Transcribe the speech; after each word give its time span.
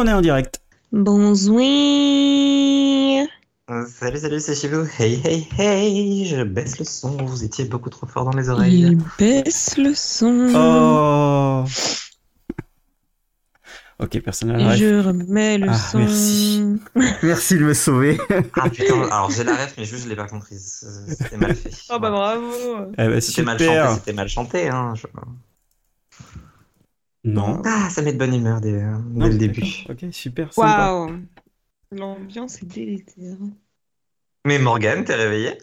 on 0.00 0.06
est 0.06 0.12
en 0.12 0.20
direct. 0.22 0.60
Bonsoir. 0.92 1.60
Euh, 3.70 3.86
Salut, 3.86 4.18
salut, 4.18 4.40
c'est 4.40 4.54
Chibou. 4.56 4.84
Hey, 4.98 5.20
hey, 5.24 5.46
hey, 5.58 6.26
je 6.26 6.42
baisse 6.42 6.78
le 6.78 6.84
son. 6.84 7.10
Vous 7.24 7.44
étiez 7.44 7.64
beaucoup 7.66 7.90
trop 7.90 8.06
fort 8.06 8.24
dans 8.24 8.36
les 8.36 8.48
oreilles. 8.48 8.80
Il 8.80 8.98
baisse 9.18 9.76
le 9.76 9.92
son. 9.94 10.48
Oh. 10.54 11.64
Ok, 14.02 14.18
personne 14.22 14.52
n'a 14.56 14.74
je 14.76 15.02
remets 15.06 15.58
le 15.58 15.68
Ah, 15.68 15.74
son. 15.74 15.98
merci. 15.98 16.64
Merci 17.22 17.56
de 17.58 17.64
me 17.64 17.74
sauver. 17.74 18.18
Ah 18.58 18.70
putain, 18.70 19.02
alors 19.02 19.30
j'ai 19.30 19.44
la 19.44 19.52
ref, 19.54 19.74
mais 19.76 19.84
juste 19.84 20.04
je 20.04 20.08
l'ai 20.08 20.16
pas 20.16 20.26
comprise. 20.26 20.82
C'était 21.08 21.36
mal 21.36 21.54
fait. 21.54 21.70
Oh 21.90 21.98
bah 22.00 22.10
bravo. 22.10 22.50
Eh 22.96 23.08
ben, 23.08 23.20
C'était 23.20 23.42
mal 23.42 23.58
chanté, 23.58 23.68
super. 23.70 23.92
c'était 23.94 24.12
mal 24.14 24.28
chanté. 24.28 24.68
Hein. 24.70 24.94
je- 24.96 25.06
Non. 27.24 27.60
Ah, 27.64 27.88
ça 27.90 28.02
met 28.02 28.12
de 28.12 28.18
bonne 28.18 28.34
humeur 28.34 28.60
dès, 28.60 28.72
Non, 28.82 29.26
dès 29.26 29.30
le 29.30 29.38
début. 29.38 29.62
Ok, 29.88 30.04
super. 30.10 30.50
Waouh. 30.56 31.18
L'ambiance 31.92 32.62
est 32.62 32.66
délétère. 32.66 33.36
Mais 34.46 34.58
Morgane, 34.58 35.04
t'es 35.04 35.14
réveillée? 35.14 35.58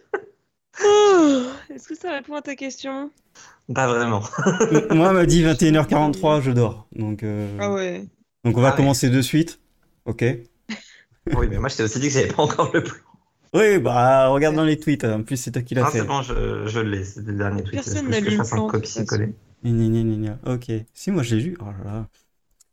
Oh, 0.83 1.43
Est-ce 1.73 1.87
que 1.87 1.95
ça 1.95 2.11
répond 2.11 2.35
à 2.35 2.41
ta 2.41 2.55
question? 2.55 3.09
Pas 3.73 3.87
vraiment. 3.87 4.21
Moi, 4.91 5.09
on 5.09 5.13
m'a 5.13 5.25
dit 5.25 5.43
21h43, 5.43 6.41
je 6.41 6.51
dors. 6.51 6.87
Donc, 6.95 7.23
euh, 7.23 7.57
Ah 7.59 7.73
ouais. 7.73 8.05
donc 8.43 8.55
on 8.57 8.61
va 8.61 8.67
Ah 8.67 8.71
ouais. 8.71 8.77
commencer 8.77 9.09
de 9.09 9.21
suite. 9.21 9.59
Ok. 10.05 10.23
Oui, 11.35 11.47
mais 11.49 11.57
moi 11.57 11.67
je 11.67 11.75
t'ai 11.75 11.83
aussi 11.83 11.99
dit 11.99 12.07
que 12.07 12.13
j'avais 12.13 12.29
pas 12.29 12.41
encore 12.43 12.71
le 12.73 12.81
plan. 12.81 12.95
Oui, 13.53 13.79
bah, 13.79 14.29
regarde 14.29 14.55
dans 14.55 14.63
les 14.63 14.79
tweets. 14.79 15.03
En 15.03 15.23
plus, 15.23 15.35
c'est 15.35 15.51
toi 15.51 15.61
qui 15.61 15.75
l'as 15.75 15.85
Ah, 15.85 15.91
fait. 15.91 15.99
c'est 15.99 16.05
bon, 16.05 16.21
je, 16.21 16.67
je 16.67 16.79
l'ai, 16.79 17.03
c'est 17.03 17.19
le 17.25 17.33
dernier 17.33 17.63
tweet. 17.63 17.73
Personne 17.73 18.07
n'a 18.07 18.21
lu 18.21 18.31
je 18.31 18.37
le 18.37 18.43
plan, 18.45 18.67
copier-coller. 18.67 19.33
Gna, 19.63 19.71
gna, 19.71 19.87
gna, 19.89 20.03
gna, 20.03 20.15
gna. 20.43 20.53
Ok. 20.53 20.71
Si, 20.93 21.11
moi, 21.11 21.23
je 21.23 21.35
l'ai 21.35 21.41
lu. 21.43 21.57
Oh 21.59 21.65
là 21.65 21.83
là. 21.91 22.07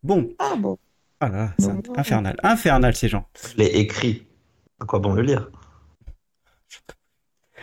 Bon. 0.02 0.28
Ah 0.38 0.54
bon. 0.56 0.78
Ah 1.20 1.28
là, 1.28 1.54
c'est 1.58 1.72
Bon. 1.72 1.82
infernal. 1.96 2.36
Infernal, 2.42 2.94
ces 2.94 3.08
gens. 3.08 3.26
Je 3.52 3.56
l'ai 3.58 3.66
écrit. 3.78 4.26
À 4.80 4.84
quoi 4.84 4.98
bon 4.98 5.14
le 5.14 5.22
lire? 5.22 5.50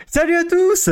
Salut 0.06 0.34
à 0.36 0.44
tous 0.44 0.88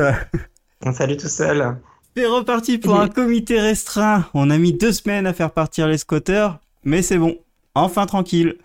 Salut 0.95 1.17
tout 1.17 1.29
seul. 1.29 1.77
C'est 2.17 2.27
reparti 2.27 2.79
pour 2.79 2.95
Oui. 2.95 3.01
un 3.01 3.09
comité 3.09 3.61
restreint. 3.61 4.29
On 4.35 4.51
a 4.51 4.59
mis 4.59 4.73
deux 4.73 4.93
semaines 4.93 5.27
à 5.27 5.33
faire 5.33 5.53
partir 5.53 5.87
les 5.89 5.99
squatters, 5.99 6.59
mais 6.85 7.03
c'est 7.03 7.19
bon. 7.19 7.39
Enfin 7.75 8.07
tranquille. 8.07 8.57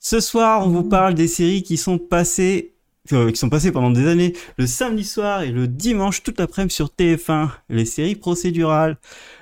Ce 0.00 0.20
soir, 0.20 0.66
on 0.66 0.70
vous 0.70 0.84
parle 0.84 1.14
des 1.14 1.26
séries 1.28 1.62
qui 1.62 1.76
sont 1.76 1.98
passées, 1.98 2.74
euh, 3.12 3.30
qui 3.30 3.36
sont 3.36 3.48
passées 3.48 3.72
pendant 3.72 3.90
des 3.90 4.06
années, 4.06 4.34
le 4.56 4.66
samedi 4.66 5.04
soir 5.04 5.42
et 5.42 5.50
le 5.50 5.66
dimanche 5.68 6.22
toute 6.22 6.38
l'après-midi 6.38 6.74
sur 6.74 6.88
TF1. 6.88 7.48
Les 7.68 7.84
séries 7.84 8.16
procédurales, 8.16 8.96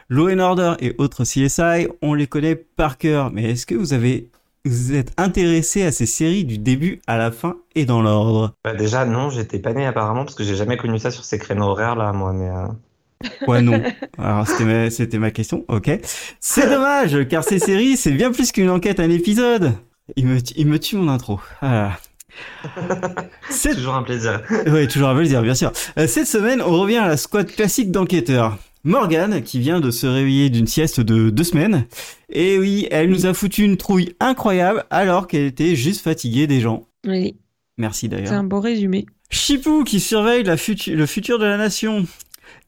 Law 0.09 0.31
and 0.31 0.39
Order 0.39 0.75
et 0.81 0.95
autres 0.98 1.25
CSI, 1.25 1.89
on 2.03 2.14
les 2.14 2.27
connaît 2.27 2.56
par 2.56 2.98
cœur. 2.98 3.31
Mais 3.33 3.50
est-ce 3.50 3.67
que 3.67 3.75
vous 3.75 3.92
avez, 3.92 4.31
vous 4.64 4.94
êtes 4.94 5.12
intéressé 5.17 5.83
à 5.83 5.92
ces 5.92 6.06
séries 6.06 6.44
du 6.44 6.59
début 6.59 7.00
à 7.06 7.17
la 7.17 7.31
fin 7.31 7.56
et 7.75 7.84
dans 7.84 8.03
l'ordre? 8.03 8.55
Bah, 8.64 8.75
déjà, 8.75 9.05
non, 9.05 9.31
j'étais 9.31 9.59
pas 9.59 9.72
né 9.72 9.87
apparemment 9.87 10.25
parce 10.25 10.34
que 10.34 10.44
j'ai 10.44 10.56
jamais 10.56 10.77
connu 10.77 10.98
ça 10.98 11.11
sur 11.11 11.25
ces 11.25 11.39
créneaux 11.39 11.67
horaires 11.67 11.97
là, 11.97 12.12
moi. 12.12 12.33
Mais 12.33 12.48
euh, 12.48 12.67
Ouais, 13.47 13.62
non. 13.62 13.83
Alors, 14.19 14.47
c'était 14.47 15.19
ma, 15.19 15.27
ma 15.27 15.31
question. 15.31 15.64
Ok. 15.69 15.91
C'est 16.41 16.69
dommage, 16.69 17.27
car 17.28 17.44
ces 17.44 17.59
séries, 17.59 17.97
c'est 17.97 18.12
bien 18.12 18.31
plus 18.33 18.53
qu'une 18.53 18.70
enquête, 18.70 19.00
un 19.00 19.11
épisode. 19.11 19.72
Il 20.17 20.27
me, 20.27 20.39
il 20.56 20.67
me 20.67 20.78
tue 20.78 20.97
mon 20.97 21.09
intro. 21.09 21.41
Ah. 21.61 21.97
c'est 23.51 23.75
toujours 23.75 23.95
un 23.95 24.03
plaisir. 24.03 24.42
Oui, 24.67 24.87
toujours 24.89 25.09
un 25.09 25.15
plaisir, 25.17 25.42
bien 25.42 25.55
sûr. 25.55 25.73
Euh, 25.98 26.06
Cette 26.06 26.27
semaine, 26.27 26.62
on 26.62 26.81
revient 26.81 26.97
à 26.98 27.09
la 27.09 27.17
squad 27.17 27.47
classique 27.51 27.91
d'enquêteurs. 27.91 28.59
Morgane, 28.84 29.43
qui 29.43 29.59
vient 29.59 29.81
de 29.81 29.91
se 29.91 30.06
réveiller 30.06 30.48
d'une 30.48 30.67
sieste 30.69 31.01
de 31.01 31.31
deux 31.31 31.43
semaines. 31.45 31.87
Et 32.31 32.59
oui, 32.59 32.87
elle 32.91 33.11
nous 33.11 33.27
a 33.27 33.34
foutu 33.34 33.65
une 33.65 33.77
trouille 33.77 34.15
incroyable 34.20 34.84
alors 34.91 35.27
qu'elle 35.27 35.45
était 35.47 35.75
juste 35.75 36.03
fatiguée 36.03 36.47
des 36.47 36.61
gens. 36.61 36.87
Oui, 37.06 37.37
Merci 37.78 38.03
c'est 38.03 38.09
d'ailleurs. 38.09 38.33
un 38.33 38.45
beau 38.45 38.61
résumé. 38.61 39.06
Chipou 39.28 39.83
qui 39.83 39.98
surveille 39.98 40.45
la 40.45 40.56
futu- 40.56 40.95
le 40.95 41.05
futur 41.06 41.39
de 41.41 41.45
la 41.45 41.56
nation. 41.56 42.06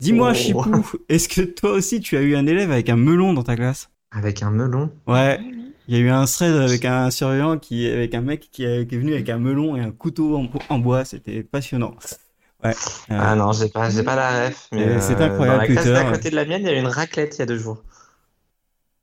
Dis-moi, 0.00 0.31
Oh. 0.32 0.34
Chipou, 0.34 0.82
est-ce 1.09 1.28
que 1.28 1.41
toi 1.43 1.70
aussi 1.70 2.00
tu 2.00 2.16
as 2.16 2.20
eu 2.22 2.34
un 2.34 2.47
élève 2.47 2.72
avec 2.72 2.88
un 2.88 2.97
melon 2.97 3.32
dans 3.32 3.44
ta 3.44 3.54
classe? 3.54 3.88
Avec 4.10 4.43
un 4.43 4.50
melon? 4.50 4.91
Ouais, 5.06 5.38
il 5.88 5.97
y 5.97 5.99
a 5.99 6.00
eu 6.00 6.10
un 6.10 6.25
thread 6.26 6.54
avec 6.54 6.84
un 6.84 7.10
surveillant 7.10 7.59
qui, 7.59 7.88
avec 7.88 8.15
un 8.15 8.21
mec 8.21 8.49
qui, 8.53 8.65
est 8.65 8.87
qui 8.88 8.94
est 8.94 8.99
venu 8.99 9.15
avec 9.15 9.28
un 9.31 9.38
melon 9.38 9.76
et 9.76 9.81
un 9.81 9.91
couteau 9.91 10.37
en, 10.37 10.49
en 10.69 10.78
bois, 10.78 11.04
c'était 11.04 11.43
passionnant. 11.43 11.94
Ouais. 12.65 12.71
Euh, 13.10 13.19
Ah 13.21 13.34
non, 13.37 13.53
j'ai 13.53 13.69
pas, 13.69 13.88
j'ai 13.91 14.03
pas 14.03 14.16
la 14.16 14.47
ref. 14.49 14.69
Mais 14.72 15.00
c'est 15.00 15.21
euh, 15.21 15.26
incroyable, 15.26 15.38
Dans 15.38 15.56
la 15.62 15.66
classe 15.66 15.84
Twitter. 15.84 15.93
d'à 15.93 16.10
côté 16.12 16.31
de 16.31 16.37
la 16.37 16.44
mienne, 16.44 16.62
il 16.62 16.66
y 16.66 16.71
a 16.71 16.75
eu 16.75 16.81
une 16.81 16.87
raclette 16.87 17.37
il 17.37 17.38
y 17.41 17.43
a 17.43 17.47
deux 17.47 17.59
jours. 17.59 17.82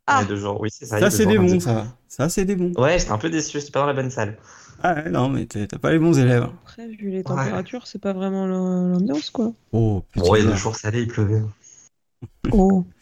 Ah. 0.07 0.19
Il 0.19 0.21
y 0.21 0.25
a 0.25 0.27
deux 0.27 0.37
jours, 0.37 0.61
oui, 0.61 0.69
c'est 0.71 0.85
ça. 0.85 0.99
ça 0.99 1.09
c'est 1.09 1.25
des 1.25 1.37
bons, 1.39 1.59
ça. 1.59 1.87
Ça 2.07 2.29
c'est 2.29 2.45
des 2.45 2.55
bons. 2.55 2.71
Ouais, 2.77 2.99
j'étais 2.99 3.11
un 3.11 3.17
peu 3.17 3.29
déçu, 3.29 3.59
j'étais 3.59 3.71
pas 3.71 3.79
dans 3.79 3.87
la 3.87 3.93
bonne 3.93 4.11
salle. 4.11 4.37
Ah 4.83 4.93
ouais, 4.93 5.09
non, 5.09 5.29
mais 5.29 5.45
t'as 5.47 5.79
pas 5.79 5.91
les 5.91 5.99
bons 5.99 6.19
élèves. 6.19 6.47
Après, 6.63 6.87
vu 6.87 7.09
les 7.09 7.23
températures, 7.23 7.87
c'est 7.87 7.99
pas 7.99 8.13
vraiment 8.13 8.45
l'am- 8.45 8.91
l'ambiance 8.91 9.29
quoi. 9.31 9.51
Oh, 9.71 10.03
putain. 10.11 10.25
Bon, 10.27 10.35
il 10.35 10.43
y 10.43 10.47
a 10.47 10.51
deux 10.51 10.55
jours 10.57 10.75
salé, 10.75 11.01
il 11.01 11.07
pleuvait. 11.07 11.41
Oh. 12.51 12.85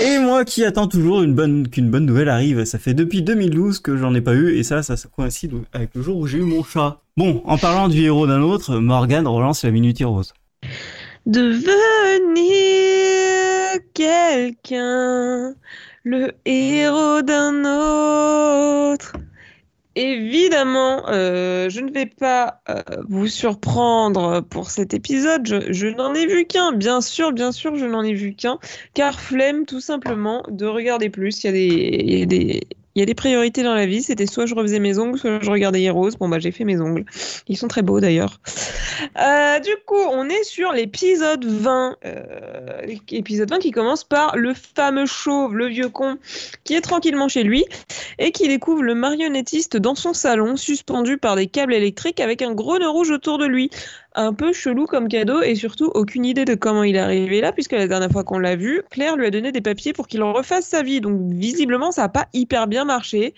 Et 0.00 0.18
moi 0.18 0.44
qui 0.44 0.64
attends 0.64 0.86
toujours 0.86 1.20
qu'une 1.20 1.90
bonne 1.90 2.06
nouvelle 2.06 2.28
arrive, 2.28 2.64
ça 2.64 2.78
fait 2.78 2.94
depuis 2.94 3.22
2012 3.22 3.80
que 3.80 3.96
j'en 3.96 4.14
ai 4.14 4.20
pas 4.20 4.34
eu, 4.34 4.56
et 4.56 4.62
ça, 4.62 4.82
ça, 4.82 4.96
ça 4.96 5.08
coïncide 5.14 5.52
avec 5.72 5.90
le 5.94 6.02
jour 6.02 6.16
où 6.16 6.26
j'ai 6.26 6.38
eu 6.38 6.42
mon 6.42 6.62
chat. 6.64 7.00
Bon, 7.16 7.42
en 7.44 7.58
parlant 7.58 7.88
du 7.88 8.02
héros 8.02 8.26
d'un 8.26 8.42
autre, 8.42 8.78
Morgane 8.78 9.26
relance 9.26 9.64
la 9.64 9.70
Minute 9.70 10.02
Rose. 10.02 10.32
Devenir 11.26 12.50
quelqu'un, 13.94 15.54
le 16.04 16.32
héros 16.44 17.22
d'un 17.22 18.94
autre. 18.94 19.12
Évidemment, 20.02 21.10
euh, 21.10 21.68
je 21.68 21.80
ne 21.80 21.92
vais 21.92 22.06
pas 22.06 22.62
euh, 22.70 22.80
vous 23.06 23.26
surprendre 23.26 24.40
pour 24.40 24.70
cet 24.70 24.94
épisode. 24.94 25.46
Je, 25.46 25.88
n'en 25.88 26.14
ai 26.14 26.24
vu 26.24 26.46
qu'un, 26.46 26.72
bien 26.72 27.02
sûr, 27.02 27.32
bien 27.32 27.52
sûr, 27.52 27.76
je 27.76 27.84
n'en 27.84 28.02
ai 28.02 28.14
vu 28.14 28.32
qu'un, 28.32 28.58
car 28.94 29.20
flemme 29.20 29.66
tout 29.66 29.80
simplement 29.80 30.42
de 30.48 30.64
regarder 30.64 31.10
plus. 31.10 31.44
Il 31.44 32.10
y 32.10 32.22
a 32.22 32.24
des, 32.24 32.62
il 32.94 33.00
y 33.00 33.02
a 33.02 33.06
des 33.06 33.14
priorités 33.14 33.62
dans 33.62 33.74
la 33.74 33.86
vie. 33.86 34.02
C'était 34.02 34.26
soit 34.26 34.46
je 34.46 34.54
refaisais 34.54 34.80
mes 34.80 34.98
ongles, 34.98 35.18
soit 35.18 35.40
je 35.40 35.50
regardais 35.50 35.82
Heroes. 35.82 36.10
Bon 36.18 36.28
bah 36.28 36.38
j'ai 36.38 36.50
fait 36.50 36.64
mes 36.64 36.80
ongles. 36.80 37.04
Ils 37.46 37.56
sont 37.56 37.68
très 37.68 37.82
beaux 37.82 38.00
d'ailleurs. 38.00 38.40
Euh, 39.18 39.58
du 39.60 39.70
coup, 39.86 40.02
on 40.10 40.28
est 40.28 40.44
sur 40.44 40.72
l'épisode 40.72 41.44
20. 41.44 41.96
Euh, 42.04 42.96
épisode 43.10 43.50
20 43.50 43.58
qui 43.58 43.70
commence 43.70 44.04
par 44.04 44.36
le 44.36 44.54
fameux 44.54 45.06
chauve, 45.06 45.56
le 45.56 45.66
vieux 45.66 45.88
con, 45.88 46.18
qui 46.64 46.74
est 46.74 46.80
tranquillement 46.80 47.28
chez 47.28 47.42
lui 47.42 47.64
et 48.18 48.32
qui 48.32 48.48
découvre 48.48 48.82
le 48.82 48.94
marionnettiste 48.94 49.76
dans 49.76 49.94
son 49.94 50.12
salon, 50.12 50.56
suspendu 50.56 51.16
par 51.16 51.36
des 51.36 51.46
câbles 51.46 51.74
électriques 51.74 52.20
avec 52.20 52.42
un 52.42 52.52
gros 52.52 52.78
nœud 52.78 52.90
rouge 52.90 53.10
autour 53.10 53.38
de 53.38 53.46
lui. 53.46 53.70
Un 54.14 54.34
peu 54.34 54.52
chelou 54.52 54.86
comme 54.86 55.08
cadeau 55.08 55.40
et 55.40 55.54
surtout 55.54 55.90
aucune 55.94 56.24
idée 56.24 56.44
de 56.44 56.54
comment 56.54 56.82
il 56.82 56.96
est 56.96 57.00
arrivé 57.00 57.40
là, 57.40 57.52
puisque 57.52 57.72
la 57.72 57.86
dernière 57.86 58.10
fois 58.10 58.24
qu'on 58.24 58.38
l'a 58.38 58.56
vu, 58.56 58.82
Claire 58.90 59.16
lui 59.16 59.26
a 59.26 59.30
donné 59.30 59.52
des 59.52 59.60
papiers 59.60 59.92
pour 59.92 60.08
qu'il 60.08 60.22
refasse 60.22 60.66
sa 60.66 60.82
vie. 60.82 61.00
Donc 61.00 61.20
visiblement, 61.32 61.92
ça 61.92 62.02
n'a 62.02 62.08
pas 62.08 62.26
hyper 62.32 62.66
bien 62.66 62.84
marché. 62.84 63.34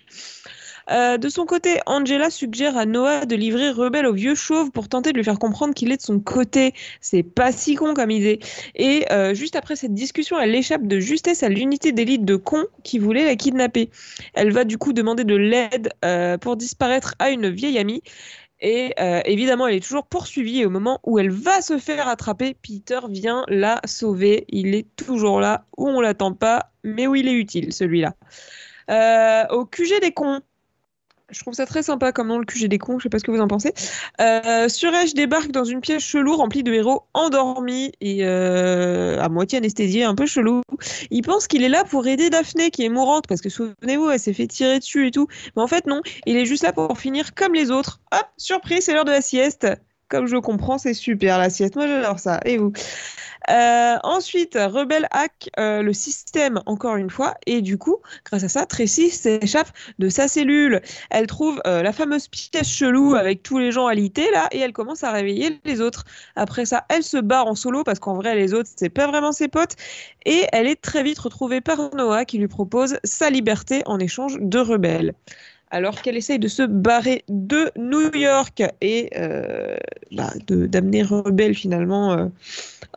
Euh, 0.91 1.17
de 1.17 1.29
son 1.29 1.47
côté, 1.47 1.81
Angela 1.87 2.31
suggère 2.31 2.77
à 2.77 2.87
Noah 2.87 3.25
de 3.25 3.37
livrer 3.37 3.71
Rebelle 3.71 4.07
au 4.07 4.13
vieux 4.13 4.35
chauve 4.35 4.71
pour 4.71 4.89
tenter 4.89 5.13
de 5.13 5.17
lui 5.17 5.25
faire 5.25 5.39
comprendre 5.39 5.75
qu'il 5.75 5.93
est 5.93 5.97
de 5.97 6.03
son 6.03 6.21
côté. 6.21 6.75
C'est 7.01 7.23
pas 7.23 7.53
si 7.53 7.75
con 7.75 7.95
comme 7.95 8.11
idée. 8.11 8.41
Et 8.75 9.05
euh, 9.13 9.35
juste 9.35 9.57
après 9.57 9.77
cette 9.77 9.95
discussion, 9.95 10.39
elle 10.41 10.55
échappe 10.55 10.87
de 10.87 10.99
justesse 10.99 11.43
à 11.43 11.49
l'unité 11.49 11.93
d'élite 11.93 12.25
de 12.25 12.37
cons 12.37 12.67
qui 12.83 12.99
voulait 12.99 13.25
la 13.25 13.37
kidnapper. 13.37 13.91
Elle 14.35 14.53
va 14.53 14.65
du 14.65 14.79
coup 14.79 14.93
demander 14.93 15.25
de 15.25 15.37
l'aide 15.37 15.91
euh, 16.05 16.39
pour 16.39 16.57
disparaître 16.57 17.15
à 17.19 17.31
une 17.31 17.49
vieille 17.49 17.79
amie. 17.79 18.03
Et 18.63 18.95
euh, 19.01 19.21
évidemment, 19.25 19.67
elle 19.67 19.75
est 19.75 19.81
toujours 19.85 20.07
poursuivie. 20.07 20.61
Et 20.61 20.67
au 20.67 20.71
moment 20.71 21.01
où 21.03 21.19
elle 21.19 21.31
va 21.31 21.61
se 21.61 21.79
faire 21.79 22.09
attraper, 22.09 22.55
Peter 22.55 23.01
vient 23.11 23.45
la 23.49 23.81
sauver. 23.85 24.45
Il 24.49 24.75
est 24.75 24.87
toujours 24.97 25.41
là, 25.41 25.67
où 25.77 25.89
on 25.89 26.01
l'attend 26.01 26.33
pas, 26.33 26.71
mais 26.85 27.09
où 27.09 27.17
il 27.17 27.27
est 27.27 27.35
utile, 27.35 27.73
celui-là. 27.73 28.15
Euh, 28.91 29.47
au 29.51 29.67
QG 29.67 30.01
des 30.01 30.13
cons, 30.13 30.41
je 31.33 31.41
trouve 31.41 31.55
ça 31.55 31.67
très 31.67 31.83
sympa 31.83 32.13
comme 32.13 32.29
nom, 32.29 32.39
le 32.39 32.45
QG 32.45 32.67
des 32.67 32.79
cons, 32.79 32.99
je 32.99 33.05
sais 33.05 33.09
pas 33.09 33.19
ce 33.19 33.25
que 33.25 33.31
vous 33.31 33.41
en 33.41 33.49
pensez. 33.49 33.73
Euh, 34.21 34.69
Suresh 34.69 35.15
débarque 35.15 35.51
dans 35.51 35.65
une 35.65 35.81
pièce 35.81 36.03
chelou 36.03 36.37
remplie 36.37 36.63
de 36.63 36.73
héros 36.73 37.05
endormis 37.15 37.93
et 38.01 38.25
euh, 38.25 39.21
à 39.21 39.29
moitié 39.29 39.59
anesthésiés, 39.59 40.05
un 40.05 40.15
peu 40.15 40.27
chelou. 40.27 40.63
Il 41.11 41.23
pense 41.23 41.47
qu'il 41.47 41.63
est 41.65 41.69
là 41.69 41.85
pour 41.85 42.07
aider 42.07 42.31
Daphné 42.31 42.71
qui 42.71 42.85
est 42.85 42.89
mourante 42.89 43.27
parce 43.27 43.41
que 43.41 43.49
souvenez-vous, 43.49 44.11
elle 44.11 44.21
s'est 44.21 44.33
fait 44.33 44.47
tirer 44.47 44.79
dessus 44.79 45.09
et 45.09 45.11
tout. 45.11 45.27
Mais 45.57 45.63
en 45.63 45.67
fait, 45.67 45.87
non, 45.87 46.01
il 46.27 46.37
est 46.37 46.47
juste 46.47 46.63
là 46.63 46.73
pour 46.73 46.99
finir 46.99 47.35
comme 47.35 47.55
les 47.55 47.71
autres. 47.71 48.01
Hop, 48.13 48.27
surprise, 48.37 48.85
c'est 48.85 48.95
l'heure 48.95 49.05
de 49.05 49.11
la 49.11 49.23
sieste. 49.23 49.67
Comme 50.13 50.27
je 50.27 50.37
comprends, 50.37 50.77
c'est 50.77 50.93
super 50.93 51.39
l'assiette. 51.39 51.75
Moi, 51.75 51.87
j'adore 51.87 52.19
ça. 52.19 52.39
Et 52.45 52.59
vous 52.59 52.71
Euh, 53.51 53.97
Ensuite, 54.05 54.57
Rebelle 54.61 55.09
hack 55.11 55.49
euh, 55.59 55.83
le 55.83 55.93
système 55.95 56.61
encore 56.67 56.97
une 56.97 57.11
fois. 57.11 57.35
Et 57.47 57.63
du 57.63 57.79
coup, 57.79 57.97
grâce 58.25 58.45
à 58.45 58.49
ça, 58.49 58.67
Tracy 58.67 59.11
s'échappe 59.11 59.71
de 59.99 60.09
sa 60.11 60.29
cellule. 60.29 60.83
Elle 61.11 61.27
trouve 61.27 61.61
euh, 61.67 61.83
la 61.83 61.93
fameuse 61.93 62.29
pièce 62.29 62.69
chelou 62.69 63.15
avec 63.15 63.43
tous 63.43 63.59
les 63.59 63.73
gens 63.73 63.87
alités 63.87 64.31
là 64.33 64.49
et 64.53 64.59
elle 64.61 64.73
commence 64.75 65.03
à 65.03 65.13
réveiller 65.13 65.61
les 65.65 65.81
autres. 65.81 66.05
Après 66.37 66.67
ça, 66.67 66.85
elle 66.91 67.03
se 67.03 67.17
barre 67.17 67.47
en 67.47 67.55
solo 67.55 67.83
parce 67.85 67.99
qu'en 67.99 68.15
vrai, 68.15 68.35
les 68.37 68.53
autres, 68.55 68.71
c'est 68.77 68.91
pas 68.91 69.07
vraiment 69.07 69.33
ses 69.33 69.49
potes. 69.49 69.77
Et 70.27 70.45
elle 70.53 70.67
est 70.69 70.81
très 70.81 71.03
vite 71.03 71.19
retrouvée 71.19 71.61
par 71.63 71.95
Noah 71.95 72.25
qui 72.27 72.39
lui 72.39 72.49
propose 72.49 72.99
sa 73.05 73.31
liberté 73.31 73.83
en 73.87 73.99
échange 73.99 74.37
de 74.41 74.59
rebelles. 74.59 75.15
Alors 75.75 76.03
qu'elle 76.03 76.19
essaye 76.19 76.39
de 76.39 76.49
se 76.49 76.63
barrer 76.63 77.25
de 77.29 77.73
New 77.79 78.15
York 78.15 78.63
et 78.83 79.11
euh, 79.17 79.77
bah, 80.13 80.31
de- 80.47 80.67
d'amener 80.67 81.03
Rebelle 81.03 81.55
finalement 81.55 82.13
euh, 82.13 82.27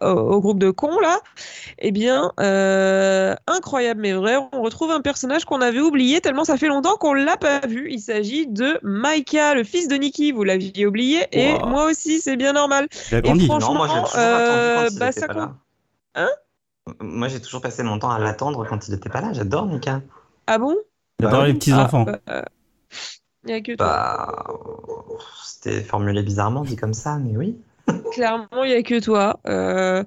au, 0.01 0.07
au 0.07 0.41
groupe 0.41 0.59
de 0.59 0.71
cons 0.71 0.99
là, 0.99 1.19
eh 1.79 1.91
bien, 1.91 2.31
euh, 2.39 3.35
incroyable 3.47 4.01
mais 4.01 4.13
vrai, 4.13 4.37
on 4.53 4.61
retrouve 4.61 4.91
un 4.91 5.01
personnage 5.01 5.45
qu'on 5.45 5.61
avait 5.61 5.79
oublié 5.81 6.21
tellement 6.21 6.45
ça 6.45 6.57
fait 6.57 6.67
longtemps 6.67 6.97
qu'on 6.97 7.13
l'a 7.13 7.37
pas 7.37 7.61
vu. 7.67 7.87
Il 7.91 8.01
s'agit 8.01 8.47
de 8.47 8.79
Micah, 8.83 9.55
le 9.55 9.63
fils 9.63 9.87
de 9.87 9.95
Nikki. 9.95 10.31
Vous 10.33 10.43
l'aviez 10.43 10.85
oublié 10.87 11.27
et 11.31 11.61
Wow. 11.61 11.65
moi 11.65 11.85
aussi, 11.91 12.21
c'est 12.21 12.37
bien 12.37 12.53
normal. 12.53 12.87
Grandi. 13.11 13.49
franchement, 13.49 13.57
Non, 13.57 13.75
moi 13.75 13.87
j'ai 13.87 14.03
toujours 14.03 14.33
euh, 14.33 14.35
attendu 14.35 14.69
quand 14.69 14.99
il 14.99 14.99
bah, 14.99 15.11
ça 15.11 15.29
pas 15.29 15.33
là. 15.33 15.55
Hein? 16.15 16.29
Moi 16.99 17.29
j'ai 17.29 17.39
toujours 17.41 17.61
passé 17.61 17.83
mon 17.83 17.99
temps 17.99 18.09
à 18.11 18.19
l'attendre 18.19 18.67
quand 18.67 18.89
il 18.89 18.93
était 18.95 19.07
pas 19.09 19.21
là. 19.21 19.31
J'adore 19.31 19.65
Mika. 19.65 20.01
Ah 20.47 20.57
bon? 20.59 20.75
J'adore 21.19 21.43
Bah 21.43 21.43
les 21.43 21.53
petits 21.53 21.77
Ah, 21.77 21.77
enfants. 21.77 22.15
bah, 22.27 22.45
euh, 23.47 23.51
y 23.51 23.53
a 23.53 23.61
que 23.61 23.75
toi. 23.75 23.85
Bah, 23.85 24.45
c'était 25.43 25.81
formulé 25.81 26.21
bizarrement 26.23 26.63
dit 26.63 26.75
comme 26.75 26.93
ça, 26.93 27.17
mais 27.17 27.37
oui. 27.37 27.57
Clairement, 28.13 28.63
il 28.63 28.69
n'y 28.69 28.75
a 28.75 28.83
que 28.83 28.99
toi. 28.99 29.39
Euh, 29.47 30.03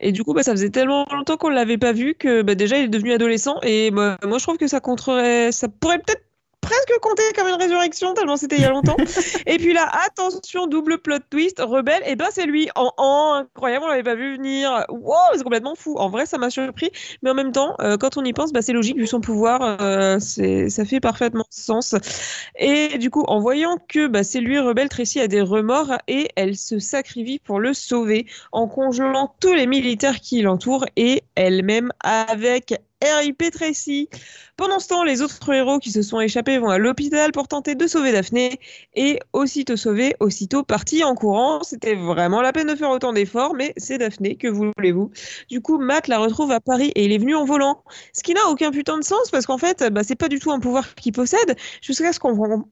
et 0.00 0.12
du 0.12 0.24
coup, 0.24 0.32
bah, 0.32 0.42
ça 0.42 0.52
faisait 0.52 0.70
tellement 0.70 1.06
longtemps 1.12 1.36
qu'on 1.36 1.50
ne 1.50 1.54
l'avait 1.54 1.78
pas 1.78 1.92
vu 1.92 2.14
que 2.14 2.42
bah, 2.42 2.54
déjà, 2.54 2.78
il 2.78 2.84
est 2.84 2.88
devenu 2.88 3.12
adolescent. 3.12 3.58
Et 3.62 3.90
moi, 3.90 4.16
moi, 4.24 4.38
je 4.38 4.44
trouve 4.44 4.58
que 4.58 4.68
ça 4.68 4.80
compterait, 4.80 5.52
ça 5.52 5.68
pourrait 5.68 5.98
peut-être 5.98 6.24
presque 6.60 6.92
compter 7.00 7.22
comme 7.36 7.48
une 7.48 7.54
résurrection, 7.54 8.14
tellement 8.14 8.36
c'était 8.36 8.56
il 8.56 8.62
y 8.62 8.64
a 8.64 8.70
longtemps. 8.70 8.96
et 9.46 9.56
puis 9.56 9.72
là, 9.72 9.90
attention, 10.06 10.66
double 10.66 10.98
plot 10.98 11.18
twist, 11.30 11.60
rebelle, 11.60 12.02
et 12.06 12.16
ben 12.16 12.26
c'est 12.30 12.46
lui. 12.46 12.68
En, 12.74 12.92
en 12.96 13.34
incroyable, 13.34 13.84
on 13.86 13.88
l'avait 13.88 14.02
pas 14.02 14.14
vu 14.14 14.36
venir. 14.36 14.84
Wow, 14.88 15.14
c'est 15.34 15.42
complètement 15.42 15.74
fou. 15.74 15.94
En 15.96 16.08
vrai, 16.10 16.26
ça 16.26 16.38
m'a 16.38 16.50
surpris. 16.50 16.90
Mais 17.22 17.30
en 17.30 17.34
même 17.34 17.52
temps, 17.52 17.74
euh, 17.80 17.96
quand 17.96 18.16
on 18.16 18.24
y 18.24 18.32
pense, 18.32 18.52
bah, 18.52 18.62
c'est 18.62 18.72
logique 18.72 18.96
vu 18.96 19.06
son 19.06 19.20
pouvoir. 19.20 19.80
euh, 19.80 20.18
c'est, 20.20 20.68
ça 20.68 20.84
fait 20.84 21.00
parfaitement 21.00 21.44
sens. 21.50 21.94
Et 22.58 22.98
du 22.98 23.10
coup, 23.10 23.24
en 23.28 23.40
voyant 23.40 23.78
que 23.88 24.06
bah, 24.06 24.24
c'est 24.24 24.40
lui, 24.40 24.58
rebelle, 24.58 24.88
Tracy 24.88 25.20
a 25.20 25.28
des 25.28 25.40
remords 25.40 25.98
et 26.08 26.28
elle 26.36 26.56
se 26.56 26.78
sacrifie 26.78 27.38
pour 27.38 27.60
le 27.60 27.74
sauver 27.74 28.26
en 28.52 28.68
congelant 28.68 29.34
tous 29.40 29.52
les 29.54 29.66
militaires 29.66 30.20
qui 30.20 30.42
l'entourent 30.42 30.86
et 30.96 31.22
elle-même 31.34 31.92
avec 32.00 32.74
RIP 33.02 33.50
Tracy. 33.52 34.08
Pendant 34.56 34.80
ce 34.80 34.88
temps, 34.88 35.04
les 35.04 35.22
autres 35.22 35.52
héros 35.52 35.78
qui 35.78 35.92
se 35.92 36.02
sont 36.02 36.20
échappés 36.20 36.58
vont 36.58 36.68
à 36.68 36.78
l'hôpital 36.78 37.30
pour 37.30 37.46
tenter 37.46 37.76
de 37.76 37.86
sauver 37.86 38.10
Daphné 38.10 38.58
et 38.94 39.20
aussitôt 39.32 39.76
sauvé, 39.76 40.16
aussitôt 40.18 40.64
parti 40.64 41.04
en 41.04 41.14
courant. 41.14 41.62
C'était 41.62 41.94
vraiment 41.94 42.42
la 42.42 42.52
peine 42.52 42.66
de 42.66 42.74
faire 42.74 42.90
autant 42.90 43.12
d'efforts, 43.12 43.54
mais 43.54 43.72
c'est 43.76 43.98
Daphné, 43.98 44.36
que 44.36 44.48
voulez-vous? 44.48 45.12
Du 45.48 45.60
coup, 45.60 45.78
Matt 45.78 46.08
la 46.08 46.18
retrouve 46.18 46.50
à 46.50 46.60
Paris 46.60 46.90
et 46.96 47.04
il 47.04 47.12
est 47.12 47.18
venu 47.18 47.36
en 47.36 47.44
volant. 47.44 47.84
Ce 48.12 48.22
qui 48.22 48.34
n'a 48.34 48.48
aucun 48.48 48.72
putain 48.72 48.98
de 48.98 49.04
sens 49.04 49.30
parce 49.30 49.46
qu'en 49.46 49.58
fait, 49.58 49.84
bah, 49.92 50.02
c'est 50.02 50.16
pas 50.16 50.28
du 50.28 50.40
tout 50.40 50.50
un 50.50 50.58
pouvoir 50.58 50.94
qu'il 50.96 51.12
possède 51.12 51.56
jusqu'à 51.80 52.12
ce 52.12 52.18
qu'on. 52.18 52.64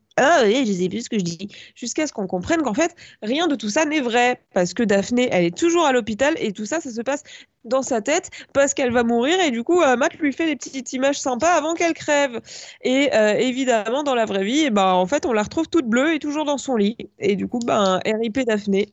Jusqu'à 1.75 2.07
ce 2.07 2.13
qu'on 2.13 2.27
comprenne 2.27 2.63
qu'en 2.63 2.73
fait, 2.73 2.97
rien 3.23 3.49
de 3.49 3.55
tout 3.55 3.69
ça 3.69 3.85
n'est 3.85 4.01
vrai. 4.01 4.41
Parce 4.55 4.73
que 4.73 4.83
Daphné, 4.83 5.29
elle 5.31 5.45
est 5.45 5.57
toujours 5.57 5.85
à 5.85 5.93
l'hôpital 5.93 6.35
et 6.39 6.53
tout 6.53 6.65
ça, 6.65 6.81
ça 6.81 6.91
se 6.91 7.03
passe 7.03 7.23
dans 7.67 7.83
sa 7.83 8.01
tête 8.01 8.31
parce 8.53 8.75
qu'elle 8.75 8.93
va 8.93 9.03
mourir 9.03 9.41
et 9.41 9.51
du 9.51 9.63
coup, 9.63 9.83
euh, 9.83 9.97
Matt 9.97 10.15
lui 10.15 10.33
fait 10.33 10.47
des 10.47 10.57
petites 10.57 10.93
images 10.93 11.21
sympas 11.21 11.55
avant 11.55 11.75
qu'elle 11.75 11.95
crève. 11.95 12.41
Et 12.83 13.11
euh, 13.15 13.35
évidemment, 13.35 14.03
dans 14.03 14.15
la 14.15 14.25
vraie 14.25 14.45
vie, 14.45 14.65
eh 14.67 14.71
ben, 14.71 14.93
en 14.93 15.07
fait, 15.07 15.27
on 15.27 15.33
la 15.33 15.43
retrouve 15.43 15.69
toute 15.69 15.87
bleue 15.87 16.15
et 16.15 16.19
toujours 16.19 16.45
dans 16.45 16.59
son 16.59 16.77
lit. 16.77 16.97
Et 17.19 17.37
du 17.37 17.49
coup, 17.49 17.59
ben, 17.65 18.01
RIP 18.05 18.41
Daphné. 18.41 18.89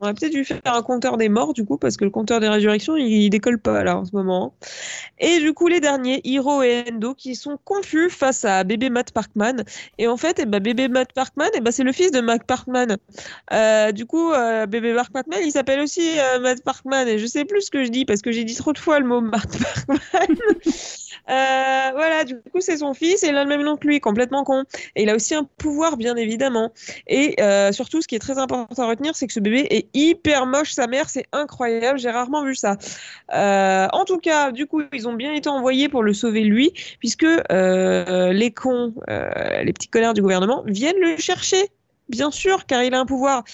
On 0.00 0.06
a 0.06 0.14
peut-être 0.14 0.32
dû 0.32 0.44
faire 0.44 0.60
un 0.64 0.82
compteur 0.82 1.16
des 1.16 1.28
morts, 1.28 1.52
du 1.52 1.64
coup, 1.64 1.76
parce 1.76 1.96
que 1.96 2.04
le 2.04 2.10
compteur 2.10 2.38
des 2.38 2.48
résurrections, 2.48 2.96
il, 2.96 3.08
il 3.08 3.30
décolle 3.30 3.58
pas 3.58 3.82
là 3.82 3.96
en 3.96 4.04
ce 4.04 4.14
moment. 4.14 4.54
Et 5.18 5.40
du 5.40 5.52
coup, 5.54 5.66
les 5.66 5.80
derniers, 5.80 6.20
Hiro 6.22 6.62
et 6.62 6.84
Endo, 6.88 7.14
qui 7.14 7.34
sont 7.34 7.58
confus 7.64 8.08
face 8.08 8.44
à 8.44 8.62
bébé 8.62 8.90
Matt 8.90 9.10
Parkman. 9.10 9.64
Et 9.98 10.06
en 10.06 10.16
fait, 10.16 10.38
eh 10.38 10.46
ben, 10.46 10.60
bébé 10.62 10.86
Matt 10.86 11.12
Parkman, 11.12 11.48
eh 11.54 11.60
ben, 11.60 11.72
c'est 11.72 11.82
le 11.82 11.90
fils 11.90 12.12
de 12.12 12.20
Matt 12.20 12.44
Parkman. 12.44 12.96
Euh, 13.52 13.90
du 13.90 14.06
coup, 14.06 14.30
euh, 14.30 14.66
bébé 14.66 14.92
Matt 14.92 15.10
Parkman, 15.10 15.38
il 15.42 15.50
s'appelle 15.50 15.80
aussi 15.80 16.08
Matt 16.40 16.62
Parkman. 16.62 17.08
Et 17.08 17.18
je 17.18 17.26
sais 17.26 17.44
plus 17.44 17.62
ce 17.62 17.70
que 17.72 17.82
je 17.82 17.90
dis 17.90 18.04
parce 18.08 18.22
que 18.22 18.32
j'ai 18.32 18.42
dit 18.42 18.56
trop 18.56 18.72
de 18.72 18.78
fois 18.78 18.98
le 18.98 19.06
mot 19.06 19.20
Matt 19.20 19.56
Parkman. 19.58 20.00
Euh, 21.30 21.90
voilà, 21.92 22.24
du 22.24 22.36
coup, 22.36 22.60
c'est 22.60 22.78
son 22.78 22.94
fils 22.94 23.22
et 23.22 23.28
il 23.28 23.36
a 23.36 23.42
le 23.42 23.48
même 23.50 23.62
nom 23.62 23.76
que 23.76 23.86
lui, 23.86 24.00
complètement 24.00 24.44
con. 24.44 24.64
Et 24.96 25.02
il 25.02 25.10
a 25.10 25.14
aussi 25.14 25.34
un 25.34 25.44
pouvoir, 25.44 25.98
bien 25.98 26.16
évidemment. 26.16 26.72
Et 27.06 27.36
euh, 27.42 27.70
surtout, 27.70 28.00
ce 28.00 28.08
qui 28.08 28.14
est 28.14 28.18
très 28.18 28.38
important 28.38 28.82
à 28.82 28.86
retenir, 28.86 29.14
c'est 29.14 29.26
que 29.26 29.34
ce 29.34 29.40
bébé 29.40 29.66
est 29.68 29.88
hyper 29.92 30.46
moche. 30.46 30.72
Sa 30.72 30.86
mère, 30.86 31.10
c'est 31.10 31.26
incroyable. 31.32 31.98
J'ai 31.98 32.08
rarement 32.08 32.44
vu 32.44 32.54
ça. 32.54 32.78
Euh, 33.34 33.88
en 33.92 34.06
tout 34.06 34.16
cas, 34.16 34.52
du 34.52 34.66
coup, 34.66 34.82
ils 34.94 35.06
ont 35.06 35.12
bien 35.12 35.34
été 35.34 35.50
envoyés 35.50 35.90
pour 35.90 36.02
le 36.02 36.14
sauver 36.14 36.44
lui, 36.44 36.72
puisque 36.98 37.24
euh, 37.24 38.32
les 38.32 38.50
cons, 38.50 38.94
les 39.06 39.72
petits 39.74 39.88
connards 39.88 40.14
du 40.14 40.22
gouvernement, 40.22 40.62
viennent 40.66 41.00
le 41.00 41.18
chercher. 41.18 41.68
Bien 42.08 42.30
sûr, 42.30 42.64
car 42.64 42.82
il 42.82 42.94
a 42.94 43.00
un 43.00 43.06
pouvoir. 43.06 43.44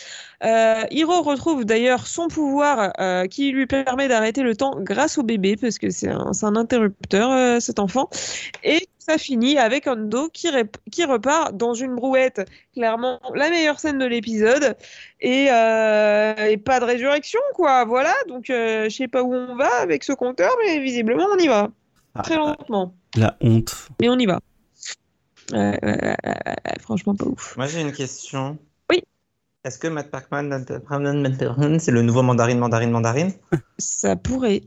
Euh, 0.44 0.82
Hiro 0.90 1.22
retrouve 1.22 1.64
d'ailleurs 1.64 2.06
son 2.06 2.28
pouvoir 2.28 2.92
euh, 3.00 3.26
qui 3.26 3.50
lui 3.50 3.66
permet 3.66 4.06
d'arrêter 4.06 4.42
le 4.42 4.54
temps 4.54 4.76
grâce 4.78 5.18
au 5.18 5.24
bébé, 5.24 5.56
parce 5.56 5.78
que 5.78 5.90
c'est 5.90 6.08
un, 6.08 6.56
interrupteur, 6.56 7.32
euh, 7.32 7.58
cet 7.58 7.80
enfant. 7.80 8.08
Et 8.62 8.86
ça 8.98 9.18
finit 9.18 9.58
avec 9.58 9.88
Ando 9.88 10.28
qui, 10.28 10.48
qui 10.92 11.04
repart 11.04 11.56
dans 11.56 11.74
une 11.74 11.96
brouette. 11.96 12.48
Clairement, 12.74 13.20
la 13.34 13.50
meilleure 13.50 13.80
scène 13.80 13.98
de 13.98 14.06
l'épisode. 14.06 14.76
Et, 15.20 15.46
et 15.46 16.56
pas 16.58 16.80
de 16.80 16.84
résurrection, 16.84 17.40
quoi. 17.54 17.84
Voilà, 17.84 18.14
donc 18.28 18.44
je 18.46 18.88
sais 18.88 19.08
pas 19.08 19.22
où 19.22 19.34
on 19.34 19.56
va 19.56 19.70
avec 19.80 20.04
ce 20.04 20.12
compteur, 20.12 20.52
mais 20.64 20.78
visiblement 20.78 21.26
on 21.34 21.38
y 21.38 21.48
va. 21.48 21.70
Très 22.22 22.36
lentement. 22.36 22.94
La 23.16 23.36
honte. 23.40 23.88
Mais 24.00 24.08
on 24.08 24.18
y 24.18 24.26
va. 24.26 24.38
Ouais, 24.38 24.40
ouais, 24.40 24.40
ouais, 24.40 24.40
ouais, 24.40 25.22
ouais, 25.24 25.33
franchement, 26.80 27.14
pas 27.14 27.26
ouf. 27.26 27.56
Moi 27.56 27.66
j'ai 27.66 27.80
une 27.80 27.92
question. 27.92 28.58
Oui. 28.90 29.02
Est-ce 29.64 29.78
que 29.78 29.88
Matt 29.88 30.10
Parkman, 30.10 30.64
c'est 31.78 31.90
le 31.90 32.02
nouveau 32.02 32.22
mandarine, 32.22 32.58
mandarine, 32.58 32.90
mandarine? 32.90 33.32
Ça 33.78 34.16
pourrait. 34.16 34.62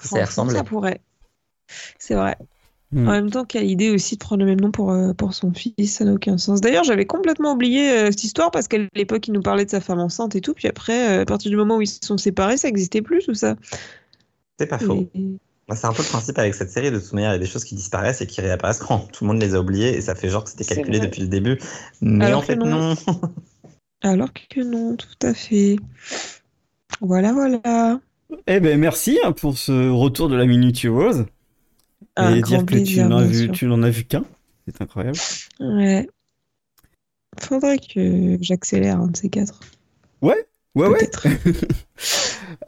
Ça 0.00 0.24
ressemble? 0.24 0.52
Ça 0.52 0.64
pourrait. 0.64 1.00
C'est 1.98 2.14
vrai. 2.14 2.36
Hmm. 2.92 3.08
En 3.08 3.12
même 3.12 3.30
temps, 3.30 3.46
quelle 3.46 3.70
idée 3.70 3.90
aussi 3.90 4.16
de 4.16 4.18
prendre 4.18 4.40
le 4.40 4.46
même 4.46 4.60
nom 4.60 4.70
pour, 4.70 4.90
euh, 4.92 5.14
pour 5.14 5.32
son 5.32 5.54
fils, 5.54 5.96
ça 5.96 6.04
n'a 6.04 6.12
aucun 6.12 6.36
sens. 6.36 6.60
D'ailleurs, 6.60 6.84
j'avais 6.84 7.06
complètement 7.06 7.52
oublié 7.54 7.90
euh, 7.90 8.06
cette 8.10 8.22
histoire 8.22 8.50
parce 8.50 8.68
qu'à 8.68 8.76
l'époque, 8.94 9.26
il 9.28 9.32
nous 9.32 9.40
parlait 9.40 9.64
de 9.64 9.70
sa 9.70 9.80
femme 9.80 9.98
enceinte 9.98 10.36
et 10.36 10.42
tout. 10.42 10.52
Puis 10.52 10.68
après, 10.68 11.20
euh, 11.20 11.22
à 11.22 11.24
partir 11.24 11.50
du 11.50 11.56
moment 11.56 11.78
où 11.78 11.80
ils 11.80 11.86
se 11.86 12.00
sont 12.04 12.18
séparés, 12.18 12.58
ça 12.58 12.68
n'existait 12.68 13.00
plus, 13.00 13.24
tout 13.24 13.32
ça. 13.32 13.56
C'est 14.58 14.66
pas 14.66 14.78
faux. 14.78 15.08
Et- 15.14 15.38
C'est 15.76 15.86
un 15.86 15.92
peu 15.92 16.02
le 16.02 16.08
principe 16.08 16.38
avec 16.38 16.54
cette 16.54 16.70
série. 16.70 16.90
De 16.90 16.98
toute 16.98 17.12
manière, 17.12 17.30
il 17.30 17.34
y 17.34 17.36
a 17.36 17.38
des 17.38 17.46
choses 17.46 17.64
qui 17.64 17.74
disparaissent 17.74 18.20
et 18.20 18.26
qui 18.26 18.40
réapparaissent 18.40 18.80
quand 18.80 19.00
tout 19.12 19.24
le 19.24 19.28
monde 19.28 19.40
les 19.42 19.54
a 19.54 19.60
oubliées 19.60 19.96
et 19.96 20.00
ça 20.00 20.14
fait 20.14 20.28
genre 20.28 20.44
que 20.44 20.50
c'était 20.50 20.64
calculé 20.64 21.00
depuis 21.00 21.22
le 21.22 21.28
début. 21.28 21.58
Mais 22.00 22.24
Alors 22.26 22.40
en 22.40 22.42
fait, 22.42 22.56
que 22.56 22.64
non. 22.64 22.90
non. 22.90 22.94
Alors 24.02 24.32
que 24.32 24.60
non, 24.62 24.96
tout 24.96 25.26
à 25.26 25.34
fait. 25.34 25.76
Voilà, 27.00 27.32
voilà. 27.32 28.00
Eh 28.46 28.60
ben 28.60 28.78
merci 28.78 29.18
hein, 29.24 29.32
pour 29.32 29.58
ce 29.58 29.90
retour 29.90 30.28
de 30.28 30.36
la 30.36 30.46
Minute 30.46 30.84
Heroes. 30.84 31.26
Un 32.16 32.34
et 32.34 32.40
grand 32.40 32.58
dire 32.58 32.66
que 32.66 32.76
tu 32.76 32.82
plaisir, 32.84 33.08
n'en 33.08 33.18
as 33.18 33.24
vu, 33.24 33.44
sûr. 33.44 33.52
tu 33.52 33.66
n'en 33.66 33.82
as 33.82 33.90
vu 33.90 34.04
qu'un. 34.04 34.24
C'est 34.66 34.80
incroyable. 34.80 35.18
Ouais. 35.60 36.08
Faudrait 37.38 37.78
que 37.78 38.38
j'accélère 38.40 39.00
un 39.00 39.08
de 39.08 39.16
ces 39.16 39.28
quatre. 39.28 39.60
Ouais, 40.22 40.46
ouais. 40.74 40.88
Peut-être. 40.88 41.26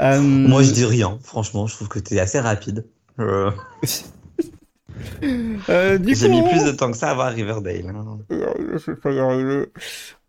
Euh, 0.00 0.20
Moi, 0.20 0.62
je 0.62 0.72
dis 0.72 0.84
rien. 0.84 1.18
Franchement, 1.22 1.66
je 1.66 1.74
trouve 1.74 1.88
que 1.88 1.98
t'es 1.98 2.18
assez 2.18 2.40
rapide. 2.40 2.86
Euh, 3.20 3.50
euh, 5.68 5.98
du 5.98 6.14
J'ai 6.14 6.26
coup, 6.26 6.32
mis 6.32 6.40
on- 6.40 6.48
plus 6.48 6.64
de 6.64 6.72
temps 6.72 6.90
que 6.90 6.96
ça 6.96 7.10
à 7.10 7.14
voir 7.14 7.32
Riverdale. 7.32 7.86
hein. 7.94 8.18
Je 8.30 8.92
pas. 8.92 9.70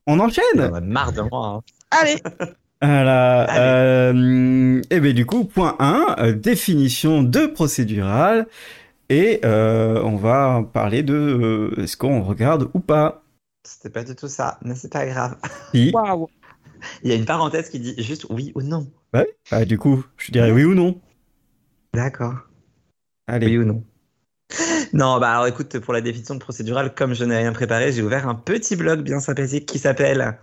On 0.08 0.20
enchaîne 0.20 0.44
J'en 0.56 0.75
ai 0.75 0.82
marre 0.82 1.12
de 1.13 1.22
moi. 1.22 1.48
hein. 1.48 1.62
Allez, 1.92 2.18
Voilà. 2.82 3.44
Allez. 3.44 3.60
Euh, 4.20 4.82
et 4.89 5.00
bien 5.00 5.13
du 5.13 5.25
coup, 5.25 5.46
point 5.46 5.75
1, 5.80 6.34
définition 6.34 7.24
de 7.24 7.46
procédural. 7.48 8.48
Et 9.10 9.39
euh, 9.46 10.01
on 10.04 10.15
va 10.15 10.63
parler 10.74 11.04
de 11.04 11.13
euh, 11.13 11.82
est-ce 11.84 11.96
qu'on 11.96 12.22
regarde 12.24 12.70
ou 12.74 12.80
pas? 12.80 13.24
C'était 13.63 13.89
pas 13.89 14.04
du 14.04 14.15
tout 14.15 14.27
ça, 14.27 14.60
mais 14.63 14.75
c'est 14.75 14.92
pas 14.92 15.06
grave. 15.06 15.38
Si. 15.74 15.92
waouh. 15.94 16.27
Il 17.04 17.10
y 17.10 17.13
a 17.13 17.15
une 17.15 17.25
parenthèse 17.25 17.70
qui 17.70 17.80
dit 17.80 17.96
juste 17.98 18.27
oui 18.30 18.51
ou 18.56 18.62
non. 18.62 18.88
Ouais. 19.13 19.27
Ah, 19.51 19.65
du 19.65 19.77
coup, 19.80 20.04
je 20.18 20.32
dirais 20.32 20.51
oui 20.51 20.63
ou 20.65 20.74
non. 20.75 21.00
D'accord. 21.94 22.36
Allez. 23.27 23.48
Oui 23.48 23.58
ou 23.60 23.65
non? 23.65 23.84
Non, 24.94 25.20
bah 25.20 25.32
alors 25.32 25.48
écoute, 25.48 25.79
pour 25.79 25.94
la 25.94 26.01
définition 26.01 26.36
de 26.36 26.39
procédural, 26.39 26.94
comme 26.94 27.13
je 27.13 27.25
n'ai 27.25 27.38
rien 27.38 27.51
préparé, 27.51 27.91
j'ai 27.91 28.01
ouvert 28.03 28.27
un 28.27 28.36
petit 28.36 28.75
blog 28.75 29.01
bien 29.01 29.20
sympathique 29.20 29.65
qui 29.65 29.79
s'appelle 29.79 30.38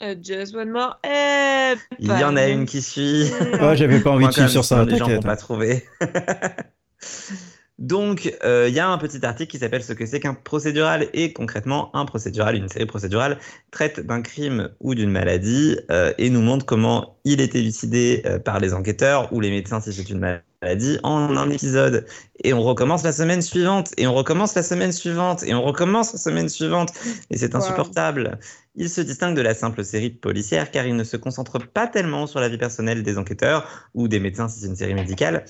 Uh, 0.00 0.16
just 0.20 0.54
one 0.56 0.70
more 0.70 0.98
ep. 1.04 1.78
Il 2.00 2.08
y 2.08 2.24
en 2.24 2.34
a 2.36 2.48
une 2.48 2.66
qui 2.66 2.82
suit. 2.82 3.30
Ouais, 3.60 3.76
j'avais 3.76 4.00
pas 4.00 4.10
envie 4.10 4.26
de 4.26 4.32
suivre 4.32 4.48
sur 4.48 4.64
ça, 4.64 4.84
les 4.84 4.96
gens 4.96 5.06
t'inquiète. 5.06 5.22
vont 5.22 5.28
pas 5.28 5.36
trouver. 5.36 5.84
Donc, 7.78 8.32
euh, 8.44 8.66
il 8.68 8.74
y 8.74 8.80
a 8.80 8.88
un 8.88 8.98
petit 8.98 9.24
article 9.26 9.50
qui 9.50 9.58
s'appelle 9.58 9.82
Ce 9.82 9.92
que 9.92 10.06
c'est 10.06 10.20
qu'un 10.20 10.34
procédural. 10.34 11.08
Et 11.14 11.32
concrètement, 11.32 11.94
un 11.96 12.04
procédural, 12.04 12.54
une 12.56 12.68
série 12.68 12.86
procédurale, 12.86 13.38
traite 13.70 14.00
d'un 14.00 14.22
crime 14.22 14.70
ou 14.80 14.94
d'une 14.94 15.10
maladie 15.10 15.76
euh, 15.90 16.12
et 16.18 16.30
nous 16.30 16.42
montre 16.42 16.64
comment 16.66 17.18
il 17.24 17.40
est 17.40 17.54
élucidé 17.54 18.22
euh, 18.26 18.38
par 18.38 18.60
les 18.60 18.72
enquêteurs 18.74 19.32
ou 19.32 19.40
les 19.40 19.50
médecins 19.50 19.80
si 19.80 19.92
c'est 19.92 20.08
une 20.10 20.20
maladie 20.20 20.98
en 21.02 21.36
un 21.36 21.50
épisode. 21.50 22.06
Et 22.44 22.52
on 22.52 22.62
recommence 22.62 23.02
la 23.02 23.12
semaine 23.12 23.42
suivante, 23.42 23.92
et 23.96 24.06
on 24.06 24.14
recommence 24.14 24.54
la 24.54 24.62
semaine 24.62 24.92
suivante, 24.92 25.42
et 25.42 25.54
on 25.54 25.62
recommence 25.62 26.12
la 26.12 26.18
semaine 26.18 26.48
suivante. 26.48 26.92
Et 27.30 27.36
c'est 27.38 27.54
Wow. 27.54 27.56
insupportable. 27.56 28.38
Il 28.76 28.88
se 28.88 29.00
distingue 29.00 29.36
de 29.36 29.42
la 29.42 29.54
simple 29.54 29.84
série 29.84 30.10
policière 30.10 30.70
car 30.70 30.86
il 30.86 30.96
ne 30.96 31.04
se 31.04 31.16
concentre 31.16 31.58
pas 31.58 31.86
tellement 31.88 32.26
sur 32.26 32.40
la 32.40 32.48
vie 32.48 32.58
personnelle 32.58 33.02
des 33.02 33.18
enquêteurs 33.18 33.68
ou 33.94 34.08
des 34.08 34.20
médecins 34.20 34.48
si 34.48 34.60
c'est 34.60 34.66
une 34.66 34.76
série 34.76 34.94
médicale, 34.94 35.44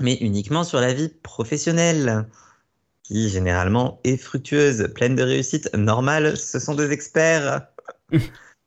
mais 0.00 0.14
uniquement 0.20 0.64
sur 0.64 0.80
la 0.80 0.92
vie 0.92 1.08
professionnelle, 1.08 2.26
qui 3.02 3.28
généralement 3.28 4.00
est 4.04 4.16
fructueuse, 4.16 4.88
pleine 4.94 5.14
de 5.14 5.22
réussite 5.22 5.72
normale. 5.74 6.36
Ce 6.36 6.58
sont 6.58 6.74
des 6.74 6.90
experts. 6.90 7.68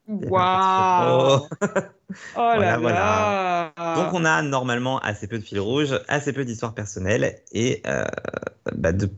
Waouh. 0.08 1.48
Oh 2.38 2.54
là 2.58 2.78
Voilà, 2.78 3.74
là. 3.78 3.96
Donc 3.96 4.14
on 4.14 4.24
a 4.24 4.42
normalement 4.42 4.98
assez 5.00 5.28
peu 5.28 5.38
de 5.40 5.44
fil 5.44 5.60
rouge, 5.60 6.00
assez 6.08 6.32
peu 6.32 6.46
d'histoires 6.46 6.74
personnelles 6.74 7.42
et 7.52 7.82
euh, 7.86 8.06
bah, 8.74 8.94
de 8.94 9.10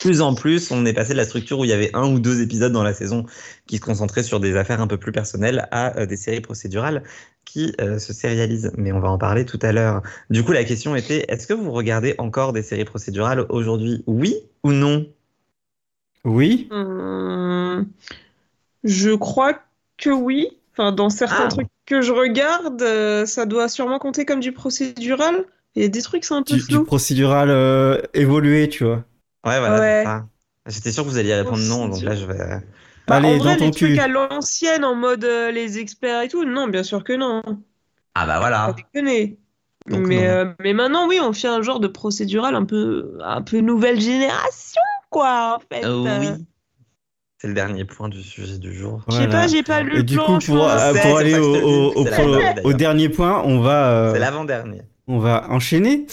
plus 0.00 0.20
en 0.20 0.34
plus 0.34 0.70
on 0.70 0.84
est 0.86 0.92
passé 0.92 1.12
de 1.12 1.18
la 1.18 1.24
structure 1.24 1.58
où 1.58 1.64
il 1.64 1.70
y 1.70 1.72
avait 1.72 1.90
un 1.94 2.12
ou 2.12 2.20
deux 2.20 2.40
épisodes 2.42 2.72
dans 2.72 2.82
la 2.82 2.94
saison 2.94 3.24
qui 3.66 3.76
se 3.76 3.82
concentraient 3.82 4.22
sur 4.22 4.40
des 4.40 4.56
affaires 4.56 4.80
un 4.80 4.86
peu 4.86 4.96
plus 4.98 5.12
personnelles 5.12 5.68
à 5.70 5.98
euh, 5.98 6.06
des 6.06 6.16
séries 6.16 6.40
procédurales 6.40 7.02
qui 7.44 7.74
euh, 7.80 7.98
se 7.98 8.12
sérialisent. 8.12 8.72
Mais 8.76 8.92
on 8.92 9.00
va 9.00 9.08
en 9.10 9.18
parler 9.18 9.44
tout 9.44 9.58
à 9.62 9.72
l'heure. 9.72 10.02
Du 10.30 10.42
coup 10.44 10.52
la 10.52 10.64
question 10.64 10.94
était 10.96 11.24
est-ce 11.28 11.46
que 11.46 11.54
vous 11.54 11.72
regardez 11.72 12.14
encore 12.18 12.52
des 12.52 12.62
séries 12.62 12.84
procédurales 12.84 13.46
aujourd'hui? 13.48 14.04
Oui 14.06 14.36
ou 14.64 14.72
non? 14.72 15.06
Oui. 16.24 16.68
Hum, 16.70 17.86
je 18.84 19.10
crois 19.14 19.60
que 19.96 20.10
oui. 20.10 20.48
Enfin, 20.72 20.92
dans 20.92 21.10
certains 21.10 21.46
Ah. 21.46 21.48
trucs 21.48 21.68
que 21.86 22.02
je 22.02 22.12
regarde, 22.12 22.82
euh, 22.82 23.26
ça 23.26 23.46
doit 23.46 23.68
sûrement 23.68 23.98
compter 23.98 24.24
comme 24.24 24.40
du 24.40 24.52
procédural. 24.52 25.44
Il 25.74 25.82
y 25.82 25.84
a 25.84 25.88
des 25.88 26.02
trucs, 26.02 26.24
c'est 26.24 26.34
un 26.34 26.42
peu 26.42 26.56
Du, 26.56 26.64
du 26.66 26.84
procédural 26.84 27.50
euh, 27.50 28.00
évolué, 28.14 28.68
tu 28.68 28.84
vois. 28.84 29.04
Ouais 29.48 29.58
voilà 29.60 29.80
Ouais. 29.80 30.04
c'est 30.04 30.08
ça. 30.08 30.28
J'étais 30.66 30.92
sûr 30.92 31.04
que 31.04 31.08
vous 31.10 31.18
alliez 31.18 31.34
répondre 31.34 31.62
non, 31.64 31.88
donc 31.88 32.02
là 32.04 32.14
je 32.16 32.26
vais... 32.26 32.60
Bah, 33.08 33.16
Allez, 33.16 33.24
en 33.24 33.38
vrai, 33.38 33.56
dans 33.56 33.56
ton 33.56 33.66
les 33.66 33.72
trucs 33.72 33.96
cul. 33.96 33.98
à 33.98 34.06
l'ancienne, 34.08 34.84
en 34.84 34.94
mode 34.94 35.24
euh, 35.24 35.50
les 35.50 35.78
experts 35.78 36.22
et 36.22 36.28
tout, 36.28 36.44
non, 36.44 36.68
bien 36.68 36.82
sûr 36.82 37.02
que 37.04 37.14
non. 37.14 37.42
Ah 38.14 38.26
bah 38.26 38.38
voilà. 38.38 38.74
Donc, 39.90 40.06
mais, 40.08 40.26
euh, 40.28 40.52
mais 40.60 40.74
maintenant, 40.74 41.08
oui, 41.08 41.18
on 41.22 41.32
fait 41.32 41.48
un 41.48 41.62
genre 41.62 41.80
de 41.80 41.88
procédural 41.88 42.54
un 42.54 42.64
peu, 42.66 43.18
un 43.22 43.42
peu 43.42 43.60
nouvelle 43.60 44.00
génération, 44.00 44.82
quoi, 45.10 45.56
en 45.56 45.60
fait. 45.74 45.84
Euh, 46.04 46.18
Euh, 46.20 46.20
oui. 46.20 46.46
C'est 47.40 47.48
le 47.48 47.54
dernier 47.54 47.84
point 47.84 48.08
du 48.08 48.22
sujet 48.22 48.58
du 48.58 48.74
jour. 48.74 49.02
Je 49.08 49.14
sais 49.14 49.26
Voilà. 49.26 49.32
pas, 49.40 49.46
j'ai 49.46 49.62
pas 49.62 49.80
lu 49.82 49.90
Et 49.94 49.98
le 49.98 50.04
du 50.04 50.16
plan, 50.16 50.26
coup, 50.26 50.38
pour, 50.40 50.56
pense. 50.58 50.82
euh, 50.82 50.92
sais, 50.92 51.00
pour 51.00 51.16
aller 51.18 51.38
au, 51.38 51.92
au- 52.64 52.72
dernier 52.74 53.08
point, 53.08 53.42
on 53.44 53.60
va, 53.60 53.90
euh, 53.92 54.12
C'est 54.12 54.18
l'avant-dernier. 54.18 54.82
on 55.06 55.18
va 55.18 55.48
enchaîner. 55.50 56.06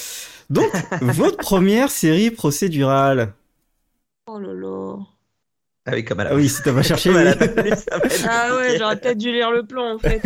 Donc, 0.50 0.72
votre 1.02 1.38
première 1.38 1.90
série 1.90 2.32
procédurale. 2.32 3.34
Oh 4.28 4.40
là 4.40 4.54
là. 4.54 4.98
Ah 5.88 5.92
oui, 5.94 6.04
comme 6.04 6.20
à 6.20 6.24
la 6.24 6.30
Ah 6.32 6.36
oui, 6.36 6.50
si 6.50 6.64
t'as 6.64 6.74
pas 6.74 6.82
cherché, 6.84 7.10
oui. 7.12 7.24
la 7.24 7.36
police, 7.36 7.86
ça 7.90 7.98
va 8.00 8.06
être 8.06 8.26
Ah 8.28 8.56
ouais, 8.56 8.78
j'aurais 8.80 8.98
peut-être 9.00 9.18
dû 9.20 9.32
lire 9.32 9.52
le 9.52 9.64
plan, 9.66 9.96
en 9.96 10.00
fait. 10.00 10.22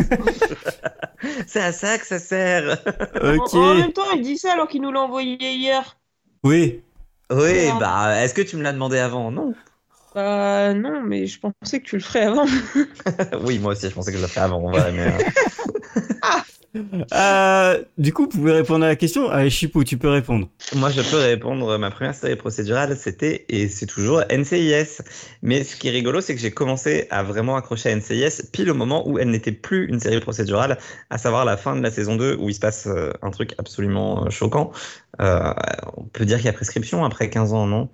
C'est 1.47 1.61
à 1.61 1.71
ça 1.73 1.97
que 1.97 2.05
ça 2.07 2.17
sert. 2.19 2.77
Ok. 3.15 3.53
En, 3.55 3.71
en 3.71 3.75
même 3.75 3.91
temps, 3.93 4.09
il 4.15 4.21
dit 4.21 4.37
ça 4.37 4.53
alors 4.53 4.67
qu'il 4.69 4.81
nous 4.81 4.91
l'a 4.91 5.01
envoyé 5.01 5.35
hier. 5.41 5.97
Oui. 6.43 6.81
Oui, 7.31 7.37
Ouais. 7.37 7.71
bah, 7.79 8.23
est-ce 8.23 8.33
que 8.33 8.41
tu 8.41 8.55
me 8.55 8.63
l'as 8.63 8.71
demandé 8.73 8.97
avant? 8.99 9.31
Non. 9.31 9.53
Bah 10.15 10.73
non, 10.73 11.01
mais 11.01 11.27
je 11.27 11.39
pensais 11.39 11.79
que 11.81 11.85
tu 11.85 11.97
le 11.97 12.01
ferais 12.01 12.23
avant. 12.23 12.45
oui, 13.43 13.59
moi 13.59 13.73
aussi, 13.73 13.89
je 13.89 13.93
pensais 13.93 14.11
que 14.11 14.17
je 14.17 14.23
le 14.23 14.27
ferais 14.29 14.41
avant. 14.45 14.61
vrai, 14.71 14.91
mais, 14.93 15.13
euh, 16.75 17.83
du 17.97 18.13
coup, 18.13 18.23
vous 18.23 18.37
pouvez 18.37 18.51
répondre 18.51 18.85
à 18.85 18.89
la 18.89 18.95
question. 18.95 19.29
Allez, 19.29 19.49
Chipou, 19.49 19.83
tu 19.83 19.97
peux 19.97 20.09
répondre. 20.09 20.47
Moi, 20.75 20.89
je 20.89 21.01
peux 21.01 21.17
répondre. 21.17 21.77
Ma 21.77 21.89
première 21.89 22.13
série 22.13 22.35
procédurale, 22.35 22.95
c'était 22.95 23.45
et 23.49 23.67
c'est 23.67 23.87
toujours 23.87 24.21
NCIS. 24.29 25.01
Mais 25.41 25.63
ce 25.63 25.75
qui 25.75 25.87
est 25.87 25.91
rigolo, 25.91 26.21
c'est 26.21 26.35
que 26.35 26.41
j'ai 26.41 26.51
commencé 26.51 27.07
à 27.09 27.23
vraiment 27.23 27.55
accrocher 27.55 27.89
à 27.91 27.95
NCIS 27.95 28.49
pile 28.51 28.69
au 28.69 28.75
moment 28.75 29.07
où 29.07 29.17
elle 29.17 29.29
n'était 29.29 29.51
plus 29.51 29.87
une 29.87 29.99
série 29.99 30.19
procédurale, 30.19 30.77
à 31.09 31.17
savoir 31.17 31.45
la 31.45 31.57
fin 31.57 31.75
de 31.75 31.81
la 31.81 31.91
saison 31.91 32.15
2 32.15 32.37
où 32.39 32.49
il 32.49 32.53
se 32.53 32.59
passe 32.59 32.87
euh, 32.87 33.11
un 33.21 33.31
truc 33.31 33.55
absolument 33.57 34.25
euh, 34.25 34.29
choquant. 34.29 34.71
Euh, 35.21 35.53
on 35.97 36.03
peut 36.03 36.25
dire 36.25 36.37
qu'il 36.37 36.45
y 36.45 36.49
a 36.49 36.53
prescription 36.53 37.03
après 37.03 37.29
15 37.29 37.53
ans, 37.53 37.65
non? 37.65 37.89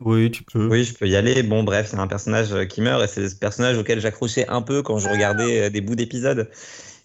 Oui, 0.00 0.30
tu 0.30 0.42
peux. 0.42 0.66
Oui, 0.66 0.84
je 0.84 0.94
peux 0.94 1.06
y 1.06 1.14
aller. 1.14 1.42
Bon, 1.42 1.62
bref, 1.62 1.88
c'est 1.90 1.98
un 1.98 2.06
personnage 2.06 2.66
qui 2.68 2.80
meurt 2.80 3.02
et 3.02 3.06
c'est 3.06 3.20
le 3.20 3.30
personnage 3.38 3.78
auquel 3.78 4.00
j'accrochais 4.00 4.46
un 4.48 4.60
peu 4.60 4.82
quand 4.82 4.98
je 4.98 5.08
regardais 5.08 5.70
des 5.70 5.80
bouts 5.80 5.94
d'épisodes. 5.94 6.50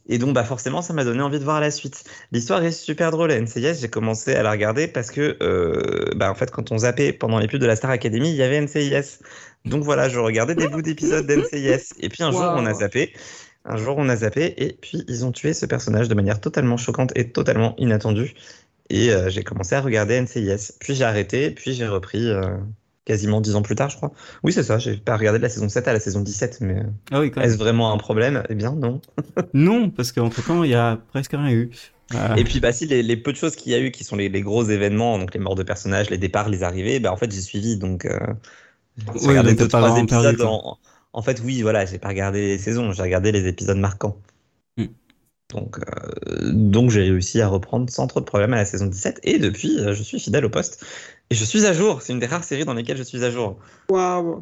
Et 0.09 0.17
donc, 0.17 0.33
bah, 0.33 0.43
forcément, 0.43 0.81
ça 0.81 0.91
m'a 0.93 1.05
donné 1.05 1.21
envie 1.21 1.39
de 1.39 1.43
voir 1.43 1.61
la 1.61 1.71
suite. 1.71 2.03
L'histoire 2.31 2.63
est 2.63 2.71
super 2.71 3.11
drôle. 3.11 3.31
NCIS, 3.31 3.75
j'ai 3.79 3.89
commencé 3.89 4.33
à 4.33 4.43
la 4.43 4.51
regarder 4.51 4.87
parce 4.87 5.11
que, 5.11 5.37
euh, 5.41 6.11
bah, 6.15 6.31
en 6.31 6.35
fait, 6.35 6.49
quand 6.49 6.71
on 6.71 6.79
zappait 6.79 7.13
pendant 7.13 7.37
les 7.37 7.47
pubs 7.47 7.61
de 7.61 7.67
la 7.67 7.75
Star 7.75 7.91
Academy, 7.91 8.29
il 8.29 8.35
y 8.35 8.41
avait 8.41 8.59
NCIS. 8.59 9.19
Donc 9.65 9.83
voilà, 9.83 10.09
je 10.09 10.19
regardais 10.19 10.55
des 10.55 10.67
bouts 10.67 10.81
d'épisodes 10.81 11.25
d'NCIS. 11.27 11.93
Et 11.99 12.09
puis 12.09 12.23
un 12.23 12.31
jour, 12.31 12.53
on 12.55 12.65
a 12.65 12.73
zappé. 12.73 13.13
Un 13.65 13.77
jour, 13.77 13.95
on 13.97 14.09
a 14.09 14.15
zappé 14.15 14.53
et 14.57 14.73
puis 14.73 15.03
ils 15.07 15.25
ont 15.25 15.31
tué 15.31 15.53
ce 15.53 15.65
personnage 15.65 16.07
de 16.07 16.15
manière 16.15 16.41
totalement 16.41 16.77
choquante 16.77 17.11
et 17.15 17.29
totalement 17.29 17.75
inattendue. 17.77 18.33
Et 18.89 19.11
euh, 19.11 19.29
j'ai 19.29 19.43
commencé 19.43 19.75
à 19.75 19.81
regarder 19.81 20.19
NCIS. 20.19 20.73
Puis 20.79 20.95
j'ai 20.95 21.03
arrêté, 21.03 21.51
puis 21.51 21.73
j'ai 21.73 21.87
repris 21.87 22.29
euh, 22.29 22.57
quasiment 23.09 23.41
dix 23.41 23.55
ans 23.55 23.61
plus 23.61 23.75
tard, 23.75 23.89
je 23.89 23.97
crois. 23.97 24.11
Oui, 24.43 24.53
c'est 24.53 24.63
ça, 24.63 24.77
j'ai 24.77 24.95
pas 24.97 25.17
regardé 25.17 25.39
de 25.39 25.43
la 25.43 25.49
saison 25.49 25.67
7 25.67 25.87
à 25.87 25.93
la 25.93 25.99
saison 25.99 26.21
17, 26.21 26.61
mais 26.61 26.79
euh, 26.79 26.83
Ah 27.11 27.19
oui, 27.19 27.31
est-ce 27.41 27.57
vraiment 27.57 27.91
un 27.91 27.97
problème? 27.97 28.43
Eh 28.49 28.55
bien, 28.55 28.73
non. 28.73 29.01
Non, 29.53 29.89
parce 29.89 30.11
qu'entre 30.11 30.43
temps, 30.43 30.63
il 30.63 30.69
y 30.71 30.75
a 30.75 30.97
presque 31.11 31.31
rien 31.31 31.49
eu. 31.49 31.71
Euh, 32.13 32.35
Et 32.35 32.43
puis, 32.43 32.59
bah, 32.59 32.71
si, 32.71 32.85
les, 32.85 33.03
les 33.03 33.17
peu 33.17 33.31
de 33.31 33.37
choses 33.37 33.55
qu'il 33.55 33.71
y 33.71 33.75
a 33.75 33.79
eu 33.79 33.91
qui 33.91 34.03
sont 34.03 34.15
les, 34.15 34.29
les 34.29 34.41
gros 34.41 34.63
événements, 34.63 35.19
donc 35.19 35.33
les 35.33 35.39
morts 35.39 35.55
de 35.55 35.63
personnages, 35.63 36.09
les 36.09 36.17
départs, 36.17 36.49
les 36.49 36.63
arrivées, 36.63 36.99
bah, 36.99 37.11
en 37.11 37.17
fait, 37.17 37.31
j'ai 37.31 37.41
suivi. 37.41 37.77
Donc, 37.77 38.05
euh, 38.05 38.17
j'ai 39.15 39.27
regardé 39.27 39.55
deux, 39.55 39.67
trois 39.67 39.97
épisodes. 39.97 40.41
en, 40.41 40.77
en 41.13 41.21
fait, 41.21 41.41
oui, 41.43 41.61
voilà, 41.61 41.85
j'ai 41.85 41.99
pas 41.99 42.09
regardé 42.09 42.47
les 42.47 42.57
saisons, 42.57 42.91
j'ai 42.93 43.01
regardé 43.03 43.31
les 43.31 43.47
épisodes 43.47 43.77
marquants. 43.77 44.17
Hmm. 44.77 44.85
Donc, 45.53 45.79
euh, 45.79 46.51
donc 46.53 46.91
j'ai 46.91 47.01
réussi 47.01 47.41
à 47.41 47.47
reprendre 47.47 47.89
sans 47.89 48.05
trop 48.07 48.19
de 48.19 48.25
problèmes 48.25 48.53
à 48.53 48.57
la 48.57 48.65
saison 48.65 48.85
17. 48.85 49.19
Et 49.23 49.39
depuis, 49.39 49.77
je 49.79 50.03
suis 50.03 50.19
fidèle 50.19 50.45
au 50.45 50.49
poste. 50.49 50.85
Et 51.31 51.35
je 51.35 51.43
suis 51.45 51.65
à 51.65 51.73
jour. 51.73 52.01
C'est 52.01 52.13
une 52.13 52.19
des 52.19 52.25
rares 52.25 52.43
séries 52.43 52.65
dans 52.65 52.73
lesquelles 52.73 52.97
je 52.97 53.03
suis 53.03 53.23
à 53.23 53.29
jour. 53.31 53.57
Waouh. 53.89 54.37
Ouais, 54.37 54.41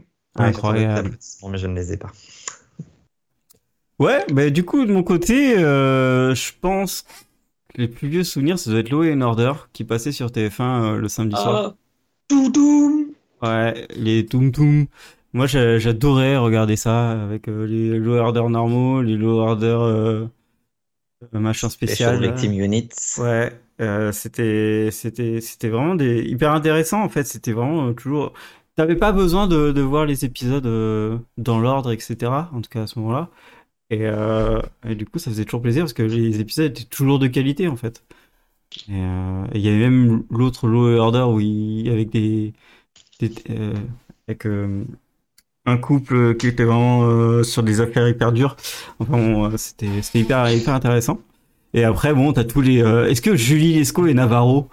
j'attendais 0.53 0.85
Incroyable. 0.85 1.17
mais 1.49 1.57
je 1.57 1.67
ne 1.67 1.75
les 1.75 1.93
ai 1.93 1.97
pas. 1.97 2.11
Ouais, 3.99 4.23
bah 4.31 4.49
du 4.51 4.63
coup, 4.63 4.85
de 4.85 4.91
mon 4.93 5.03
côté, 5.03 5.57
euh, 5.57 6.35
je 6.35 6.51
pense 6.61 7.03
que 7.73 7.81
les 7.81 7.87
plus 7.87 8.07
vieux 8.07 8.23
souvenirs, 8.23 8.59
ça 8.59 8.69
doit 8.69 8.79
être 8.79 8.91
Law 8.91 9.03
and 9.03 9.21
Order, 9.21 9.53
qui 9.73 9.83
passait 9.83 10.11
sur 10.11 10.27
TF1 10.27 10.61
euh, 10.83 10.97
le 10.97 11.07
samedi 11.09 11.35
soir. 11.35 11.73
Ah. 11.73 11.75
Toudoum. 12.27 13.07
Ouais, 13.41 13.87
les 13.95 14.25
Toum 14.25 14.51
Toum. 14.51 14.85
Moi, 15.33 15.47
j'a- 15.47 15.79
j'adorais 15.79 16.37
regarder 16.37 16.75
ça 16.75 17.11
avec 17.23 17.47
euh, 17.47 17.65
les 17.65 17.97
Law 17.97 18.15
Order 18.17 18.43
normaux, 18.49 19.01
les 19.01 19.15
Law 19.15 19.39
Order 19.39 19.77
euh, 19.79 20.25
machin 21.31 21.69
spécial. 21.69 22.17
Special 22.17 22.31
Victim 22.33 22.53
Units. 22.53 22.89
Ouais, 23.17 23.51
euh, 23.81 24.11
c'était 24.11 24.89
c'était 24.91 25.41
c'était 25.41 25.69
vraiment 25.69 25.95
des 25.95 26.21
hyper 26.23 26.51
intéressant 26.53 27.03
en 27.03 27.09
fait. 27.09 27.23
C'était 27.25 27.53
vraiment 27.53 27.87
euh, 27.89 27.93
toujours. 27.93 28.33
T'avais 28.75 28.95
pas 28.95 29.11
besoin 29.11 29.47
de, 29.47 29.71
de 29.71 29.81
voir 29.81 30.05
les 30.05 30.23
épisodes 30.25 30.65
euh, 30.67 31.17
dans 31.37 31.59
l'ordre, 31.59 31.91
etc. 31.91 32.31
En 32.53 32.61
tout 32.61 32.69
cas 32.69 32.83
à 32.83 32.87
ce 32.87 32.99
moment-là. 32.99 33.29
Et, 33.89 34.01
euh, 34.07 34.61
et 34.87 34.95
du 34.95 35.05
coup, 35.05 35.19
ça 35.19 35.31
faisait 35.31 35.45
toujours 35.45 35.61
plaisir 35.61 35.83
parce 35.83 35.93
que 35.93 36.03
les 36.03 36.39
épisodes 36.41 36.71
étaient 36.71 36.83
toujours 36.85 37.19
de 37.19 37.27
qualité 37.27 37.67
en 37.67 37.75
fait. 37.77 38.03
Et 38.89 38.93
euh, 38.93 39.47
il 39.53 39.61
y 39.61 39.69
avait 39.69 39.79
même 39.89 40.23
l'autre 40.29 40.67
and 40.67 40.73
Order 40.99 41.23
où 41.23 41.39
il, 41.39 41.89
avec 41.89 42.09
des, 42.11 42.53
des 43.19 43.31
euh, 43.51 43.75
avec 44.27 44.45
euh, 44.45 44.83
un 45.67 45.77
couple 45.77 46.35
qui 46.37 46.47
était 46.47 46.63
vraiment 46.63 47.03
euh, 47.03 47.43
sur 47.43 47.61
des 47.61 47.81
affaires 47.81 48.07
hyper 48.07 48.31
dures. 48.31 48.55
Enfin 48.99 49.11
bon, 49.17 49.45
euh, 49.51 49.57
c'était 49.57 50.01
c'était 50.01 50.19
hyper 50.19 50.49
hyper 50.49 50.73
intéressant. 50.73 51.19
Et 51.73 51.83
après, 51.83 52.13
bon, 52.13 52.33
t'as 52.33 52.45
tous 52.45 52.61
les. 52.61 52.81
euh, 52.81 53.07
Est-ce 53.09 53.21
que 53.21 53.35
Julie 53.35 53.73
Lescaut 53.75 54.07
et 54.07 54.13
Navarro, 54.13 54.69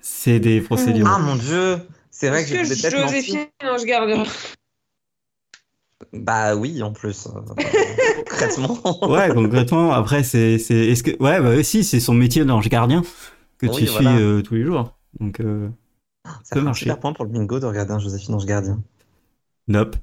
c'est 0.00 0.40
des 0.40 0.60
procédures? 0.60 1.06
Ah 1.08 1.18
mon 1.20 1.36
dieu 1.36 1.78
C'est 2.10 2.30
vrai 2.30 2.44
que 2.44 2.54
Est-ce 2.54 2.54
je 2.54 2.60
que 2.60 2.64
vous 2.66 2.86
ai 2.86 2.90
peut-être. 2.90 3.08
Joséphine 3.08 3.46
Ange 3.62 3.84
Gardien 3.84 4.24
Bah 6.12 6.56
oui, 6.56 6.82
en 6.82 6.92
plus. 6.92 7.28
concrètement. 8.28 9.08
Ouais, 9.08 9.28
concrètement, 9.32 9.92
après, 9.92 10.22
c'est. 10.22 10.58
c'est- 10.58 10.86
Est-ce 10.88 11.02
que. 11.02 11.10
Ouais, 11.22 11.40
bah 11.40 11.62
si, 11.62 11.84
c'est 11.84 12.00
son 12.00 12.14
métier 12.14 12.44
d'ange 12.44 12.68
gardien 12.68 13.02
que 13.58 13.66
Oui, 13.66 13.72
tu 13.76 13.84
voilà. 13.86 14.14
suis 14.14 14.22
euh, 14.22 14.40
tous 14.42 14.54
les 14.54 14.64
jours. 14.64 14.94
Donc, 15.20 15.40
euh, 15.40 15.68
Ça 16.42 16.54
peut 16.56 16.60
un 16.60 16.64
marcher. 16.64 16.84
super 16.84 16.98
point 16.98 17.12
pour 17.12 17.24
le 17.26 17.30
bingo 17.30 17.60
de 17.60 17.66
regarder 17.66 17.92
un 17.92 17.98
Joséphine 17.98 18.34
Ange 18.34 18.46
Gardien. 18.46 18.80
Nope. 19.68 19.96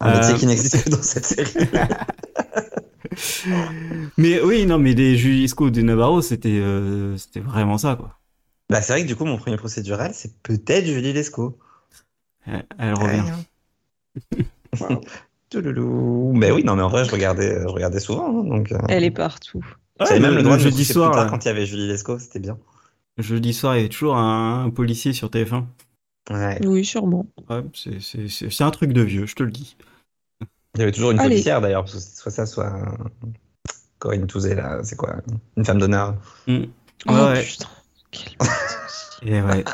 Un 0.00 0.10
Euh, 0.10 0.20
métier 0.20 0.34
qui 0.36 0.46
n'existe 0.46 0.84
que 0.84 0.90
dans 0.90 1.02
cette 1.02 1.24
série. 1.24 1.52
mais 4.16 4.40
oui, 4.42 4.66
non, 4.66 4.78
mais 4.78 4.94
les 4.94 5.16
Julie 5.16 5.42
Lescaut 5.42 5.70
de 5.70 5.80
Navarro, 5.82 6.22
c'était 6.22 6.58
euh, 6.60 7.16
c'était 7.16 7.40
vraiment 7.40 7.78
ça, 7.78 7.96
quoi. 7.96 8.18
Bah, 8.70 8.82
c'est 8.82 8.92
vrai 8.92 9.02
que 9.02 9.08
du 9.08 9.16
coup, 9.16 9.24
mon 9.24 9.38
premier 9.38 9.56
procédural, 9.56 10.12
c'est 10.14 10.36
peut-être 10.42 10.84
Julie 10.86 11.12
Lescaut. 11.12 11.58
Elle, 12.46 12.66
elle 12.78 12.94
revient. 12.94 13.22
Ouais. 14.80 14.98
Touloulou. 15.50 16.32
Mais 16.34 16.50
oui, 16.50 16.62
non, 16.64 16.76
mais 16.76 16.82
en 16.82 16.88
vrai, 16.90 17.04
je 17.06 17.10
regardais, 17.10 17.62
je 17.62 17.66
regardais 17.68 18.00
souvent. 18.00 18.28
hein, 18.28 18.44
donc, 18.44 18.70
euh, 18.72 18.78
Elle 18.88 19.04
est 19.04 19.10
partout. 19.10 19.64
j'avais 20.00 20.20
même 20.20 20.34
le 20.34 20.42
droit 20.42 20.56
de 20.58 20.62
jeudi 20.62 20.84
soir, 20.84 21.10
plus 21.10 21.20
tard 21.20 21.30
quand 21.30 21.44
il 21.44 21.48
y 21.48 21.50
avait 21.50 21.64
Julie 21.66 21.88
Lescaut, 21.88 22.18
c'était 22.18 22.38
bien. 22.40 22.58
Jeudi 23.16 23.54
soir, 23.54 23.74
il 23.74 23.78
y 23.78 23.80
avait 23.80 23.88
toujours 23.88 24.16
un, 24.16 24.64
un 24.66 24.70
policier 24.70 25.12
sur 25.14 25.28
TF1. 25.30 25.64
Ouais. 26.30 26.58
Oui, 26.66 26.84
sûrement. 26.84 27.26
Ouais, 27.48 27.62
c'est- 27.74 28.60
un 28.62 28.70
truc 28.70 28.92
de 28.92 29.02
vieux, 29.02 29.26
je 29.26 29.34
te 29.34 29.42
le 29.42 29.50
dis. 29.50 29.76
Il 30.74 30.80
y 30.80 30.82
avait 30.82 30.92
toujours 30.92 31.10
une 31.12 31.18
Allez. 31.18 31.30
policière 31.30 31.60
d'ailleurs, 31.60 31.82
parce 31.84 31.94
que 31.94 32.00
c'était 32.00 32.16
soit 32.20 32.30
ça, 32.32 32.46
soit 32.46 32.72
Corinne 33.98 34.26
Touzé, 34.26 34.54
là, 34.54 34.80
c'est 34.84 34.96
quoi 34.96 35.16
Une 35.56 35.64
femme 35.64 35.78
d'honneur. 35.78 36.14
Mm. 36.46 36.64
Oh 37.08 37.12
Ouais. 37.12 37.42
putain. 37.44 37.66
Quel- 38.10 38.32
Et 39.22 39.40
ouais, 39.42 39.64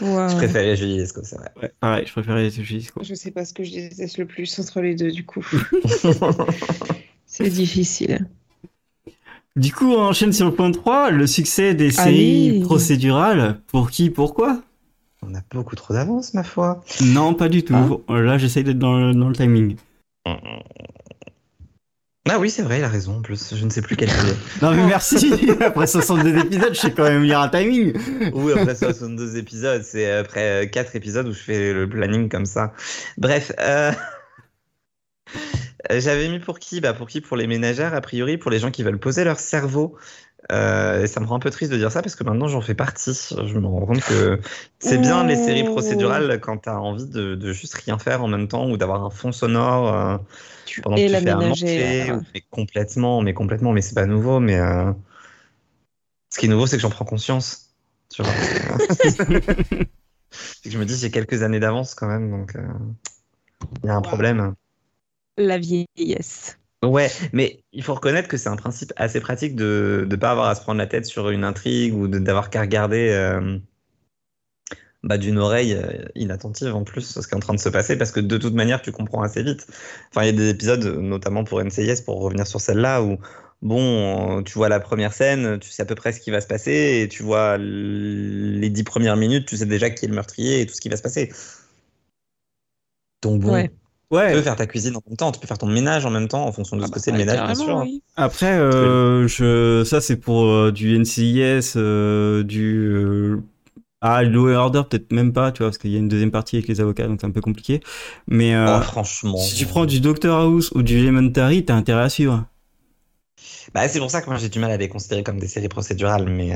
Waouh. 0.00 0.28
Je 0.30 0.34
préférais 0.36 0.76
Julie 0.76 0.98
Lescaut, 0.98 1.20
c'est 1.22 1.36
vrai. 1.36 1.50
ouais, 1.62 1.72
pareil, 1.78 2.04
je 2.06 2.12
préférais 2.12 2.42
les 2.42 2.50
Julie 2.50 2.80
Lescaut. 2.80 3.02
Je 3.04 3.14
sais 3.14 3.30
pas 3.30 3.44
ce 3.44 3.52
que 3.54 3.62
je 3.62 3.70
déteste 3.70 4.18
le 4.18 4.26
plus 4.26 4.58
entre 4.58 4.80
les 4.80 4.94
deux, 4.96 5.12
du 5.12 5.24
coup. 5.24 5.46
C'est 7.26 7.48
difficile. 7.48 8.26
Du 9.56 9.72
coup, 9.72 9.92
on 9.92 10.00
enchaîne 10.02 10.32
sur 10.32 10.46
le 10.46 10.54
point 10.54 10.70
3, 10.72 11.10
le 11.10 11.26
succès 11.26 11.74
des 11.74 11.90
séries 11.90 12.50
Allez. 12.50 12.60
procédurales. 12.62 13.60
Pour 13.68 13.90
qui, 13.90 14.10
pourquoi? 14.10 14.62
On 15.22 15.34
a 15.34 15.40
beaucoup 15.52 15.76
trop 15.76 15.94
d'avance, 15.94 16.34
ma 16.34 16.42
foi. 16.42 16.82
Non, 17.00 17.34
pas 17.34 17.48
du 17.48 17.62
tout. 17.62 18.02
Là, 18.08 18.38
j'essaye 18.38 18.64
d'être 18.64 18.78
dans 18.78 18.98
le, 18.98 19.14
dans 19.14 19.28
le 19.28 19.34
timing. 19.34 19.76
Ah 22.28 22.38
oui, 22.38 22.50
c'est 22.50 22.62
vrai, 22.62 22.78
il 22.78 22.84
a 22.84 22.88
raison 22.88 23.16
en 23.16 23.20
plus. 23.20 23.54
Je 23.54 23.64
ne 23.64 23.70
sais 23.70 23.82
plus 23.82 23.96
quel. 23.96 24.08
Non, 24.62 24.70
mais 24.72 24.86
merci 24.86 25.34
Après 25.60 25.86
62 25.86 26.38
épisodes, 26.38 26.74
je 26.74 26.78
sais 26.78 26.92
quand 26.92 27.02
même 27.02 27.24
lire 27.24 27.40
un 27.40 27.48
timing 27.48 27.92
Oui, 28.32 28.52
après 28.52 28.76
62 28.76 29.36
épisodes, 29.36 29.82
c'est 29.82 30.10
après 30.10 30.70
4 30.72 30.94
épisodes 30.94 31.26
où 31.26 31.32
je 31.32 31.40
fais 31.40 31.72
le 31.72 31.88
planning 31.88 32.28
comme 32.28 32.46
ça. 32.46 32.72
Bref, 33.18 33.52
euh... 33.58 33.92
j'avais 35.90 36.28
mis 36.28 36.38
pour 36.38 36.60
qui? 36.60 36.80
Bah 36.80 36.92
Pour 36.92 37.08
qui? 37.08 37.20
Pour 37.20 37.36
les 37.36 37.48
ménagères, 37.48 37.92
a 37.92 38.00
priori, 38.00 38.38
pour 38.38 38.50
les 38.52 38.60
gens 38.60 38.70
qui 38.70 38.84
veulent 38.84 39.00
poser 39.00 39.24
leur 39.24 39.40
cerveau. 39.40 39.96
Euh, 40.50 41.02
et 41.02 41.06
ça 41.06 41.20
me 41.20 41.26
rend 41.26 41.36
un 41.36 41.38
peu 41.38 41.50
triste 41.50 41.70
de 41.70 41.76
dire 41.76 41.92
ça 41.92 42.02
parce 42.02 42.16
que 42.16 42.24
maintenant 42.24 42.48
j'en 42.48 42.60
fais 42.60 42.74
partie. 42.74 43.12
Je 43.30 43.58
me 43.58 43.66
rends 43.66 43.86
compte 43.86 44.00
que 44.04 44.40
c'est 44.80 44.98
bien 44.98 45.24
les 45.24 45.36
séries 45.36 45.64
procédurales 45.64 46.40
quand 46.40 46.58
t'as 46.58 46.76
envie 46.76 47.06
de, 47.06 47.36
de 47.36 47.52
juste 47.52 47.74
rien 47.74 47.98
faire 47.98 48.22
en 48.24 48.28
même 48.28 48.48
temps 48.48 48.68
ou 48.68 48.76
d'avoir 48.76 49.04
un 49.04 49.10
fond 49.10 49.30
sonore 49.30 49.94
euh, 49.94 50.18
Tu 50.66 50.82
pendant 50.82 50.96
que 50.96 51.02
tu 51.02 51.16
fais 51.16 51.34
ménagère. 51.34 51.48
manger. 51.50 52.12
ou- 52.12 52.22
Mais 52.34 52.40
complètement, 52.50 53.22
mais 53.22 53.34
complètement, 53.34 53.72
mais 53.72 53.82
c'est 53.82 53.94
pas 53.94 54.06
nouveau. 54.06 54.40
Mais 54.40 54.58
euh, 54.58 54.92
ce 56.30 56.38
qui 56.38 56.46
est 56.46 56.48
nouveau, 56.48 56.66
c'est 56.66 56.76
que 56.76 56.82
j'en 56.82 56.90
prends 56.90 57.04
conscience. 57.04 57.74
Tu 58.10 58.22
vois. 58.22 58.32
c'est 58.90 59.16
que 60.64 60.70
je 60.70 60.78
me 60.78 60.84
dis 60.84 60.96
j'ai 60.96 61.10
quelques 61.10 61.42
années 61.42 61.60
d'avance 61.60 61.94
quand 61.94 62.08
même, 62.08 62.30
donc 62.30 62.56
euh, 62.56 62.62
il 63.82 63.86
y 63.86 63.90
a 63.90 63.94
un 63.96 64.02
problème. 64.02 64.54
La 65.38 65.58
vieillesse. 65.58 66.58
Ouais, 66.82 67.10
mais 67.32 67.62
il 67.72 67.84
faut 67.84 67.94
reconnaître 67.94 68.28
que 68.28 68.36
c'est 68.36 68.48
un 68.48 68.56
principe 68.56 68.92
assez 68.96 69.20
pratique 69.20 69.54
de 69.54 70.06
ne 70.10 70.16
pas 70.16 70.32
avoir 70.32 70.48
à 70.48 70.54
se 70.56 70.62
prendre 70.62 70.78
la 70.78 70.88
tête 70.88 71.06
sur 71.06 71.30
une 71.30 71.44
intrigue 71.44 71.94
ou 71.94 72.08
d'avoir 72.08 72.50
qu'à 72.50 72.60
regarder 72.60 73.10
euh, 73.10 73.58
bah, 75.04 75.16
d'une 75.16 75.38
oreille 75.38 75.74
euh, 75.74 76.04
inattentive 76.16 76.74
en 76.74 76.82
plus 76.82 77.02
ce 77.20 77.26
qui 77.26 77.34
est 77.34 77.36
en 77.36 77.40
train 77.40 77.54
de 77.54 77.60
se 77.60 77.68
passer 77.68 77.96
parce 77.96 78.10
que 78.10 78.18
de 78.18 78.36
toute 78.36 78.54
manière 78.54 78.82
tu 78.82 78.90
comprends 78.90 79.22
assez 79.22 79.44
vite. 79.44 79.66
Enfin, 80.10 80.22
il 80.22 80.26
y 80.26 80.28
a 80.30 80.32
des 80.32 80.48
épisodes, 80.50 80.84
notamment 80.84 81.44
pour 81.44 81.60
NCIS, 81.62 82.02
pour 82.04 82.20
revenir 82.20 82.48
sur 82.48 82.60
celle-là, 82.60 83.00
où 83.00 83.18
bon, 83.62 84.42
tu 84.42 84.54
vois 84.54 84.68
la 84.68 84.80
première 84.80 85.12
scène, 85.12 85.60
tu 85.60 85.70
sais 85.70 85.82
à 85.82 85.86
peu 85.86 85.94
près 85.94 86.12
ce 86.12 86.20
qui 86.20 86.32
va 86.32 86.40
se 86.40 86.48
passer 86.48 87.02
et 87.02 87.08
tu 87.08 87.22
vois 87.22 87.58
les 87.58 88.70
dix 88.70 88.82
premières 88.82 89.16
minutes, 89.16 89.46
tu 89.46 89.56
sais 89.56 89.66
déjà 89.66 89.88
qui 89.90 90.04
est 90.04 90.08
le 90.08 90.14
meurtrier 90.14 90.62
et 90.62 90.66
tout 90.66 90.74
ce 90.74 90.80
qui 90.80 90.88
va 90.88 90.96
se 90.96 91.02
passer. 91.02 91.32
Donc 93.22 93.40
bon. 93.40 93.68
Tu 94.14 94.24
peux 94.26 94.42
Ouais, 94.42 94.42
faire 94.42 94.56
ta 94.56 94.66
cuisine 94.66 94.96
en 94.96 95.02
même 95.06 95.16
temps, 95.16 95.32
tu 95.32 95.40
peux 95.40 95.46
faire 95.46 95.58
ton 95.58 95.66
ménage 95.66 96.06
en 96.06 96.10
même 96.10 96.28
temps 96.28 96.44
en 96.46 96.52
fonction 96.52 96.76
de 96.76 96.84
ce 96.84 96.90
que 96.90 97.00
c'est 97.00 97.10
le 97.12 97.16
Ouais, 97.16 97.18
ménage, 97.18 97.42
bien 97.42 97.54
sûr. 97.54 97.76
oui. 97.76 98.02
après, 98.16 98.58
euh, 98.58 99.26
je... 99.28 99.84
ça 99.84 100.00
c'est 100.00 100.16
pour 100.16 100.44
euh, 100.46 100.72
du 100.72 100.94
NCIS, 100.98 101.74
euh, 101.76 102.42
du... 102.44 102.76
euh, 102.94 103.42
Ah, 104.02 104.22
Law 104.24 104.50
and 104.50 104.56
Order, 104.56 104.82
peut-être 104.90 105.12
même 105.12 105.32
pas, 105.32 105.52
tu 105.52 105.58
vois, 105.60 105.68
parce 105.68 105.78
qu'il 105.78 105.90
y 105.92 105.96
a 105.96 106.00
une 106.00 106.08
deuxième 106.08 106.30
partie 106.32 106.56
avec 106.56 106.68
les 106.68 106.80
avocats, 106.80 107.08
donc 107.08 107.20
c'est 107.20 107.26
un 107.28 107.32
peu 107.32 107.40
compliqué. 107.42 107.80
Mais 108.28 108.54
euh, 108.54 108.78
Oh, 108.78 108.80
franchement. 108.82 109.36
si 109.36 109.56
tu 109.56 109.66
prends 109.66 109.86
du 109.86 110.00
Doctor 110.00 110.40
House 110.40 110.72
ou 110.74 110.82
du 110.82 110.98
Elementary, 110.98 111.64
t'as 111.66 111.74
intérêt 111.76 112.02
à 112.04 112.10
suivre. 112.10 112.46
Bah, 113.74 113.88
c'est 113.88 113.98
pour 113.98 114.10
ça 114.10 114.22
que 114.22 114.26
moi 114.30 114.36
j'ai 114.38 114.48
du 114.48 114.58
mal 114.58 114.70
à 114.70 114.76
les 114.76 114.88
considérer 114.88 115.22
comme 115.22 115.38
des 115.38 115.48
séries 115.48 115.68
procédurales, 115.68 116.28
mais. 116.28 116.52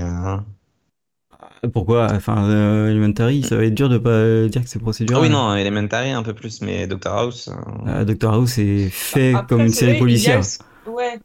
Pourquoi? 1.73 2.09
Enfin, 2.13 2.49
euh, 2.49 2.91
Elementary, 2.91 3.43
ça 3.43 3.57
va 3.57 3.65
être 3.65 3.75
dur 3.75 3.89
de 3.89 3.99
pas 3.99 4.47
dire 4.49 4.63
que 4.63 4.69
c'est 4.69 4.79
Ah 4.79 4.83
procédural. 4.83 5.23
oui, 5.23 5.31
non, 5.31 5.55
Elementary 5.55 6.11
un 6.11 6.23
peu 6.23 6.35
plus, 6.35 6.61
mais 6.63 6.87
Doctor 6.87 7.15
House. 7.17 7.49
euh, 7.49 7.89
Euh, 8.01 8.05
Doctor 8.05 8.35
House 8.35 8.59
est 8.59 8.89
fait 8.91 9.35
Après, 9.35 9.47
comme 9.49 9.63
une 9.63 9.69
série 9.71 9.93
vrai, 9.93 9.99
policière. 9.99 10.41
a- 10.41 10.91
Ouais. 10.91 11.19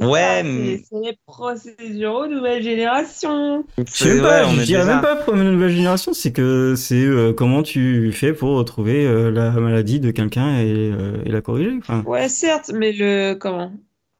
Ouais, 0.00 0.20
ça, 0.20 0.42
mais- 0.44 0.82
c'est- 0.88 1.00
les 1.02 1.18
procéduraux 1.26 2.26
nouvelle 2.28 2.62
génération. 2.62 3.64
Je 3.76 3.84
sais 3.92 4.20
pas, 4.20 4.42
ouais, 4.42 4.46
on 4.46 4.52
je 4.54 4.62
dirais 4.62 4.82
déjà- 4.82 4.94
même 4.94 5.02
pas 5.02 5.16
pour 5.16 5.34
une 5.34 5.50
nouvelle 5.52 5.72
génération, 5.74 6.12
c'est 6.14 6.32
que 6.32 6.74
c'est 6.76 7.04
euh, 7.04 7.32
comment 7.32 7.62
tu 7.62 8.12
fais 8.12 8.32
pour 8.32 8.56
retrouver 8.56 9.04
euh, 9.06 9.30
la 9.30 9.50
maladie 9.50 9.98
de 10.00 10.10
quelqu'un 10.12 10.58
et, 10.60 10.92
euh, 10.92 11.22
et 11.26 11.30
la 11.30 11.40
corriger. 11.40 11.76
Enfin, 11.78 12.02
Ouais, 12.06 12.28
certes, 12.28 12.70
mais 12.74 12.92
le 12.92 13.34
comment? 13.34 13.72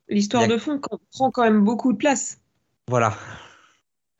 L'histoire 0.09 0.43
a- 0.43 0.49
de 0.49 0.59
fond 0.59 0.81
prend 1.13 1.31
quand 1.31 1.45
même 1.45 1.63
beaucoup 1.65 1.93
de 1.93 1.99
place. 1.99 2.41
Voilà. 2.89 3.15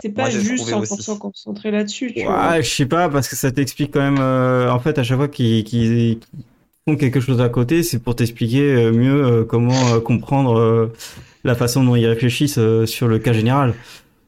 C'est 0.03 0.11
pas 0.11 0.31
juste 0.31 0.57
trouvé 0.57 0.73
100% 0.73 1.13
aussi. 1.13 1.19
concentré 1.19 1.71
là-dessus, 1.71 2.13
tu 2.15 2.25
vois. 2.25 2.51
ouais, 2.51 2.63
je 2.63 2.69
sais 2.71 2.87
pas, 2.87 3.09
parce 3.09 3.29
que 3.29 3.37
ça 3.37 3.51
t'explique 3.51 3.93
quand 3.93 4.01
même, 4.01 4.19
euh, 4.21 4.71
en 4.73 4.79
fait, 4.79 4.99
à 4.99 5.03
chaque 5.03 5.19
fois 5.19 5.29
qu'ils 5.29 6.19
font 6.89 6.97
quelque 6.97 7.21
chose 7.21 7.41
à 7.41 7.49
côté, 7.49 7.83
c'est 7.83 7.99
pour 7.99 8.17
t'expliquer 8.17 8.63
euh, 8.75 8.93
mieux 8.93 9.25
euh, 9.25 9.45
comment 9.45 9.95
euh, 9.95 10.01
comprendre 10.01 10.59
euh, 10.59 10.93
la 11.45 11.55
façon 11.55 11.85
dont 11.85 11.97
ils 11.97 12.07
réfléchissent 12.07 12.59
euh, 12.59 12.87
sur 12.87 13.09
le 13.09 13.19
cas 13.19 13.33
général. 13.33 13.75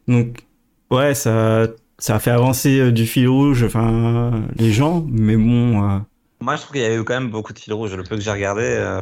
Donc, 0.09 0.45
ouais, 0.91 1.15
ça, 1.15 1.69
ça 1.99 2.17
a 2.17 2.19
fait 2.19 2.31
avancer 2.31 2.79
euh, 2.81 2.93
du 2.93 3.07
fil 3.07 3.29
rouge, 3.29 3.63
enfin, 3.65 4.43
les 4.57 4.73
gens, 4.73 5.05
mais 5.09 5.37
bon. 5.37 5.83
euh, 5.83 5.99
Moi 6.41 6.57
je 6.57 6.63
trouve 6.63 6.73
qu'il 6.73 6.83
y 6.83 6.87
a 6.87 6.95
eu 6.95 7.05
quand 7.05 7.15
même 7.15 7.31
beaucoup 7.31 7.53
de 7.53 7.59
fils 7.59 7.73
rouges. 7.73 7.95
Le 7.95 8.03
peu 8.03 8.17
que 8.17 8.23
j'ai 8.23 8.31
regardé. 8.33 8.63
euh, 8.65 9.01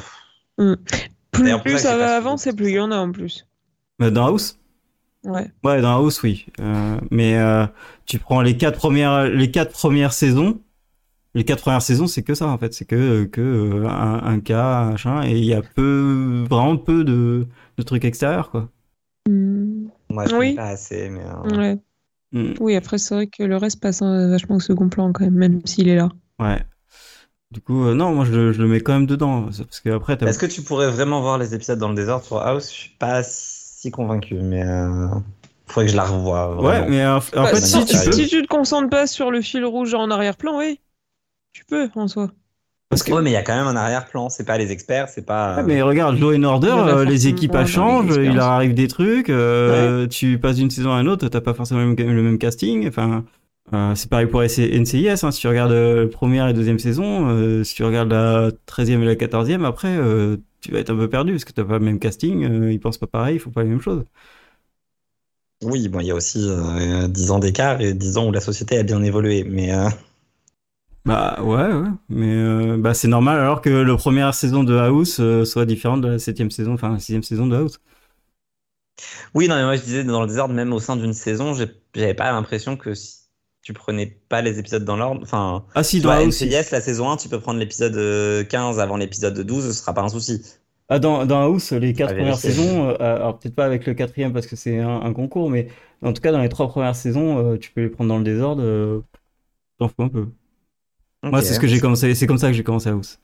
Plus, 1.33 1.59
plus 1.61 1.79
ça 1.79 1.97
va 1.97 2.17
avancer, 2.17 2.53
plus 2.53 2.71
il 2.71 2.75
y 2.75 2.81
en 2.81 2.91
a 2.93 2.97
en 2.97 3.11
plus. 3.13 3.47
bah, 3.99 4.11
dans 4.11 4.27
House? 4.27 4.59
Ouais. 5.25 5.51
Ouais, 5.65 5.81
dans 5.83 5.97
House, 5.97 6.23
oui. 6.23 6.47
Euh, 6.61 6.99
mais 7.11 7.37
euh, 7.37 7.67
tu 8.07 8.19
prends 8.19 8.41
les 8.41 8.57
quatre 8.57 8.79
premières, 8.79 9.25
les 9.29 9.51
quatre 9.51 9.73
premières 9.73 10.13
saisons. 10.13 10.61
Les 11.35 11.45
quatre 11.45 11.61
premières 11.63 11.83
saisons, 11.83 12.07
c'est 12.09 12.23
que 12.23 12.35
ça 12.35 12.49
en 12.49 12.59
fait, 12.59 12.75
c'est 12.75 12.85
que 12.87 13.25
que 13.25 13.41
euh, 13.41 13.89
un, 13.89 14.25
un 14.25 14.41
cas, 14.41 14.81
un 14.81 14.91
machin, 14.93 15.23
et 15.25 15.39
il 15.39 15.45
y 15.45 15.55
a 15.55 15.63
peu, 15.63 16.45
vraiment 16.49 16.77
peu 16.77 17.05
de, 17.05 17.47
de 17.77 17.83
trucs 17.85 18.05
extérieurs 18.05 18.51
quoi. 18.51 18.69
Hmm, 19.29 19.89
Moi 20.09 20.27
je 20.27 20.35
Oui. 20.35 20.55
pas 20.55 20.69
assez, 20.71 21.09
mais. 21.09 21.23
euh, 21.25 21.57
ouais. 21.57 21.79
Mm, 22.33 22.55
Oui, 22.61 22.75
après, 22.77 22.99
c'est 22.99 23.15
vrai 23.15 23.27
que 23.29 23.43
le 23.45 23.57
reste 23.57 23.81
passe 23.81 24.03
euh, 24.03 24.31
vachement 24.31 24.57
au 24.57 24.61
second 24.61 24.89
plan 24.89 25.13
quand 25.13 25.25
même, 25.25 25.35
même 25.35 25.61
s'il 25.67 25.89
est 25.89 25.97
là. 25.97 26.09
ouais. 26.41 26.63
Du 27.53 27.61
coup, 27.61 27.85
euh, 27.85 27.95
non, 27.95 28.15
moi 28.15 28.25
je 28.25 28.33
le, 28.33 28.53
je 28.53 28.63
le 28.63 28.69
mets 28.69 28.81
quand 28.81 28.93
même 28.93 29.07
dedans, 29.07 29.43
parce 29.45 29.81
que 29.81 29.91
après. 29.91 30.17
Est-ce 30.25 30.39
que 30.39 30.47
tu 30.47 30.63
pourrais 30.63 30.89
vraiment 30.91 31.21
voir 31.21 31.37
les 31.39 31.55
épisodes 31.55 31.79
dans 31.81 31.89
le 31.89 31.97
désordre 31.97 32.25
sur 32.25 32.39
House? 32.39 32.71
Je 32.71 32.75
suis 32.77 32.91
pas 32.91 33.23
si 33.81 33.91
convaincu, 33.91 34.35
mais. 34.35 34.63
Euh... 34.63 35.09
Faudrait 35.67 35.87
que 35.87 35.93
je 35.93 35.97
la 35.97 36.05
revoie. 36.05 36.61
Ouais, 36.61 36.87
mais 36.89 37.07
en, 37.07 37.17
en 37.17 37.21
Bah, 37.33 37.47
fait, 37.47 37.61
si, 37.61 37.79
si 37.81 37.87
tu 37.87 38.05
peux, 38.05 38.13
si 38.13 38.27
tu 38.29 38.43
te 38.43 38.47
concentres 38.49 38.91
pas 38.91 39.07
sur 39.07 39.31
le 39.31 39.41
fil 39.41 39.65
rouge 39.65 39.95
en 39.95 40.11
arrière-plan, 40.11 40.59
oui. 40.59 40.81
Tu 41.53 41.65
peux, 41.65 41.89
en 41.95 42.09
soi. 42.09 42.31
parce 42.89 43.03
que. 43.03 43.13
Ouais, 43.13 43.23
mais 43.23 43.31
il 43.31 43.35
y 43.35 43.37
a 43.37 43.43
quand 43.43 43.57
même 43.57 43.69
un 43.69 43.77
arrière-plan. 43.77 44.29
C'est 44.29 44.45
pas 44.45 44.59
les 44.59 44.71
experts, 44.73 45.09
c'est 45.09 45.25
pas. 45.25 45.57
Ouais, 45.57 45.63
mais 45.63 45.81
regarde, 45.81 46.19
Law 46.19 46.35
and 46.35 46.43
Order, 46.43 46.75
euh, 46.77 47.05
les 47.05 47.29
équipes 47.29 47.55
les 47.55 47.67
changent, 47.67 48.17
il 48.17 48.35
leur 48.35 48.49
arrive 48.49 48.75
des 48.75 48.89
trucs, 48.89 49.31
euh, 49.31 50.07
tu 50.09 50.39
passes 50.39 50.57
d'une 50.57 50.71
saison 50.71 50.93
à 50.93 51.01
une 51.01 51.09
autre, 51.09 51.27
t'as 51.29 51.41
pas 51.41 51.55
forcément 51.55 51.81
le 51.81 51.95
même, 51.95 51.97
le 52.15 52.23
même 52.23 52.39
casting, 52.39 52.87
enfin, 52.89 53.25
euh, 53.73 53.95
c'est 53.95 54.11
pareil 54.11 54.27
pour 54.27 54.43
NCIS, 54.43 55.09
hein, 55.25 55.31
si 55.31 55.41
tu 55.41 55.47
regardes 55.49 55.71
euh, 55.73 56.09
première 56.09 56.49
et 56.49 56.53
deuxième 56.53 56.81
saison, 56.81 57.29
euh, 57.29 57.63
si 57.63 57.77
tu 57.77 57.85
regardes 57.85 58.11
la 58.11 58.51
13e 58.67 59.01
et 59.03 59.07
la 59.07 59.15
14e, 59.15 59.65
après, 59.65 59.97
euh, 59.97 60.37
tu 60.61 60.73
vas 60.73 60.79
être 60.81 60.91
un 60.91 60.97
peu 60.97 61.09
perdu, 61.09 61.33
parce 61.33 61.45
que 61.45 61.53
t'as 61.53 61.65
pas 61.65 61.79
le 61.79 61.85
même 61.85 61.99
casting, 61.99 62.45
euh, 62.45 62.73
ils 62.73 62.81
pensent 62.81 62.99
pas 62.99 63.07
pareil, 63.07 63.37
ils 63.37 63.41
font 63.41 63.51
pas 63.51 63.63
les 63.63 63.71
mêmes 63.71 63.81
choses. 63.81 64.05
Oui, 65.63 65.89
bon, 65.89 66.01
il 66.01 66.07
y 66.07 66.11
a 66.11 66.15
aussi 66.15 66.39
euh, 66.49 67.07
10 67.09 67.31
ans 67.31 67.39
d'écart 67.39 67.81
et 67.81 67.93
10 67.95 68.17
ans 68.19 68.29
où 68.29 68.33
la 68.33 68.41
société 68.41 68.79
a 68.79 68.83
bien 68.83 69.03
évolué. 69.03 69.45
Mais 69.45 69.73
euh, 69.75 69.89
Bah 71.07 71.43
ouais, 71.43 71.73
ouais, 71.73 71.89
mais 72.11 72.35
euh, 72.35 72.77
bah, 72.79 72.93
c'est 72.93 73.09
normal 73.09 73.39
alors 73.41 73.63
que 73.63 73.71
la 73.71 73.97
première 73.97 74.35
saison 74.35 74.65
de 74.65 74.77
House 74.77 75.19
euh, 75.21 75.45
soit 75.47 75.65
différente 75.65 76.03
de 76.03 76.09
la 76.09 76.19
septième 76.19 76.51
saison, 76.51 76.75
enfin 76.75 76.93
la 76.93 76.99
sixième 76.99 77.23
saison 77.23 77.47
de 77.47 77.57
House. 77.57 77.81
oui, 79.35 79.49
non, 79.49 79.57
mais 79.57 79.65
moi 79.65 79.77
je 79.77 79.83
disais 79.83 80.05
dans 80.05 80.23
le 80.23 80.27
désordre, 80.29 80.55
même 80.55 80.73
au 80.73 80.81
sein 80.81 80.97
d'une 80.97 81.13
saison, 81.15 81.55
j'avais 81.95 82.15
pas 82.15 82.33
l'impression 82.33 82.77
que 82.77 82.95
si 82.95 83.20
tu 83.63 83.73
prenais 83.73 84.07
pas 84.29 84.43
les 84.43 84.59
épisodes 84.59 84.85
dans 84.85 84.97
l'ordre. 84.97 85.21
Enfin, 85.23 85.65
Ah 85.75 85.83
si, 85.83 86.01
dans 86.01 86.13
NCIS, 86.15 86.71
la 86.73 86.81
saison 86.81 87.11
1, 87.11 87.17
tu 87.19 87.29
peux 87.29 87.41
prendre 87.41 87.59
l'épisode 87.59 87.95
euh, 87.97 88.45
15 88.45 88.79
avant 88.81 88.97
l'épisode 88.97 89.39
12, 89.41 89.67
ce 89.67 89.73
sera 89.73 89.93
pas 89.95 90.03
un 90.03 90.09
souci. 90.09 90.43
Ah, 90.89 90.99
dans, 90.99 91.25
dans 91.27 91.41
House, 91.43 91.71
les 91.73 91.93
quatre 91.93 92.15
premières 92.15 92.37
saisons, 92.39 92.89
euh, 92.89 92.97
alors 92.99 93.39
peut-être 93.39 93.55
pas 93.55 93.65
avec 93.67 93.87
le 93.87 93.95
quatrième 93.95 94.33
parce 94.33 94.47
que 94.49 94.57
c'est 94.57 94.81
un, 94.81 95.01
un 95.03 95.13
concours, 95.13 95.49
mais 95.51 95.69
en 96.03 96.13
tout 96.13 96.21
cas, 96.23 96.33
dans 96.33 96.41
les 96.43 96.49
trois 96.49 96.67
premières 96.69 96.97
saisons, 96.97 97.39
euh, 97.53 97.57
tu 97.59 97.71
peux 97.71 97.83
les 97.83 97.89
prendre 97.91 98.09
dans 98.09 98.19
le 98.19 98.25
désordre. 98.25 98.63
euh, 98.65 99.01
T'en 99.79 99.89
fous 99.89 100.03
un 100.03 100.09
peu. 100.09 100.27
Moi, 101.23 101.43
c'est 101.43 101.55
ce 101.55 101.61
que 101.61 101.67
j'ai 101.69 101.81
commencé. 101.81 102.15
C'est 102.15 102.27
comme 102.27 102.39
ça 102.39 102.49
que 102.49 102.55
j'ai 102.55 102.65
commencé 102.65 102.89
House. 102.89 103.21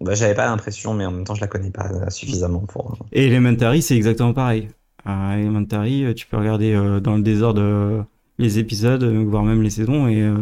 Bah, 0.00 0.14
j'avais 0.14 0.34
pas 0.34 0.46
l'impression, 0.46 0.94
mais 0.94 1.04
en 1.04 1.10
même 1.10 1.24
temps, 1.24 1.34
je 1.34 1.42
la 1.42 1.46
connais 1.46 1.70
pas 1.70 1.90
euh, 1.92 2.08
suffisamment 2.08 2.60
pour. 2.60 2.96
Et 3.12 3.26
Elementary, 3.26 3.82
c'est 3.82 3.96
exactement 3.96 4.32
pareil. 4.32 4.68
Euh, 5.06 5.32
Elementary, 5.34 6.04
euh, 6.04 6.14
tu 6.14 6.26
peux 6.26 6.38
regarder 6.38 6.72
euh, 6.74 7.00
dans 7.00 7.16
le 7.16 7.22
désordre 7.22 7.60
euh, 7.62 8.02
les 8.40 8.58
épisodes, 8.58 9.02
euh, 9.02 9.24
voire 9.24 9.42
même 9.42 9.62
les 9.62 9.70
saisons, 9.70 10.08
et 10.08 10.22
euh, 10.22 10.36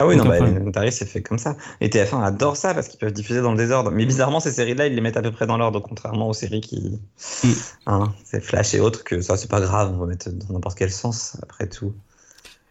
Ah 0.00 0.06
oui, 0.06 0.16
non, 0.16 0.24
bah. 0.24 0.38
Elementary, 0.38 0.90
c'est 0.90 1.06
fait 1.06 1.22
comme 1.22 1.38
ça. 1.38 1.56
Et 1.80 1.88
TF1 1.88 2.22
adore 2.22 2.56
ça 2.56 2.74
parce 2.74 2.88
qu'ils 2.88 2.98
peuvent 2.98 3.12
diffuser 3.12 3.40
dans 3.40 3.52
le 3.52 3.58
désordre. 3.58 3.90
Mais 3.90 4.06
bizarrement, 4.06 4.40
ces 4.40 4.52
séries-là, 4.52 4.86
ils 4.86 4.94
les 4.94 5.00
mettent 5.00 5.16
à 5.16 5.22
peu 5.22 5.30
près 5.30 5.46
dans 5.46 5.58
l'ordre, 5.58 5.80
contrairement 5.80 6.28
aux 6.28 6.34
séries 6.34 6.60
qui. 6.60 6.98
Mm. 7.44 7.48
Hein, 7.86 8.14
c'est 8.24 8.42
Flash 8.42 8.74
et 8.74 8.80
autres, 8.80 9.04
que 9.04 9.20
ça, 9.20 9.36
c'est 9.36 9.50
pas 9.50 9.60
grave, 9.60 9.92
on 9.94 9.98
va 9.98 10.06
mettre 10.06 10.30
dans 10.30 10.54
n'importe 10.54 10.78
quel 10.78 10.90
sens, 10.90 11.36
après 11.42 11.68
tout. 11.68 11.92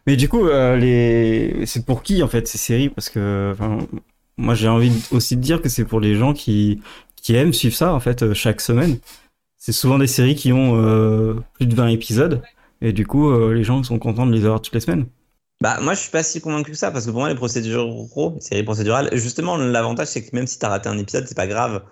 Mais 0.06 0.16
du 0.16 0.28
coup, 0.28 0.46
euh, 0.48 0.76
les... 0.76 1.66
c'est 1.66 1.84
pour 1.84 2.02
qui 2.02 2.22
en 2.22 2.28
fait 2.28 2.48
ces 2.48 2.58
séries? 2.58 2.88
Parce 2.88 3.10
que 3.10 3.54
moi 4.38 4.54
j'ai 4.54 4.68
envie 4.68 4.92
aussi 5.10 5.36
de 5.36 5.42
dire 5.42 5.60
que 5.60 5.68
c'est 5.68 5.84
pour 5.84 6.00
les 6.00 6.14
gens 6.14 6.32
qui, 6.32 6.80
qui 7.16 7.34
aiment 7.34 7.52
suivre 7.52 7.74
ça 7.74 7.92
en 7.92 8.00
fait 8.00 8.32
chaque 8.32 8.60
semaine. 8.60 8.98
C'est 9.58 9.72
souvent 9.72 9.98
des 9.98 10.06
séries 10.06 10.36
qui 10.36 10.52
ont 10.52 10.76
euh, 10.76 11.34
plus 11.54 11.66
de 11.66 11.74
20 11.74 11.88
épisodes 11.88 12.40
et 12.80 12.92
du 12.92 13.06
coup 13.06 13.30
euh, 13.30 13.54
les 13.54 13.64
gens 13.64 13.82
sont 13.82 13.98
contents 13.98 14.26
de 14.26 14.32
les 14.32 14.44
avoir 14.44 14.60
toutes 14.60 14.74
les 14.74 14.80
semaines. 14.80 15.06
Bah, 15.60 15.78
moi, 15.80 15.94
je 15.94 16.00
suis 16.00 16.10
pas 16.10 16.22
si 16.22 16.40
convaincu 16.40 16.70
que 16.70 16.76
ça, 16.76 16.92
parce 16.92 17.04
que 17.04 17.10
pour 17.10 17.20
moi, 17.20 17.28
les 17.28 17.34
procéduraux, 17.34 18.34
les 18.36 18.40
séries 18.40 18.62
procédurales, 18.62 19.10
justement, 19.14 19.56
l'avantage, 19.56 20.06
c'est 20.06 20.24
que 20.24 20.34
même 20.34 20.46
si 20.46 20.58
t'as 20.58 20.68
raté 20.68 20.88
un 20.88 20.98
épisode, 20.98 21.26
c'est 21.26 21.36
pas 21.36 21.48
grave. 21.48 21.82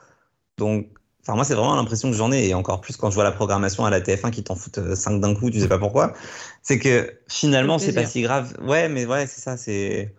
Donc, 0.57 0.87
enfin, 1.22 1.35
moi, 1.35 1.44
c'est 1.44 1.55
vraiment 1.55 1.75
l'impression 1.75 2.11
que 2.11 2.16
j'en 2.16 2.31
ai, 2.31 2.46
et 2.49 2.55
encore 2.55 2.81
plus 2.81 2.96
quand 2.96 3.11
je 3.11 3.16
vois 3.16 3.25
la 3.25 3.33
programmation 3.33 3.85
à 3.85 3.90
la 3.90 4.01
TF1 4.01 4.31
qui 4.31 4.44
t'en 4.44 4.55
foutent 4.55 4.94
5 4.94 5.20
d'un 5.20 5.35
coup, 5.35 5.51
tu 5.51 5.59
sais 5.59 5.68
pas 5.68 5.79
pourquoi. 5.79 6.14
C'est 6.62 6.79
que 6.79 7.12
finalement, 7.29 7.79
C'est 7.81 7.92
pas 7.92 8.07
si 8.07 8.22
grave. 8.22 8.57
Ouais, 8.62 8.88
mais 8.88 9.05
ouais, 9.05 9.27
c'est 9.27 9.40
ça, 9.40 9.57
c'est. 9.57 10.14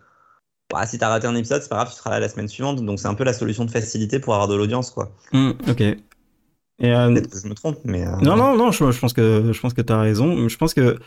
Bah, 0.70 0.84
si 0.84 0.98
t'as 0.98 1.08
raté 1.08 1.26
un 1.26 1.34
épisode, 1.34 1.62
c'est 1.62 1.70
pas 1.70 1.76
grave, 1.76 1.88
tu 1.88 1.96
seras 1.96 2.10
là 2.10 2.20
la 2.20 2.28
semaine 2.28 2.48
suivante, 2.48 2.84
donc 2.84 3.00
c'est 3.00 3.08
un 3.08 3.14
peu 3.14 3.24
la 3.24 3.32
solution 3.32 3.64
de 3.64 3.70
facilité 3.70 4.18
pour 4.18 4.34
avoir 4.34 4.48
de 4.48 4.54
l'audience, 4.56 4.90
quoi. 4.90 5.10
Hmm, 5.32 5.52
ok. 5.66 5.82
Et, 6.80 6.92
euh, 6.92 7.12
Peut-être 7.12 7.30
que 7.30 7.38
je 7.40 7.48
me 7.48 7.54
trompe, 7.54 7.78
mais. 7.84 8.06
euh, 8.06 8.10
non 8.22 8.36
non 8.36 8.56
non, 8.56 8.70
je, 8.70 8.90
je 8.90 8.98
pense 9.00 9.12
que 9.12 9.52
je 9.52 9.60
pense 9.60 9.74
que 9.74 9.82
t'as 9.82 10.00
raison. 10.00 10.48
Je 10.48 10.56
pense 10.56 10.74
que 10.74 10.98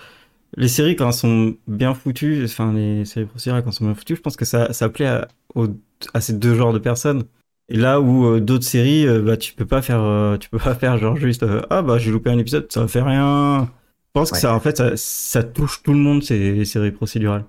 les 0.57 0.67
séries 0.67 0.95
quand 0.95 1.07
elles 1.07 1.13
sont 1.13 1.55
bien 1.67 1.93
foutues, 1.93 2.43
enfin 2.45 2.73
les 2.73 3.05
séries 3.05 3.25
procédurales 3.25 3.63
quand 3.63 3.69
elles 3.71 3.75
sont 3.75 3.85
bien 3.85 3.95
foutues, 3.95 4.15
je 4.17 4.21
pense 4.21 4.37
que 4.37 4.45
ça 4.45 4.73
ça 4.73 4.89
plaît 4.89 5.07
à, 5.07 5.27
aux- 5.55 5.69
à 6.13 6.21
ces 6.21 6.33
deux 6.33 6.55
genres 6.55 6.73
de 6.73 6.79
personnes. 6.79 7.23
Et 7.69 7.77
là 7.77 8.01
où 8.01 8.25
euh, 8.25 8.41
d'autres 8.41 8.65
séries, 8.65 9.05
bah 9.21 9.37
tu 9.37 9.53
peux 9.53 9.65
pas 9.65 9.81
faire, 9.81 10.37
tu 10.39 10.49
peux 10.49 10.59
pas 10.59 10.75
faire 10.75 10.97
genre 10.97 11.15
juste 11.17 11.45
ah 11.69 11.81
bah 11.81 11.97
j'ai 11.99 12.11
loupé 12.11 12.29
un 12.29 12.37
épisode, 12.39 12.71
ça 12.71 12.87
fait 12.87 13.01
rien. 13.01 13.69
Je 14.07 14.19
pense 14.19 14.31
que 14.31 14.37
ça 14.37 14.53
en 14.53 14.59
fait 14.59 14.77
ça, 14.77 14.97
ça 14.97 15.43
touche 15.43 15.83
tout 15.83 15.93
le 15.93 15.99
monde 15.99 16.23
ces 16.23 16.65
séries 16.65 16.91
procédurales. 16.91 17.45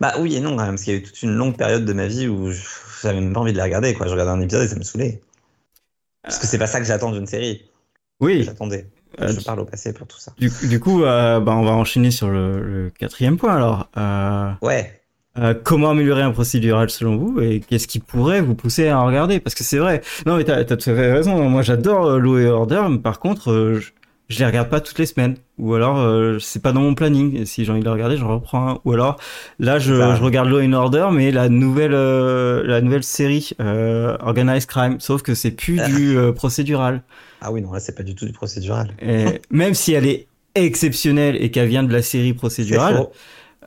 Bah 0.00 0.14
oui 0.18 0.34
et 0.36 0.40
non, 0.40 0.56
parce 0.56 0.82
qu'il 0.82 0.94
y 0.94 0.96
a 0.96 1.00
eu 1.00 1.02
toute 1.02 1.22
une 1.22 1.34
longue 1.34 1.56
période 1.56 1.84
de 1.84 1.92
ma 1.92 2.06
vie 2.06 2.28
où 2.28 2.50
j'avais 3.02 3.20
même 3.20 3.32
pas 3.34 3.40
envie 3.40 3.52
de 3.52 3.56
les 3.58 3.62
regarder, 3.62 3.94
quoi. 3.94 4.06
Je 4.06 4.12
regardais 4.12 4.32
un 4.32 4.40
épisode 4.40 4.64
et 4.64 4.68
ça 4.68 4.76
me 4.76 4.82
saoulait. 4.82 5.20
Parce 6.26 6.38
que 6.38 6.46
c'est 6.46 6.58
pas 6.58 6.66
ça 6.66 6.78
que 6.80 6.86
j'attends 6.86 7.12
d'une 7.12 7.26
série. 7.26 7.62
Oui. 8.20 8.42
J'attendais. 8.42 8.86
Euh, 9.20 9.28
je 9.32 9.42
parle 9.42 9.60
au 9.60 9.64
passé 9.64 9.94
pour 9.94 10.06
tout 10.06 10.18
ça. 10.18 10.32
Du, 10.38 10.50
du 10.68 10.78
coup, 10.78 11.02
euh, 11.04 11.40
bah 11.40 11.54
on 11.56 11.62
va 11.64 11.70
enchaîner 11.70 12.10
sur 12.10 12.28
le, 12.28 12.60
le 12.60 12.90
quatrième 12.90 13.38
point 13.38 13.54
alors. 13.56 13.88
Euh, 13.96 14.50
Ouais. 14.60 15.00
Comment 15.64 15.90
améliorer 15.90 16.22
un 16.22 16.30
procédural 16.32 16.88
selon 16.88 17.16
vous 17.16 17.40
et 17.42 17.60
qu'est-ce 17.60 17.86
qui 17.86 17.98
pourrait 17.98 18.40
vous 18.40 18.54
pousser 18.54 18.88
à 18.88 18.98
en 18.98 19.04
regarder? 19.06 19.38
Parce 19.38 19.54
que 19.54 19.64
c'est 19.64 19.76
vrai. 19.76 20.00
Non, 20.24 20.38
mais 20.38 20.44
t'as 20.44 20.56
as 20.56 20.64
tout 20.64 20.74
à 20.74 20.78
fait 20.78 21.12
raison. 21.12 21.48
Moi, 21.50 21.60
j'adore 21.60 22.18
Law 22.18 22.38
et 22.38 22.46
Order, 22.46 22.82
mais 22.88 22.96
par 22.98 23.18
contre, 23.20 23.74
je, 23.78 23.90
je 24.28 24.38
les 24.38 24.46
regarde 24.46 24.68
pas 24.68 24.80
toutes 24.80 24.98
les 24.98 25.06
semaines. 25.06 25.36
Ou 25.58 25.74
alors, 25.74 25.98
euh, 25.98 26.38
c'est 26.38 26.60
pas 26.60 26.72
dans 26.72 26.80
mon 26.80 26.94
planning. 26.94 27.36
Et 27.36 27.46
si 27.46 27.64
j'ai 27.64 27.72
envie 27.72 27.80
de 27.80 27.84
les 27.84 27.90
regarder, 27.90 28.16
j'en 28.16 28.28
reprends 28.28 28.68
un. 28.68 28.80
Ou 28.84 28.92
alors, 28.92 29.18
là, 29.58 29.78
je, 29.78 29.94
je 29.94 30.22
regarde 30.22 30.48
Law 30.48 30.60
and 30.60 30.72
Order, 30.72 31.08
mais 31.12 31.30
la 31.30 31.48
nouvelle, 31.48 31.94
euh, 31.94 32.62
la 32.66 32.80
nouvelle 32.80 33.04
série 33.04 33.50
euh, 33.60 34.16
Organized 34.20 34.68
Crime. 34.68 34.96
Sauf 35.00 35.22
que 35.22 35.34
c'est 35.34 35.52
plus 35.52 35.80
du 35.84 36.16
euh, 36.16 36.32
procédural. 36.32 37.02
Ah 37.40 37.52
oui, 37.52 37.62
non, 37.62 37.72
là, 37.72 37.80
c'est 37.80 37.94
pas 37.94 38.02
du 38.02 38.14
tout 38.14 38.26
du 38.26 38.32
procédural. 38.32 38.90
Et 39.00 39.40
même 39.50 39.74
si 39.74 39.92
elle 39.92 40.06
est 40.06 40.26
exceptionnelle 40.54 41.36
et 41.38 41.50
qu'elle 41.50 41.68
vient 41.68 41.82
de 41.82 41.92
la 41.92 42.02
série 42.02 42.32
procédurale, 42.32 43.06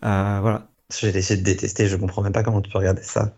euh, 0.03 0.39
voilà. 0.41 0.67
J'ai 0.99 1.09
essayé 1.09 1.39
de 1.39 1.45
détester, 1.45 1.85
je 1.85 1.95
comprends 1.95 2.23
même 2.23 2.33
pas 2.33 2.41
comment 2.41 2.61
tu 2.61 2.71
peux 2.71 2.79
regarder 2.79 3.03
ça. 3.03 3.31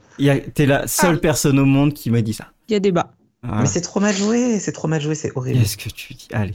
T'es 0.54 0.66
la 0.66 0.88
seule 0.88 1.20
personne 1.20 1.60
au 1.60 1.66
monde 1.66 1.94
qui 1.94 2.10
m'a 2.10 2.22
dit 2.22 2.34
ça. 2.34 2.48
Il 2.70 2.74
y 2.74 2.76
a 2.76 2.80
débat. 2.80 3.12
Voilà. 3.44 3.64
Mais 3.64 3.68
c'est 3.68 3.82
trop 3.82 4.00
mal 4.00 4.16
joué, 4.16 4.58
c'est 4.60 4.72
trop 4.72 4.88
mal 4.88 5.02
joué, 5.02 5.16
c'est 5.16 5.36
horrible. 5.36 5.60
Qu'est-ce 5.60 5.76
que 5.76 5.90
tu 5.90 6.14
dis? 6.14 6.30
Allez. 6.32 6.54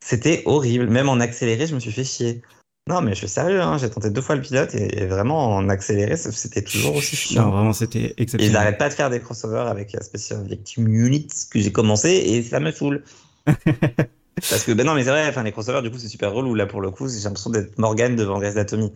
C'était 0.00 0.42
horrible. 0.46 0.88
Même 0.88 1.08
en 1.08 1.20
accéléré, 1.20 1.66
je 1.66 1.74
me 1.74 1.80
suis 1.80 1.92
fait 1.92 2.04
chier. 2.04 2.42
Non, 2.88 3.02
mais 3.02 3.12
je 3.12 3.18
suis 3.18 3.28
sérieux, 3.28 3.60
hein, 3.60 3.76
j'ai 3.76 3.90
tenté 3.90 4.10
deux 4.10 4.22
fois 4.22 4.34
le 4.34 4.40
pilote 4.42 4.74
et, 4.74 5.02
et 5.02 5.06
vraiment 5.06 5.54
en 5.54 5.68
accéléré, 5.68 6.16
c'était 6.16 6.62
toujours 6.64 6.96
aussi 6.96 7.16
Non, 7.30 7.50
chiant. 7.50 7.50
vraiment, 7.50 7.72
c'était 7.72 8.14
Et 8.38 8.46
ils 8.46 8.56
exceptionnel. 8.56 8.56
arrêtent 8.56 8.78
pas 8.78 8.88
de 8.88 8.94
faire 8.94 9.10
des 9.10 9.20
crossovers 9.20 9.68
avec 9.68 9.92
la 9.92 10.02
Special 10.02 10.46
Victim 10.46 10.88
Unit 10.88 11.28
que 11.50 11.60
j'ai 11.60 11.72
commencé 11.72 12.10
et 12.10 12.42
ça 12.42 12.60
me 12.60 12.70
saoule. 12.72 13.04
Parce 14.48 14.64
que, 14.64 14.72
ben 14.72 14.86
non, 14.86 14.94
mais 14.94 15.04
c'est 15.04 15.10
vrai, 15.10 15.28
enfin, 15.28 15.42
les 15.42 15.52
crossovers, 15.52 15.82
du 15.82 15.90
coup, 15.90 15.98
c'est 15.98 16.08
super 16.08 16.32
relou. 16.32 16.54
Là, 16.54 16.66
pour 16.66 16.80
le 16.80 16.90
coup, 16.90 17.08
j'ai 17.08 17.20
l'impression 17.24 17.50
d'être 17.50 17.76
Morgan 17.78 18.16
devant 18.16 18.38
Grey's 18.38 18.54
Anatomy. 18.56 18.92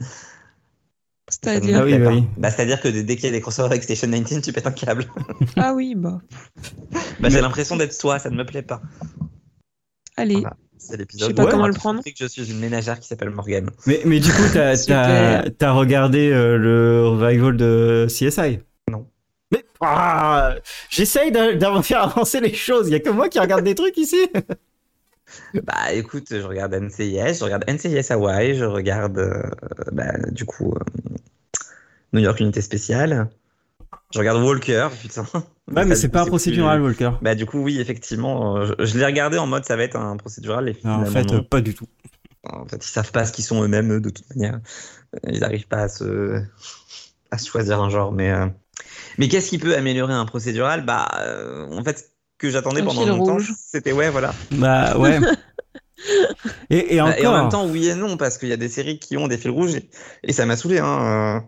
C'est-à-dire. 1.29 1.79
Ah 1.81 1.85
oui, 1.85 1.99
bah 1.99 2.11
oui. 2.11 2.25
Bah, 2.37 2.51
c'est-à-dire 2.51 2.81
que 2.81 2.89
dès 2.89 3.17
qu'il 3.17 3.25
y 3.25 3.29
a 3.29 3.31
des 3.33 3.41
crossovers 3.41 3.71
avec 3.71 3.83
Station 3.83 4.09
19, 4.09 4.43
tu 4.43 4.53
pètes 4.53 4.67
un 4.67 4.73
câble. 4.73 5.07
Ah 5.57 5.73
oui, 5.75 5.95
bah. 5.95 6.21
Bah, 7.19 7.29
j'ai 7.31 7.41
l'impression 7.41 7.77
d'être 7.77 7.97
toi, 7.99 8.19
ça 8.19 8.31
ne 8.31 8.37
me 8.37 8.45
plaît 8.45 8.63
pas. 8.63 8.81
Allez. 10.17 10.35
Voilà. 10.41 10.57
C'est 10.79 10.97
l'épisode. 10.97 11.23
Je 11.23 11.27
sais 11.29 11.35
pas 11.35 11.51
comment 11.51 11.69
le 11.69 11.73
prendre. 11.75 12.03
que 12.03 12.11
je 12.15 12.27
suis 12.27 12.51
une 12.51 12.59
ménagère 12.59 12.99
qui 12.99 13.07
s'appelle 13.07 13.31
Morgan. 13.31 13.71
Mais, 13.87 14.01
mais 14.05 14.19
du 14.19 14.33
coup, 14.33 14.43
t'as 14.53 14.75
Super. 14.77 15.45
t'as- 15.45 15.51
t'as 15.51 15.71
regardé 15.73 16.31
euh, 16.33 16.57
le 16.59 17.07
revival 17.07 17.57
de 17.57 18.07
CSI 18.09 18.59
Non. 18.91 19.07
Mais 19.53 19.65
ah, 19.81 20.57
j'essaye 20.91 21.31
d'a- 21.31 21.55
d'avoir 21.55 21.85
faire 21.85 22.03
avancer 22.03 22.41
les 22.41 22.53
choses. 22.55 22.89
Il 22.89 22.93
y 22.93 22.97
a 22.97 23.01
que 23.01 23.11
moi 23.11 23.29
qui 23.29 23.39
regarde 23.39 23.65
des 23.65 23.75
trucs 23.77 23.97
ici. 23.97 24.17
Bah 25.55 25.93
écoute, 25.95 26.27
je 26.31 26.43
regarde 26.47 26.75
NCIS, 26.75 27.39
je 27.39 27.45
regarde 27.45 27.65
NCIS 27.67 28.13
Hawaii, 28.13 28.55
je 28.55 28.65
regarde 28.67 29.17
euh, 29.19 29.43
bah, 29.91 30.13
du 30.31 30.45
coup 30.45 30.75
euh, 30.75 31.15
New 32.13 32.21
York 32.21 32.39
Unité 32.41 32.61
Spéciale, 32.61 33.31
je 34.13 34.19
regarde 34.19 34.43
Walker, 34.43 34.89
putain. 35.01 35.25
Ouais, 35.75 35.85
mais 35.85 35.95
c'est 35.95 36.09
pas 36.09 36.23
un 36.23 36.27
procédural, 36.27 36.79
plus- 36.79 36.87
Walker. 36.87 37.11
Bah 37.23 37.35
du 37.35 37.47
coup 37.47 37.59
oui, 37.61 37.81
effectivement, 37.81 38.57
euh, 38.59 38.75
je, 38.79 38.85
je 38.87 38.99
l'ai 38.99 39.05
regardé 39.07 39.39
en 39.39 39.47
mode 39.47 39.65
ça 39.65 39.77
va 39.77 39.85
être 39.85 39.97
un 39.97 40.17
procédural 40.17 40.69
et 40.69 40.77
Non, 40.85 41.03
en 41.03 41.07
fait, 41.07 41.25
non. 41.25 41.39
euh, 41.39 41.43
pas 41.43 41.61
du 41.61 41.75
tout. 41.75 41.87
En 42.45 42.67
fait, 42.67 42.85
ils 42.85 42.91
savent 42.91 43.13
pas 43.13 43.25
ce 43.25 43.33
qu'ils 43.33 43.45
sont 43.45 43.63
eux-mêmes 43.63 44.01
de 44.01 44.11
toute 44.11 44.29
manière. 44.35 44.59
Ils 45.29 45.41
n'arrivent 45.41 45.69
pas 45.69 45.83
à 45.83 45.89
se 45.89 46.43
à 47.31 47.39
se 47.39 47.49
choisir 47.49 47.81
un 47.81 47.89
genre, 47.91 48.13
mais 48.13 48.31
euh, 48.33 48.47
mais 49.19 49.29
qu'est-ce 49.29 49.49
qui 49.49 49.59
peut 49.59 49.77
améliorer 49.77 50.13
un 50.15 50.27
procédural? 50.27 50.85
Bah 50.85 51.09
euh, 51.21 51.67
en 51.71 51.85
fait, 51.85 51.99
ce 51.99 52.05
que 52.39 52.51
j'attendais 52.51 52.83
pendant 52.83 53.07
longtemps, 53.07 53.35
rouge. 53.35 53.53
c'était 53.57 53.93
ouais 53.93 54.11
voilà. 54.11 54.35
Bah 54.51 54.99
ouais. 54.99 55.21
et, 56.71 56.95
et 56.95 56.99
Bah, 56.99 57.05
encore. 57.07 57.19
Et 57.19 57.27
en 57.27 57.41
même 57.41 57.49
temps, 57.51 57.67
oui 57.67 57.87
et 57.89 57.95
non, 57.95 58.17
parce 58.17 58.39
qu'il 58.39 58.49
y 58.49 58.53
a 58.53 58.57
des 58.57 58.69
séries 58.69 58.99
qui 58.99 59.17
ont 59.17 59.29
des 59.29 59.39
fils 59.39 59.51
rouges 59.51 59.75
et, 59.77 59.89
et 60.25 60.33
ça 60.33 60.45
m'a 60.47 60.57
saoulé. 60.57 60.79
Hein. 60.81 61.45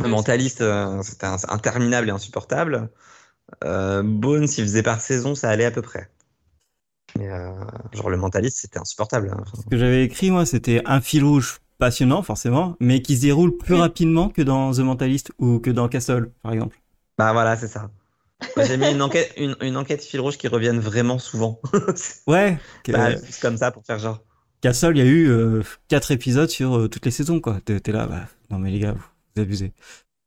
Oui. 0.00 0.08
Mentaliste, 0.08 0.60
euh, 0.62 1.02
c'était 1.02 1.26
interminable 1.26 2.08
et 2.08 2.12
insupportable. 2.12 2.90
Euh, 3.64 4.02
Bones, 4.02 4.46
s'il 4.46 4.64
faisait 4.64 4.82
par 4.82 5.00
saison, 5.00 5.34
ça 5.34 5.50
allait 5.50 5.64
à 5.66 5.70
peu 5.70 5.82
près. 5.82 6.10
Mais 7.18 7.28
euh, 7.30 7.52
genre 7.92 8.08
le 8.10 8.16
mentaliste, 8.16 8.58
c'était 8.58 8.78
insupportable. 8.78 9.30
hein. 9.32 9.44
Ce 9.54 9.66
que 9.70 9.76
j'avais 9.76 10.04
écrit, 10.04 10.30
moi, 10.30 10.46
c'était 10.46 10.82
un 10.86 11.00
fil 11.00 11.24
rouge 11.24 11.58
passionnant, 11.78 12.22
forcément, 12.22 12.76
mais 12.80 13.02
qui 13.02 13.16
se 13.16 13.22
déroule 13.22 13.56
plus 13.56 13.74
Oui. 13.74 13.80
rapidement 13.80 14.28
que 14.30 14.40
dans 14.42 14.72
The 14.72 14.78
Mentalist 14.78 15.32
ou 15.38 15.58
que 15.58 15.70
dans 15.70 15.88
Castle, 15.88 16.30
par 16.42 16.52
exemple. 16.52 16.78
Bah 17.18 17.32
voilà, 17.32 17.56
c'est 17.56 17.68
ça. 17.68 17.90
Moi, 18.56 18.64
J'ai 18.66 18.76
mis 18.76 18.90
une 18.90 19.02
enquête, 19.02 19.32
une, 19.36 19.56
une 19.60 19.76
enquête 19.76 20.02
fil 20.02 20.20
rouge 20.20 20.38
qui 20.38 20.48
revienne 20.48 20.78
vraiment 20.80 21.18
souvent. 21.18 21.60
Ouais. 22.26 22.56
que- 22.84 22.92
bah, 22.92 23.10
juste 23.10 23.42
comme 23.42 23.56
ça 23.58 23.70
pour 23.70 23.84
faire 23.84 23.98
genre. 23.98 24.20
Castle, 24.62 24.96
il 24.96 24.98
y 24.98 25.02
a 25.02 25.10
eu 25.10 25.28
euh, 25.28 25.62
quatre 25.88 26.12
épisodes 26.12 26.48
sur 26.48 26.76
euh, 26.78 26.88
toutes 26.88 27.04
les 27.04 27.10
saisons, 27.10 27.40
quoi. 27.40 27.60
T'es 27.64 27.80
t'es 27.80 27.92
là, 27.92 28.06
bah, 28.06 28.26
non 28.50 28.58
mais 28.58 28.70
les 28.70 28.78
gars, 28.78 28.92
vous, 28.92 29.04
vous 29.36 29.42
abusez. 29.42 29.72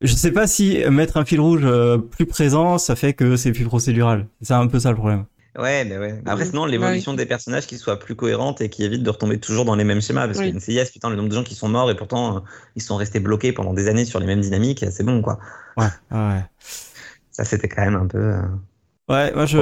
Je 0.02 0.13
sais 0.13 0.32
pas 0.32 0.46
si 0.48 0.84
mettre 0.89 1.18
un 1.18 1.26
fil 1.26 1.39
rouge 1.39 1.62
euh, 1.63 1.98
plus 1.98 2.26
présent, 2.26 2.78
ça 2.78 2.96
fait 2.96 3.13
que 3.13 3.38
c'est 3.38 3.52
plus 3.54 3.63
procédural. 3.65 4.28
C'est 4.41 4.54
un 4.54 4.68
peu 4.68 4.80
ça 4.80 4.89
le 4.89 4.96
problème. 4.98 5.26
Ouais, 5.58 5.86
mais 5.86 5.98
ouais. 5.98 6.22
Après, 6.26 6.46
sinon, 6.46 6.65
l'évolution 6.65 7.13
des 7.13 7.26
personnages 7.26 7.65
qui 7.65 7.78
soit 7.78 7.98
plus 7.98 8.13
cohérente 8.13 8.60
et 8.60 8.68
qui 8.70 8.84
évite 8.84 9.04
de 9.04 9.10
retomber 9.10 9.39
toujours 9.39 9.63
dans 9.63 9.76
les 9.76 9.86
mêmes 9.86 10.02
schémas. 10.02 10.26
Parce 10.28 10.39
Oui. 10.39 10.52
que 10.52 10.58
NCIS, 10.58 10.91
putain, 10.91 11.10
le 11.10 11.15
nombre 11.15 11.30
de 11.30 11.36
gens 11.36 11.44
qui 11.44 11.56
sont 11.56 11.70
morts 11.70 11.89
et 11.89 11.96
pourtant 11.96 12.38
euh, 12.38 12.39
ils 12.76 12.82
sont 12.82 12.98
restés 12.98 13.22
bloqués 13.22 13.54
pendant 13.54 13.74
des 13.74 13.88
années 13.88 14.04
sur 14.04 14.20
les 14.20 14.26
mêmes 14.26 14.41
dynamiques, 14.41 14.84
c'est 14.91 15.04
bon, 15.06 15.22
quoi. 15.22 15.39
Ouais, 15.78 15.88
ouais. 16.12 16.44
Ça, 17.32 17.46
c'était 17.46 17.70
quand 17.70 17.86
même 17.86 17.96
un 17.96 18.06
peu. 18.08 18.18
euh, 18.18 18.41
Ouais, 19.08 19.32
moi 19.36 19.46
je 19.46 19.58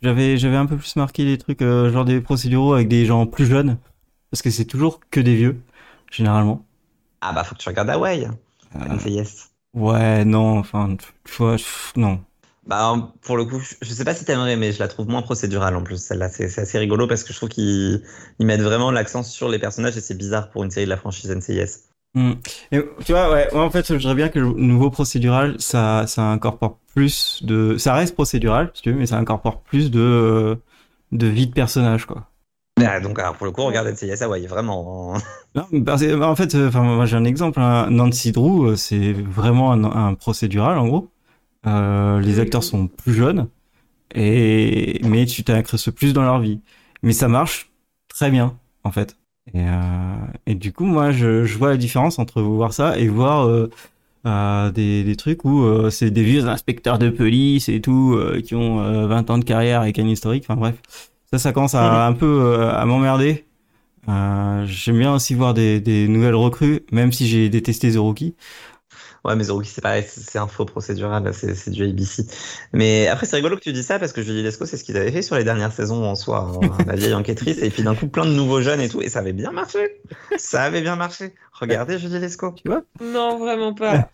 j'avais 0.00 0.36
j'avais 0.36 0.56
un 0.56 0.66
peu 0.66 0.76
plus 0.76 0.94
marqué 0.96 1.24
des 1.24 1.38
trucs 1.38 1.60
euh, 1.60 1.90
genre 1.92 2.04
des 2.04 2.20
procéduraux 2.20 2.72
avec 2.74 2.86
des 2.86 3.04
gens 3.04 3.26
plus 3.26 3.46
jeunes 3.46 3.78
parce 4.30 4.42
que 4.42 4.50
c'est 4.50 4.64
toujours 4.64 5.00
que 5.10 5.18
des 5.20 5.34
vieux 5.34 5.56
généralement. 6.12 6.64
Ah, 7.20 7.32
bah, 7.32 7.44
faut 7.44 7.54
que 7.54 7.60
tu 7.60 7.68
regardes 7.68 7.90
Hawaii, 7.90 8.28
Euh, 8.76 8.84
NCIS. 8.86 9.50
ouais, 9.74 10.24
non, 10.24 10.58
enfin 10.58 10.96
tu 10.96 11.32
vois, 11.38 11.56
non. 11.96 12.20
Bah, 12.66 13.12
pour 13.22 13.36
le 13.38 13.46
coup, 13.46 13.60
je 13.80 13.88
sais 13.92 14.04
pas 14.04 14.14
si 14.14 14.24
t'aimerais, 14.26 14.56
mais 14.56 14.72
je 14.72 14.78
la 14.78 14.88
trouve 14.88 15.08
moins 15.08 15.22
procédurale 15.22 15.74
en 15.74 15.82
plus. 15.82 15.96
Celle-là, 16.02 16.28
c'est 16.28 16.58
assez 16.58 16.78
rigolo 16.78 17.06
parce 17.06 17.24
que 17.24 17.32
je 17.32 17.38
trouve 17.38 17.48
qu'ils 17.48 18.04
ils 18.38 18.46
mettent 18.46 18.60
vraiment 18.60 18.90
l'accent 18.90 19.22
sur 19.22 19.48
les 19.48 19.58
personnages 19.58 19.96
et 19.96 20.00
c'est 20.02 20.16
bizarre 20.16 20.50
pour 20.50 20.64
une 20.64 20.70
série 20.70 20.84
de 20.86 20.90
la 20.90 20.98
franchise 20.98 21.30
NCIS. 21.30 21.88
Hmm. 22.14 22.32
Et, 22.72 22.80
tu 23.04 23.12
vois, 23.12 23.30
ouais, 23.30 23.48
moi 23.52 23.64
en 23.64 23.70
fait, 23.70 23.86
je 23.86 23.94
voudrais 23.94 24.14
bien 24.14 24.28
que 24.28 24.38
le 24.38 24.46
nouveau 24.52 24.90
procédural, 24.90 25.60
ça, 25.60 26.06
ça 26.06 26.22
incorpore 26.22 26.78
plus 26.94 27.42
de, 27.44 27.76
ça 27.78 27.94
reste 27.94 28.14
procédural, 28.14 28.70
si 28.74 28.82
tu 28.82 28.92
veux, 28.92 28.98
mais 28.98 29.06
ça 29.06 29.18
incorpore 29.18 29.62
plus 29.62 29.90
de, 29.90 30.58
de 31.12 31.26
vie 31.26 31.46
de 31.46 31.52
personnage, 31.52 32.06
quoi. 32.06 32.28
Ah, 32.86 33.00
donc, 33.00 33.18
alors, 33.18 33.34
pour 33.36 33.46
le 33.46 33.52
coup, 33.52 33.64
regarde 33.64 33.88
NCIS 33.88 34.22
Hawaii, 34.22 34.46
vraiment. 34.46 35.14
hein. 35.16 35.18
Non, 35.54 35.82
parce 35.82 36.02
en 36.02 36.36
fait, 36.36 36.54
euh, 36.54 36.68
enfin, 36.68 36.82
moi 36.82 37.06
j'ai 37.06 37.16
un 37.16 37.24
exemple. 37.24 37.58
hein. 37.60 37.88
Nancy 37.90 38.32
Drew, 38.32 38.66
euh, 38.68 38.76
c'est 38.76 39.12
vraiment 39.12 39.72
un, 39.72 39.84
un 39.84 40.14
procédural 40.14 40.78
en 40.78 40.86
gros. 40.86 41.10
Euh, 41.66 42.20
les 42.20 42.38
acteurs 42.38 42.62
sont 42.62 42.86
plus 42.86 43.14
jeunes, 43.14 43.48
et 44.14 45.00
mais 45.04 45.26
tu 45.26 45.44
t'incrustes 45.44 45.90
plus 45.90 46.12
dans 46.12 46.22
leur 46.22 46.38
vie. 46.40 46.60
Mais 47.02 47.12
ça 47.12 47.28
marche 47.28 47.70
très 48.08 48.30
bien, 48.30 48.56
en 48.84 48.90
fait. 48.92 49.16
Et, 49.54 49.60
euh, 49.62 50.14
et 50.46 50.54
du 50.54 50.72
coup, 50.72 50.84
moi, 50.84 51.10
je, 51.10 51.44
je 51.44 51.58
vois 51.58 51.70
la 51.70 51.76
différence 51.76 52.18
entre 52.18 52.42
voir 52.42 52.72
ça 52.72 52.98
et 52.98 53.08
voir 53.08 53.48
euh, 54.26 54.70
des, 54.70 55.04
des 55.04 55.16
trucs 55.16 55.44
où 55.44 55.90
c'est 55.90 56.10
des 56.10 56.22
vieux 56.22 56.46
inspecteurs 56.46 56.98
de 56.98 57.08
police 57.10 57.68
et 57.68 57.80
tout, 57.80 58.18
qui 58.44 58.54
ont 58.54 58.80
euh, 58.80 59.06
20 59.06 59.30
ans 59.30 59.38
de 59.38 59.44
carrière 59.44 59.80
avec 59.80 59.98
un 59.98 60.06
historique. 60.06 60.44
Enfin 60.48 60.56
bref, 60.60 60.76
ça, 61.32 61.38
ça 61.38 61.52
commence 61.52 61.74
à 61.74 62.06
un 62.06 62.12
peu 62.12 62.26
euh, 62.26 62.72
à 62.72 62.84
m'emmerder. 62.86 63.44
Euh, 64.08 64.64
J'aime 64.66 64.98
bien 64.98 65.14
aussi 65.14 65.34
voir 65.34 65.54
des, 65.54 65.80
des 65.80 66.08
nouvelles 66.08 66.34
recrues, 66.34 66.80
même 66.92 67.12
si 67.12 67.26
j'ai 67.26 67.48
détesté 67.48 67.92
The 67.92 67.98
Rookie. 67.98 68.34
Ouais, 69.24 69.34
mais 69.36 69.44
Zerouki, 69.44 69.68
c'est 69.68 69.80
pareil, 69.80 70.04
c'est 70.06 70.38
un 70.38 70.46
faux 70.46 70.64
procédural, 70.64 71.28
c'est 71.34 71.70
du 71.70 71.84
ABC. 71.84 72.24
Mais 72.72 73.08
après, 73.08 73.26
c'est 73.26 73.36
rigolo 73.36 73.56
que 73.56 73.60
tu 73.60 73.72
dis 73.72 73.82
ça 73.82 73.98
parce 73.98 74.12
que 74.12 74.22
Julie 74.22 74.42
Lescaut, 74.42 74.64
c'est 74.64 74.76
ce 74.76 74.84
qu'ils 74.84 74.96
avaient 74.96 75.10
fait 75.10 75.22
sur 75.22 75.34
les 75.34 75.44
dernières 75.44 75.72
saisons 75.72 76.04
en 76.04 76.14
soi, 76.14 76.50
hein, 76.62 76.68
la 76.86 76.94
vieille 76.94 77.14
enquêtrice, 77.14 77.58
et 77.58 77.68
puis 77.68 77.82
d'un 77.82 77.94
coup, 77.94 78.06
plein 78.06 78.24
de 78.24 78.30
nouveaux 78.30 78.62
jeunes 78.62 78.80
et 78.80 78.88
tout, 78.88 79.02
et 79.02 79.08
ça 79.08 79.18
avait 79.18 79.32
bien 79.32 79.50
marché. 79.50 80.00
Ça 80.36 80.62
avait 80.62 80.82
bien 80.82 80.96
marché. 80.96 81.34
Regardez 81.52 81.98
Julie 81.98 82.20
Lescaut. 82.20 82.54
Non, 83.02 83.38
vraiment 83.38 83.74
pas. 83.74 84.08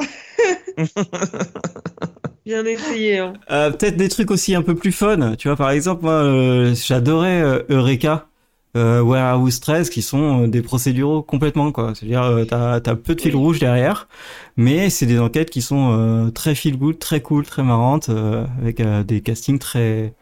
Bien 2.44 2.64
essayé. 2.66 3.18
Hein. 3.18 3.32
Euh, 3.50 3.70
Peut-être 3.70 3.96
des 3.96 4.08
trucs 4.08 4.30
aussi 4.30 4.54
un 4.54 4.62
peu 4.62 4.74
plus 4.74 4.92
fun. 4.92 5.36
Tu 5.36 5.48
vois, 5.48 5.56
par 5.56 5.70
exemple, 5.70 6.02
moi, 6.02 6.12
euh, 6.12 6.74
j'adorais 6.74 7.40
euh, 7.42 7.62
Eureka, 7.70 8.28
euh, 8.76 9.00
Warehouse 9.02 9.60
13, 9.60 9.90
qui 9.90 10.02
sont 10.02 10.44
euh, 10.44 10.46
des 10.48 10.62
procéduraux 10.62 11.22
complètement, 11.22 11.72
quoi. 11.72 11.94
C'est-à-dire, 11.94 12.22
euh, 12.22 12.44
t'as 12.44 12.74
as 12.76 12.96
peu 12.96 13.14
de 13.14 13.20
fil 13.20 13.36
rouge 13.36 13.58
derrière, 13.60 14.08
mais 14.56 14.90
c'est 14.90 15.06
des 15.06 15.18
enquêtes 15.18 15.50
qui 15.50 15.62
sont 15.62 15.92
euh, 15.92 16.30
très 16.30 16.54
feel 16.54 16.76
good, 16.78 16.98
très 16.98 17.20
cool, 17.22 17.44
très 17.46 17.62
marrantes, 17.62 18.08
euh, 18.10 18.46
avec 18.60 18.80
euh, 18.80 19.04
des 19.04 19.22
castings 19.22 19.58
très 19.58 20.14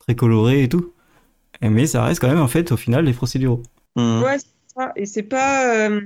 très 0.00 0.14
colorés 0.14 0.62
et 0.64 0.68
tout. 0.68 0.92
Et 1.62 1.68
mais 1.70 1.86
ça 1.86 2.04
reste 2.04 2.20
quand 2.20 2.28
même, 2.28 2.40
en 2.40 2.48
fait, 2.48 2.72
au 2.72 2.76
final, 2.76 3.04
des 3.06 3.12
procéduraux. 3.14 3.62
Hmm. 3.96 4.22
Ouais, 4.22 4.38
c'est 4.38 4.46
ça. 4.76 4.92
Et 4.96 5.06
c'est 5.06 5.22
pas, 5.22 5.88
euh, 5.88 6.00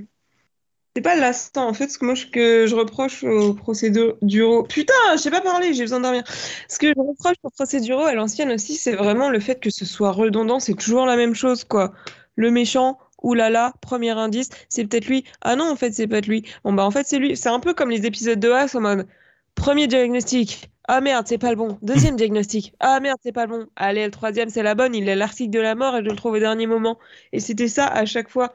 c'est 0.95 1.03
pas 1.03 1.17
lassant. 1.17 1.69
En 1.69 1.75
fait, 1.75 1.89
ce 1.89 1.99
que 1.99 2.05
moi, 2.05 2.15
ce 2.15 2.27
que 2.27 2.67
je 2.67 2.75
reproche 2.75 3.25
aux 3.25 3.55
procéduraux. 3.55 4.63
Putain, 4.65 4.95
je 5.13 5.19
sais 5.19 5.31
pas 5.31 5.41
parler, 5.41 5.75
j'ai 5.75 5.83
besoin 5.83 5.99
de 5.99 6.05
dormir. 6.05 6.25
Ce 6.69 6.79
que 6.79 6.89
je 6.89 7.01
reproche 7.01 7.37
aux 7.43 7.51
procéduraux 7.51 8.05
à 8.05 8.15
l'ancienne 8.15 8.51
aussi, 8.53 8.75
c'est 8.77 8.95
vraiment 8.95 9.31
le 9.31 9.41
fait 9.41 9.61
que 9.61 9.71
ce 9.71 9.85
soit 9.85 10.13
redondant. 10.13 10.61
C'est 10.61 10.75
toujours 10.75 11.07
la 11.07 11.17
même 11.17 11.35
chose, 11.35 11.65
quoi. 11.65 11.93
Le 12.37 12.51
méchant, 12.51 12.99
oulala, 13.23 13.73
premier 13.81 14.11
indice, 14.11 14.51
c'est 14.69 14.85
peut-être 14.85 15.07
lui. 15.07 15.25
Ah 15.41 15.57
non, 15.57 15.71
en 15.71 15.77
fait, 15.77 15.93
c'est 15.93 16.07
pas 16.07 16.21
lui. 16.21 16.45
Bon, 16.65 16.73
bah, 16.73 16.85
en 16.85 16.91
fait, 16.91 17.07
c'est 17.07 17.19
lui. 17.19 17.37
C'est 17.37 17.49
un 17.49 17.61
peu 17.61 17.75
comme 17.75 17.91
les 17.91 18.07
épisodes 18.07 18.39
de 18.39 18.51
As 18.51 18.75
en 18.75 18.81
mode 18.81 19.07
premier 19.55 19.87
diagnostic. 19.87 20.71
Ah 20.87 21.01
merde, 21.01 21.27
c'est 21.27 21.39
pas 21.39 21.51
le 21.51 21.57
bon. 21.57 21.79
Deuxième 21.81 22.15
diagnostic. 22.17 22.75
Ah 22.79 23.01
merde, 23.01 23.19
c'est 23.23 23.33
pas 23.33 23.47
le 23.47 23.53
bon. 23.53 23.67
Allez, 23.77 24.05
le 24.05 24.11
troisième, 24.11 24.51
c'est 24.51 24.63
la 24.63 24.75
bonne. 24.75 24.95
Il 24.95 25.09
a 25.09 25.15
l'article 25.15 25.51
de 25.51 25.61
la 25.61 25.75
mort 25.75 25.97
et 25.97 26.05
je 26.05 26.11
le 26.11 26.15
trouve 26.15 26.35
au 26.35 26.39
dernier 26.39 26.67
moment. 26.67 26.99
Et 27.33 27.41
c'était 27.41 27.69
ça 27.69 27.87
à 27.87 28.05
chaque 28.05 28.29
fois. 28.29 28.53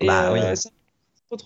Et, 0.00 0.06
Bah 0.06 0.32
oui. 0.32 0.40
ça- 0.56 0.70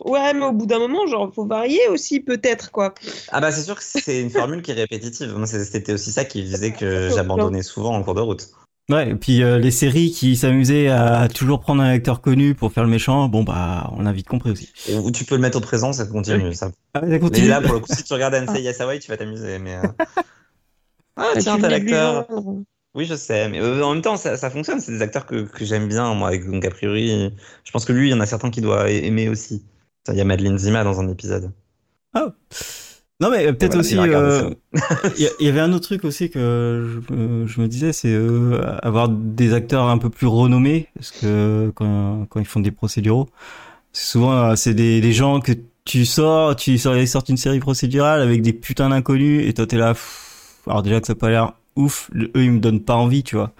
Ouais, 0.05 0.33
mais 0.33 0.45
au 0.45 0.53
bout 0.53 0.67
d'un 0.67 0.79
moment, 0.79 1.07
genre, 1.07 1.33
faut 1.35 1.45
varier 1.45 1.89
aussi, 1.89 2.21
peut-être, 2.21 2.71
quoi. 2.71 2.95
Ah 3.31 3.41
bah 3.41 3.51
c'est 3.51 3.63
sûr 3.63 3.75
que 3.77 3.83
c'est 3.83 4.21
une 4.21 4.31
formule 4.31 4.63
qui 4.63 4.71
est 4.71 4.75
répétitive. 4.75 5.35
C'était 5.47 5.93
aussi 5.95 6.13
ça 6.13 6.25
qui 6.25 6.49
faisait 6.49 6.73
que 6.73 7.11
j'abandonnais 7.11 7.63
souvent 7.63 7.95
en 7.95 8.03
cours 8.03 8.15
de 8.15 8.21
route. 8.21 8.49
Ouais, 8.91 9.11
et 9.11 9.15
puis 9.15 9.43
euh, 9.43 9.59
les 9.59 9.71
séries 9.71 10.11
qui 10.11 10.37
s'amusaient 10.37 10.89
à 10.89 11.29
toujours 11.29 11.61
prendre 11.61 11.83
un 11.83 11.91
acteur 11.91 12.21
connu 12.21 12.55
pour 12.55 12.73
faire 12.73 12.83
le 12.83 12.91
méchant, 12.91 13.29
bon 13.29 13.45
bah, 13.45 13.91
on 13.97 14.07
a 14.07 14.13
vite 14.13 14.29
compris 14.29 14.51
aussi. 14.51 14.73
Et 14.89 14.97
où 14.97 15.11
tu 15.11 15.25
peux 15.25 15.37
le 15.37 15.41
mettre 15.41 15.59
au 15.59 15.61
présent, 15.61 15.93
ça 15.93 16.05
continue. 16.05 16.53
Ça. 16.53 16.71
Ah, 16.95 17.01
ça 17.01 17.07
Mais 17.07 17.21
continue. 17.21 17.49
là, 17.49 17.61
pour 17.61 17.75
le 17.75 17.81
coup, 17.81 17.93
si 17.93 18.03
tu 18.03 18.13
regardes 18.13 18.35
NCIS 18.49 18.83
Hawaii, 18.83 18.99
tu 18.99 19.09
vas 19.11 19.17
t'amuser. 19.17 19.59
Mais 19.61 19.77
euh, 19.77 19.83
ah 21.17 21.29
Ah, 21.35 21.39
tiens, 21.39 21.59
t'as 21.59 21.69
l'acteur. 21.69 22.27
Oui, 22.95 23.07
je 23.07 23.15
sais, 23.15 23.49
mais 23.49 23.61
euh, 23.61 23.83
en 23.83 23.95
même 23.95 24.03
temps, 24.03 24.17
ça, 24.17 24.37
ça 24.37 24.51
fonctionne. 24.51 24.81
C'est 24.81 24.93
des 24.93 25.03
acteurs 25.03 25.25
que, 25.25 25.45
que 25.45 25.65
j'aime 25.65 25.89
bien, 25.89 26.13
moi. 26.15 26.37
Donc, 26.37 26.65
a 26.65 26.71
priori, 26.71 27.33
je 27.65 27.71
pense 27.71 27.85
que 27.87 27.93
lui, 27.93 28.09
il 28.09 28.11
y 28.11 28.15
en 28.15 28.21
a 28.21 28.27
certains 28.27 28.51
qui 28.51 28.61
doivent 28.61 28.89
aimer 28.89 29.29
aussi. 29.29 29.65
Il 30.09 30.15
y 30.15 30.21
a 30.21 30.25
Madeleine 30.25 30.59
Zima 30.59 30.85
dans 30.85 31.01
un 31.01 31.09
épisode. 31.09 31.53
Non 32.15 33.31
mais 33.31 33.47
euh, 33.47 33.53
peut-être 33.53 33.81
Voilà, 33.81 33.81
aussi, 33.81 33.97
euh, 33.99 34.51
il 35.39 35.47
y, 35.47 35.49
avait 35.49 35.61
un 35.61 35.73
autre 35.73 35.85
truc 35.85 36.05
aussi 36.05 36.29
que 36.29 37.01
je, 37.09 37.47
je 37.47 37.61
me 37.61 37.69
disais, 37.69 37.93
c'est 37.93 38.15
avoir 38.83 39.09
des 39.09 39.55
acteurs 39.55 39.85
un 39.85 39.99
peu 39.99 40.11
plus 40.11 40.27
renommés, 40.27 40.89
parce 40.97 41.13
que 41.13 41.71
quand, 41.77 42.27
quand 42.29 42.41
ils 42.41 42.47
font 42.47 42.59
des 42.59 42.73
procéduraux, 42.73 43.29
souvent 43.93 44.57
c'est 44.57 44.75
des, 44.75 45.01
des 45.01 45.13
gens 45.13 45.41
que 45.41 45.53
tu 45.85 46.05
sors, 46.05 46.57
tu 46.57 46.77
sors, 46.79 46.97
ils 46.97 47.07
sortent 47.07 47.29
une 47.29 47.37
série 47.37 47.61
procédurale 47.61 48.21
avec 48.21 48.43
des 48.43 48.53
putains 48.53 48.89
d'inconnus, 48.89 49.47
et 49.47 49.55
toi 49.55 49.69
t'es 49.69 49.77
là, 49.77 49.95
pff, 49.95 50.59
alors 50.67 50.83
déjà 50.83 51.01
que 51.01 51.07
ça 51.07 51.13
a 51.13 51.17
pas 51.17 51.31
l'air 51.31 51.53
ouf, 51.77 52.11
le- 52.13 52.31
eux 52.37 52.45
ils 52.45 52.53
me 52.53 52.61
donnent 52.61 52.85
pas 52.85 52.97
envie, 52.97 53.23
tu 53.25 53.37
vois. 53.37 53.53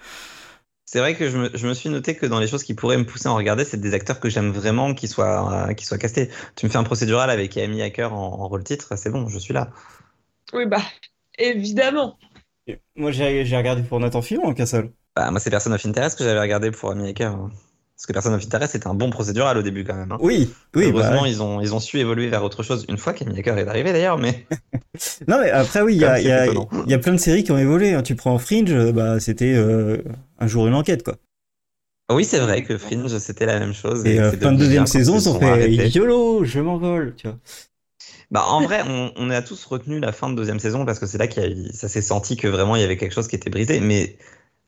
C'est 0.85 0.99
vrai 1.01 1.17
que 1.17 1.29
je 1.31 1.39
me, 1.39 1.51
je 1.57 1.67
me 1.67 1.75
suis 1.75 1.89
noté 1.89 2.17
que 2.17 2.27
dans 2.27 2.39
les 2.39 2.47
choses 2.47 2.63
qui 2.65 2.75
pourraient 2.75 2.99
me 2.99 3.07
pousser 3.07 3.29
à 3.29 3.33
en 3.33 3.37
regarder, 3.37 3.65
c'est 3.65 3.81
des 3.81 3.95
acteurs 3.95 4.21
que 4.21 4.29
j'aime 4.29 4.51
vraiment 4.53 4.95
qui 4.95 5.09
soient, 5.09 5.69
euh, 5.71 5.75
qui 5.75 5.87
soient 5.87 5.99
castés. 5.99 6.29
Tu 6.57 6.67
me 6.67 6.71
fais 6.71 6.79
un 6.79 6.85
procédural 6.85 7.31
avec 7.31 7.57
Amy 7.57 7.83
Hacker 7.83 8.13
en, 8.13 8.41
en 8.43 8.49
rôle 8.49 8.63
titre, 8.65 8.95
c'est 8.97 9.11
bon, 9.11 9.29
je 9.29 9.39
suis 9.39 9.55
là. 9.55 9.71
Oui, 10.53 10.67
bah, 10.67 10.83
évidemment. 11.39 12.19
Moi 12.97 13.11
j'ai 13.13 13.45
j'ai 13.45 13.57
regardé 13.57 13.83
pour 13.83 14.01
Nathan 14.01 14.23
Fillon 14.23 14.45
en 14.45 14.55
Castle. 14.55 14.93
Bah, 15.15 15.31
moi, 15.31 15.41
c'est 15.41 15.51
Person 15.51 15.73
of 15.73 15.85
Interest 15.85 16.17
que 16.19 16.25
j'avais 16.25 16.41
regardé 16.41 16.71
pour 16.71 16.91
Amy 16.91 17.09
Hacker. 17.09 17.37
Hein. 17.93 17.97
Parce 17.97 18.07
que 18.07 18.13
Person 18.13 18.35
of 18.35 18.45
Interest 18.45 18.73
c'était 18.73 18.87
un 18.89 18.95
bon 18.95 19.11
procédural 19.11 19.59
au 19.59 19.63
début 19.63 19.85
quand 19.85 19.95
même. 19.95 20.13
hein. 20.13 20.19
Oui, 20.21 20.49
oui, 20.75 20.85
bah, 20.85 20.91
Heureusement, 20.91 21.27
ils, 21.27 21.43
ont, 21.43 21.61
ils 21.61 21.75
ont 21.75 21.81
su 21.81 21.99
évoluer 21.99 22.29
vers 22.29 22.43
autre 22.45 22.63
chose 22.63 22.85
une 22.89 22.99
fois 22.99 23.13
qu'Amy 23.13 23.39
Hacker 23.39 23.59
est 23.59 23.69
arrivé 23.69 23.93
d'ailleurs, 23.93 24.19
mais 24.19 24.47
Non 25.29 25.41
mais 25.41 25.51
après 25.51 25.81
oui, 25.83 25.95
il 25.95 26.01
y 26.01 26.05
a, 26.05 26.21
y, 26.21 26.31
a, 26.31 26.47
y 26.87 26.95
a 26.95 26.99
plein 26.99 27.13
de 27.13 27.19
séries 27.19 27.45
qui 27.45 27.53
ont 27.53 27.59
évolué. 27.59 27.95
hein. 27.95 28.03
Tu 28.03 28.15
prends 28.15 28.39
Fringe, 28.39 28.73
euh, 28.73 28.93
bah 28.93 29.21
c'était 29.21 29.55
euh, 29.55 29.99
un 30.39 30.47
jour 30.47 30.67
une 30.67 30.75
enquête 30.75 31.03
quoi. 31.03 31.17
oui, 32.11 32.25
c'est 32.25 32.41
vrai 32.41 32.63
que 32.63 32.77
Fringe 32.77 33.17
c'était 33.19 33.47
la 33.47 33.59
même 33.59 33.73
chose. 33.73 34.05
Et 34.07 34.21
euh, 34.21 34.31
c'est 34.31 34.43
fin 34.43 34.53
de 34.53 34.59
deuxième 34.59 34.87
saison, 34.87 35.15
ils 35.17 35.29
ont 35.29 35.39
fait. 35.39 35.89
YOLO, 35.89 36.45
je 36.45 36.61
m'envole, 36.61 37.15
tu 37.17 37.29
vois. 37.29 37.39
Bah, 38.31 38.45
en 38.49 38.63
vrai, 38.63 38.83
on, 38.87 39.13
on 39.17 39.31
a 39.31 39.43
tous 39.43 39.65
retenu 39.67 40.01
la 40.01 40.13
fin 40.13 40.31
de 40.31 40.35
deuxième 40.35 40.59
saison 40.59 40.85
parce 40.85 40.99
que 40.99 41.07
c'est 41.07 41.19
là 41.19 41.27
eu- 41.49 41.73
ça 41.73 41.89
s'est 41.89 42.03
senti 42.03 42.37
que 42.37 42.49
vraiment 42.49 42.77
il 42.77 42.83
y 42.83 42.85
avait 42.85 42.97
quelque 42.97 43.13
chose 43.13 43.29
qui 43.29 43.37
était 43.37 43.51
brisé. 43.51 43.81
Mais 43.81 44.17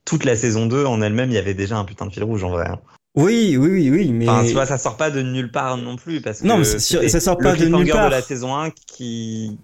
toute 0.05 0.25
la 0.25 0.37
saison 0.37 0.67
2 0.67 0.85
en 0.87 1.03
elle-même, 1.03 1.31
il 1.31 1.35
y 1.35 1.39
avait 1.39 1.55
déjà 1.55 1.79
un 1.79 1.85
putain 1.85 2.07
de 2.07 2.13
fil 2.13 2.25
rouge 2.25 2.45
en 2.45 2.51
vrai. 2.51 2.69
Oui, 3.16 3.57
oui, 3.57 3.68
oui, 3.70 3.90
oui, 3.90 4.12
mais 4.12 4.29
Enfin, 4.29 4.44
tu 4.46 4.53
vois, 4.55 4.66
ça 4.66 4.77
sort 4.77 4.96
pas 4.96 5.11
de 5.11 5.22
nulle 5.22 5.50
part 5.50 5.77
non 5.77 5.94
plus 5.96 6.20
parce 6.20 6.40
que 6.40 6.46
Non, 6.46 6.59
mais 6.59 6.64
sûr- 6.64 6.81
c'était 6.81 7.09
ça 7.09 7.20
sort 7.20 7.38
pas 7.38 7.55
de 7.55 7.66
nulle 7.66 7.90
part. 7.90 8.07
de 8.07 8.11
la 8.11 8.22
saison 8.22 8.55
1 8.57 8.70
qui, 8.70 9.59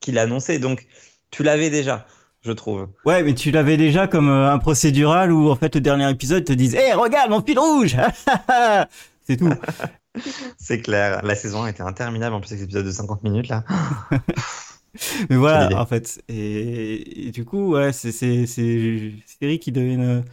qui 0.00 0.12
l'annonçait. 0.12 0.58
Donc, 0.60 0.86
tu 1.32 1.42
l'avais 1.42 1.68
déjà, 1.70 2.06
je 2.42 2.52
trouve. 2.52 2.88
ouais, 3.04 3.22
mais 3.24 3.34
tu 3.34 3.50
l'avais 3.50 3.76
déjà 3.76 4.06
comme 4.06 4.28
euh, 4.28 4.52
un 4.52 4.58
procédural 4.58 5.32
où 5.32 5.50
en 5.50 5.56
fait 5.56 5.74
le 5.74 5.80
dernier 5.80 6.08
épisode 6.10 6.44
te 6.44 6.52
dise, 6.52 6.74
hé, 6.76 6.92
regarde 6.92 7.30
mon 7.30 7.42
fil 7.42 7.58
rouge, 7.58 7.96
c'est 9.26 9.36
tout. 9.36 9.50
C'est 10.56 10.80
clair. 10.80 11.20
La 11.24 11.34
saison 11.34 11.64
1 11.64 11.66
était 11.68 11.82
interminable 11.82 12.34
en 12.34 12.40
plus 12.40 12.48
avec 12.52 12.60
cet 12.60 12.68
épisode 12.68 12.86
de 12.86 12.90
50 12.90 13.22
minutes 13.22 13.48
là. 13.48 13.64
Mais 15.28 15.36
voilà, 15.36 15.78
en 15.78 15.84
fait. 15.84 16.22
Et, 16.28 17.28
et 17.28 17.30
du 17.32 17.44
coup, 17.44 17.72
ouais, 17.74 17.92
c'est 17.92 18.12
série 18.12 19.58
qui 19.60 19.72
deviennent 19.72 20.24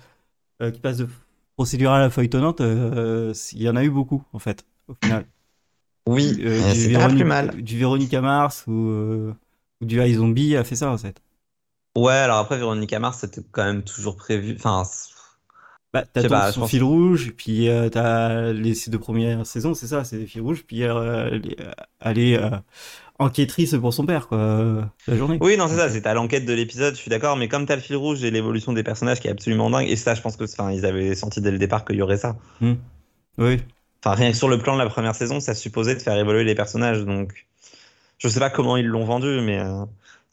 euh, 0.61 0.71
qui 0.71 0.79
passe 0.79 0.95
de 0.97 1.07
procédural 1.55 2.01
à 2.03 2.09
feuilletonnante. 2.09 2.61
euh, 2.61 3.33
Il 3.53 3.61
y 3.63 3.69
en 3.69 3.75
a 3.75 3.83
eu 3.83 3.89
beaucoup 3.89 4.23
en 4.33 4.39
fait, 4.39 4.65
au 4.87 4.93
final. 4.95 5.25
Oui, 6.07 6.39
Euh, 6.39 6.63
et 6.63 6.75
c'est 6.75 6.89
pas 6.91 7.09
plus 7.09 7.25
mal. 7.25 7.61
Du 7.61 7.77
Véronica 7.77 8.21
Mars 8.21 8.65
ou, 8.67 8.71
euh, 8.89 9.33
ou 9.81 9.85
du 9.85 10.01
iZombie 10.01 10.55
a 10.55 10.63
fait 10.63 10.75
ça 10.75 10.89
en 10.91 10.97
fait. 10.97 11.21
Ouais, 11.95 12.13
alors 12.13 12.37
après, 12.39 12.57
Véronica 12.57 12.99
Mars, 12.99 13.19
c'était 13.19 13.41
quand 13.51 13.63
même 13.63 13.83
toujours 13.83 14.15
prévu. 14.15 14.55
Enfin, 14.57 14.83
Bah, 15.93 16.03
t'as 16.11 16.23
ton- 16.23 16.51
son 16.51 16.59
pense- 16.61 16.69
fil 16.71 16.83
rouge, 16.83 17.33
puis 17.37 17.69
euh, 17.69 17.87
t'as 17.89 18.51
les 18.51 18.73
ces 18.73 18.89
deux 18.89 18.97
premières 18.97 19.45
saisons, 19.45 19.73
c'est 19.75 19.85
ça, 19.87 20.03
c'est 20.03 20.17
des 20.17 20.25
fils 20.25 20.41
rouges, 20.41 20.63
puis 20.65 20.83
euh, 20.83 20.95
euh, 21.35 21.39
aller 21.99 22.35
euh, 22.35 22.49
enquêtrice 23.19 23.75
pour 23.75 23.93
son 23.93 24.05
père, 24.05 24.27
quoi, 24.27 24.39
euh, 24.39 24.81
la 25.07 25.15
journée. 25.15 25.37
oui, 25.39 25.55
non, 25.55 25.67
c'est 25.67 25.75
ça, 25.75 25.89
c'est 25.89 26.05
à 26.07 26.15
l'enquête 26.15 26.45
de 26.45 26.53
l'épisode, 26.53 26.95
je 26.95 26.99
suis 26.99 27.11
d'accord, 27.11 27.37
mais 27.37 27.47
comme 27.47 27.67
t'as 27.67 27.75
le 27.75 27.81
fil 27.81 27.95
rouge 27.95 28.23
et 28.23 28.31
l'évolution 28.31 28.73
des 28.73 28.81
personnages 28.81 29.19
qui 29.19 29.27
est 29.27 29.31
absolument 29.31 29.69
dingue, 29.69 29.87
et 29.87 29.95
ça, 29.95 30.15
je 30.15 30.21
pense 30.21 30.35
que, 30.35 30.45
enfin, 30.45 30.71
ils 30.71 30.85
avaient 30.85 31.13
senti 31.13 31.41
dès 31.41 31.51
le 31.51 31.59
départ 31.59 31.85
qu'il 31.85 31.97
y 31.97 32.01
aurait 32.01 32.17
ça. 32.17 32.37
Oui. 33.37 33.61
Enfin, 34.03 34.15
rien 34.15 34.31
que 34.31 34.37
sur 34.37 34.49
le 34.49 34.57
plan 34.57 34.73
de 34.73 34.79
la 34.81 34.89
première 34.89 35.13
saison, 35.15 35.39
ça 35.39 35.53
supposait 35.53 35.93
de 35.95 36.01
faire 36.01 36.17
évoluer 36.17 36.43
les 36.43 36.55
personnages, 36.55 37.05
donc 37.05 37.45
je 38.17 38.27
sais 38.27 38.39
pas 38.39 38.49
comment 38.49 38.77
ils 38.77 38.87
l'ont 38.87 39.05
vendu, 39.05 39.41
mais 39.41 39.59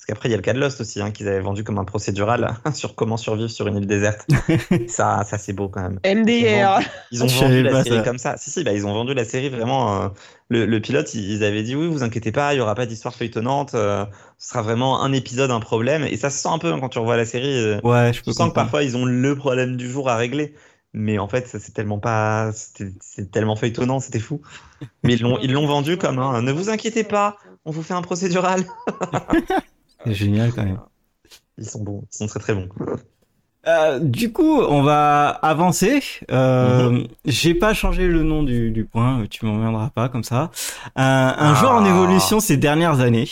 Parce 0.01 0.07
qu'après, 0.07 0.29
il 0.31 0.33
y 0.33 0.35
a 0.35 0.39
le 0.39 0.43
cas 0.43 0.55
de 0.55 0.59
Lost 0.59 0.81
aussi, 0.81 1.03
hein, 1.03 1.11
qu'ils 1.11 1.29
avaient 1.29 1.41
vendu 1.43 1.63
comme 1.63 1.77
un 1.79 1.85
procédural 1.85 2.55
sur 2.75 2.95
comment 2.95 3.19
survivre 3.19 3.51
sur 3.51 3.67
une 3.67 3.77
île 3.77 3.87
déserte. 3.87 4.27
ça, 4.89 5.25
ça 5.29 5.37
c'est 5.37 5.53
beau 5.53 5.69
quand 5.69 5.83
même. 5.83 6.01
MDR. 6.07 6.81
Ils 7.11 7.23
ont 7.23 7.27
vendu 7.43 7.63
la 7.63 7.71
pas 7.71 7.85
série 7.85 7.99
ça. 7.99 8.03
comme 8.03 8.17
ça. 8.17 8.37
Si, 8.39 8.51
si, 8.51 8.65
bah, 8.65 8.73
ils 8.73 8.87
ont 8.87 8.95
vendu 8.95 9.13
la 9.13 9.27
série 9.27 9.51
vraiment. 9.51 10.03
euh, 10.05 10.09
le, 10.49 10.65
le 10.65 10.81
pilote, 10.81 11.13
ils 11.15 11.31
ils 11.33 11.45
avaient 11.45 11.63
dit 11.63 11.77
oui, 11.77 11.87
vous 11.87 12.03
inquiétez 12.03 12.33
pas, 12.33 12.55
il 12.55 12.57
y 12.57 12.61
aura 12.61 12.75
pas 12.75 12.87
d'histoire 12.87 13.15
feuilletonnante. 13.15 13.75
euh, 13.75 14.07
ce 14.39 14.49
sera 14.49 14.63
vraiment 14.63 15.03
un 15.03 15.13
épisode, 15.13 15.51
un 15.51 15.61
problème. 15.61 16.05
Et 16.05 16.17
ça 16.17 16.31
se 16.31 16.39
sent 16.39 16.49
un 16.51 16.59
peu 16.59 16.73
hein, 16.73 16.79
quand 16.81 16.89
tu 16.89 16.99
revois 16.99 17.19
la 17.19 17.27
série. 17.27 17.53
euh, 17.59 17.79
Ouais, 17.85 18.11
je 18.15 18.21
tu 18.21 18.25
peux 18.25 18.33
sens 18.33 18.49
que 18.49 18.55
parfois 18.55 18.83
ils 18.83 18.97
ont 18.97 19.05
le 19.05 19.37
problème 19.37 19.77
du 19.77 19.91
jour 19.91 20.09
à 20.09 20.17
régler. 20.17 20.55
Mais 20.95 21.19
en 21.19 21.29
fait, 21.29 21.47
ça, 21.47 21.59
c'est 21.61 21.73
tellement 21.73 21.99
pas. 22.01 22.51
C'est 22.55 23.31
tellement 23.31 23.55
feuilletonnant, 23.55 24.01
c'était 24.01 24.19
fou. 24.19 24.41
Mais 25.05 25.13
ils 25.13 25.23
l'ont 25.23 25.39
ils 25.41 25.53
l'ont 25.53 25.67
vendu 25.67 25.99
comme 25.99 26.19
un. 26.19 26.41
Ne 26.43 26.51
vous 26.53 26.69
inquiétez 26.71 27.05
pas, 27.05 27.37
on 27.65 27.71
vous 27.71 27.83
fait 27.83 27.95
un 27.95 28.03
procédural. 28.03 28.65
C'est 30.07 30.15
génial 30.15 30.53
quand 30.53 30.65
même. 30.65 30.79
Ils 31.59 31.67
sont 31.67 31.83
bons, 31.83 32.05
ils 32.13 32.17
sont 32.17 32.27
très 32.27 32.41
très 32.41 32.55
bons. 32.55 32.69
Euh, 33.67 33.99
du 33.99 34.33
coup, 34.33 34.59
on 34.63 34.83
va 34.83 35.29
avancer. 35.29 36.03
Euh, 36.31 37.05
J'ai 37.27 37.55
pas 37.55 37.75
changé 37.75 38.07
le 38.09 38.23
nom 38.23 38.43
du, 38.43 38.71
du 38.71 38.87
point, 38.87 39.25
tu 39.29 39.45
m'emmerderas 39.45 39.91
pas 39.91 40.09
comme 40.09 40.25
ça. 40.25 40.51
Euh, 40.87 40.91
un 40.97 41.35
Ah. 41.53 41.55
joueur 41.55 41.73
en 41.73 41.85
évolution 41.85 42.41
ces 42.41 42.57
dernières 42.57 43.01
années. 43.01 43.29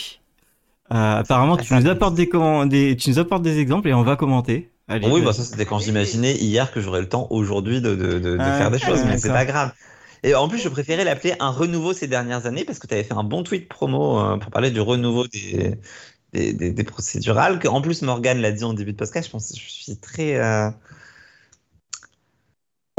Euh, 0.93 1.19
apparemment, 1.21 1.57
tu 1.57 1.73
nous 1.75 1.87
apportes 1.87 2.15
des, 2.15 2.27
commen- 2.27 2.69
des, 2.69 2.97
tu 2.97 3.11
nous 3.11 3.19
apportes 3.19 3.43
des 3.43 3.59
exemples 3.59 3.89
et 3.89 3.95
on 3.95 4.03
va 4.03 4.17
commenter. 4.17 4.71
Allez, 4.89 5.07
oui, 5.07 5.21
bah 5.21 5.35
ça 5.35 5.45
c'était 5.45 5.67
quand 5.67 5.79
j'imaginais 5.79 6.35
hier 6.37 6.73
que 6.73 6.81
j'aurais 6.81 7.01
le 7.03 7.09
temps 7.09 7.27
aujourd'hui 7.29 7.83
de, 7.83 7.95
de, 7.95 8.19
de, 8.19 8.37
de 8.37 8.37
Ah, 8.41 8.57
faire 8.59 8.71
des 8.71 8.79
choses, 8.79 9.05
mais 9.05 9.19
c'est 9.19 9.29
pas 9.29 9.45
grave. 9.45 9.73
Et 10.23 10.35
en 10.35 10.49
plus, 10.49 10.59
je 10.59 10.69
préférais 10.69 11.05
l'appeler 11.05 11.35
un 11.41 11.51
renouveau 11.51 11.93
ces 11.93 12.07
dernières 12.09 12.47
années 12.47 12.65
parce 12.65 12.79
que 12.79 12.87
tu 12.87 12.95
avais 12.95 13.05
fait 13.05 13.15
un 13.15 13.23
bon 13.23 13.43
tweet 13.43 13.69
promo 13.69 14.19
euh, 14.19 14.37
pour 14.39 14.51
parler 14.51 14.71
du 14.71 14.81
renouveau 14.81 15.27
des, 15.27 15.79
des, 16.33 16.53
des, 16.53 16.71
des 16.73 16.85
procédurales. 16.85 17.61
En 17.69 17.81
plus, 17.81 18.03
Morgan 18.03 18.41
l'a 18.41 18.53
dit 18.53 18.65
en 18.65 18.75
début 18.75 18.93
de 18.93 18.97
podcast, 18.99 19.27
je 19.29 19.33
pense 19.33 19.51
que 19.53 19.59
je 19.59 19.69
suis 19.69 19.97
très. 19.97 20.37
euh, 20.37 20.71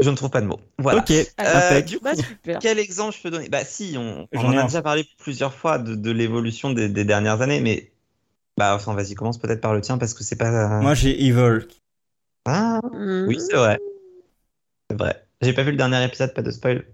Je 0.00 0.08
ne 0.08 0.16
trouve 0.16 0.30
pas 0.30 0.40
de 0.40 0.46
mots. 0.46 0.60
Voilà. 0.78 1.00
Ok, 1.00 1.10
Euh, 1.10 1.24
impec. 1.38 1.84
du 1.86 1.98
coup, 1.98 2.04
Bah, 2.04 2.14
super. 2.16 2.58
quel 2.58 2.78
exemple 2.78 3.14
je 3.16 3.22
peux 3.22 3.30
donner? 3.30 3.48
Bah 3.48 3.64
si, 3.64 3.96
on, 3.98 4.26
en 4.34 4.56
a 4.56 4.62
déjà 4.64 4.82
parlé 4.82 5.06
plusieurs 5.18 5.52
fois 5.54 5.78
de, 5.78 5.94
de 5.94 6.10
l'évolution 6.10 6.70
des, 6.72 6.88
des 6.88 7.04
dernières 7.04 7.42
années, 7.42 7.60
mais 7.60 7.92
bah 8.56 8.74
enfin 8.74 8.94
vas-y, 8.94 9.14
commence 9.14 9.38
peut-être 9.38 9.60
par 9.60 9.74
le 9.74 9.80
tien 9.80 9.98
parce 9.98 10.14
que 10.14 10.24
c'est 10.24 10.36
pas. 10.36 10.80
Moi, 10.80 10.94
j'ai 10.94 11.22
Evil. 11.24 11.66
Ah 12.46 12.80
Hmm. 12.92 13.26
oui, 13.28 13.38
c'est 13.40 13.56
vrai. 13.56 13.78
C'est 14.90 14.96
vrai. 14.98 15.22
J'ai 15.42 15.52
pas 15.52 15.62
vu 15.62 15.70
le 15.70 15.76
dernier 15.76 16.02
épisode, 16.04 16.34
pas 16.34 16.42
de 16.42 16.50
spoil. 16.50 16.84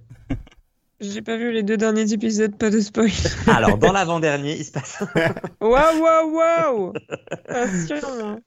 J'ai 1.01 1.21
pas 1.23 1.37
vu 1.37 1.53
les 1.53 1.63
deux 1.63 1.77
derniers 1.77 2.13
épisodes, 2.13 2.57
pas 2.57 2.71
de 2.71 2.81
spoil. 2.81 3.11
Alors, 3.47 3.77
dans 3.79 3.93
l'avant-dernier, 3.93 4.57
il 4.57 4.65
se 4.65 4.73
passe. 4.73 4.99
Waouh, 5.61 6.01
waouh, 6.01 6.35
waouh 6.35 6.93
Attention. 7.49 8.41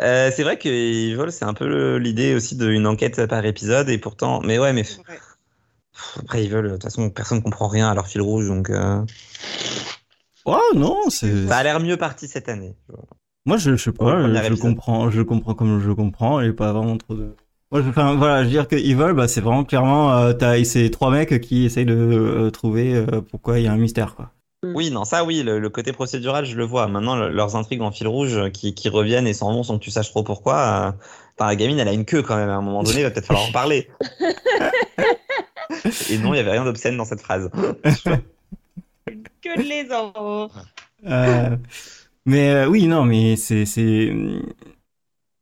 Euh, 0.00 0.30
c'est 0.34 0.42
vrai 0.42 0.58
que 0.58 0.68
Evil, 0.68 1.32
c'est 1.32 1.44
un 1.46 1.54
peu 1.54 1.96
l'idée 1.96 2.34
aussi 2.34 2.56
d'une 2.56 2.86
enquête 2.86 3.26
par 3.26 3.44
épisode, 3.44 3.88
et 3.88 3.98
pourtant. 3.98 4.40
Mais 4.42 4.58
ouais, 4.58 4.72
mais 4.72 4.82
pff, 4.82 4.98
après 6.20 6.44
Evil, 6.44 6.62
de 6.62 6.68
toute 6.70 6.82
façon, 6.82 7.08
personne 7.10 7.42
comprend 7.42 7.66
rien 7.68 7.88
à 7.88 7.94
leur 7.94 8.06
fil 8.08 8.20
rouge, 8.20 8.46
donc. 8.46 8.68
euh, 8.70 9.02
Oh 10.44 10.60
non, 10.74 11.08
c'est. 11.10 11.46
Ça 11.46 11.58
a 11.58 11.62
l'air 11.62 11.80
mieux 11.80 11.96
parti 11.96 12.28
cette 12.28 12.48
année. 12.48 12.74
Moi, 13.44 13.56
je, 13.56 13.76
je 13.76 13.84
sais 13.84 13.92
pas, 13.92 14.22
je, 14.42 14.54
comprends, 14.54 15.10
je 15.10 15.22
comprends 15.22 15.54
comme 15.54 15.80
je 15.80 15.90
comprends 15.92 16.40
et 16.40 16.52
pas 16.52 16.72
vraiment 16.72 16.96
trop 16.98 17.14
de. 17.14 17.34
Enfin, 17.70 18.14
voilà, 18.16 18.38
je 18.40 18.44
veux 18.44 18.50
dire 18.50 18.66
que 18.68 18.76
Evil, 18.76 19.12
bah, 19.14 19.28
c'est 19.28 19.42
vraiment 19.42 19.64
clairement, 19.64 20.16
euh, 20.16 20.32
t'as 20.32 20.62
ces 20.64 20.90
trois 20.90 21.10
mecs 21.10 21.40
qui 21.40 21.66
essayent 21.66 21.84
de 21.84 21.94
euh, 21.94 22.50
trouver 22.50 22.94
euh, 22.94 23.20
pourquoi 23.20 23.58
il 23.58 23.64
y 23.64 23.68
a 23.68 23.72
un 23.72 23.76
mystère, 23.76 24.14
quoi. 24.14 24.30
Oui, 24.64 24.90
non, 24.90 25.04
ça 25.04 25.24
oui, 25.24 25.42
le, 25.44 25.60
le 25.60 25.68
côté 25.70 25.92
procédural, 25.92 26.44
je 26.44 26.56
le 26.56 26.64
vois. 26.64 26.88
Maintenant, 26.88 27.14
le- 27.14 27.30
leurs 27.30 27.54
intrigues 27.56 27.82
en 27.82 27.92
fil 27.92 28.08
rouge 28.08 28.36
euh, 28.36 28.48
qui, 28.50 28.74
qui 28.74 28.88
reviennent 28.88 29.26
et 29.28 29.34
s'en 29.34 29.52
vont 29.52 29.62
sans 29.62 29.78
que 29.78 29.84
tu 29.84 29.90
saches 29.90 30.10
trop 30.10 30.22
pourquoi. 30.24 30.56
euh, 30.56 30.90
Enfin, 31.38 31.48
la 31.50 31.56
gamine, 31.56 31.78
elle 31.78 31.86
a 31.86 31.92
une 31.92 32.04
queue 32.04 32.22
quand 32.22 32.34
même. 32.36 32.48
À 32.48 32.56
un 32.56 32.62
moment 32.62 32.82
donné, 32.82 33.00
il 33.00 33.02
va 33.04 33.10
peut-être 33.10 33.26
falloir 33.26 33.46
en 33.48 33.52
parler. 33.52 33.88
et 36.10 36.18
non, 36.18 36.34
il 36.34 36.38
y 36.38 36.40
avait 36.40 36.50
rien 36.50 36.64
d'obscène 36.64 36.96
dans 36.96 37.04
cette 37.04 37.20
phrase. 37.20 37.48
Que 39.40 39.56
les 39.60 39.88
enfants. 39.92 40.50
Euh, 41.06 41.56
mais 42.26 42.50
euh, 42.50 42.66
oui, 42.66 42.88
non, 42.88 43.04
mais 43.04 43.36
c'est 43.36 43.64
c'est 43.64 44.12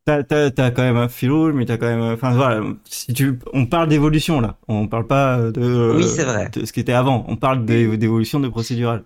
t'as 0.06 0.70
quand 0.70 0.82
même 0.82 0.96
un 0.96 1.08
fil 1.08 1.30
rouge, 1.32 1.52
mais 1.54 1.66
t'as 1.66 1.76
quand 1.78 1.86
même 1.86 2.00
enfin 2.14 2.32
voilà, 2.34 2.62
si 2.84 3.12
tu 3.12 3.38
on 3.52 3.66
parle 3.66 3.88
d'évolution 3.88 4.40
là, 4.40 4.58
on 4.68 4.88
parle 4.88 5.06
pas 5.06 5.50
de 5.50 5.60
Oui, 5.96 6.04
c'est 6.08 6.24
vrai. 6.24 6.50
de 6.52 6.64
ce 6.64 6.72
qui 6.72 6.80
était 6.80 6.92
avant, 6.92 7.24
on 7.28 7.36
parle 7.36 7.64
d'é- 7.64 7.96
d'évolution 7.96 8.40
de 8.40 8.48
procédural, 8.48 9.04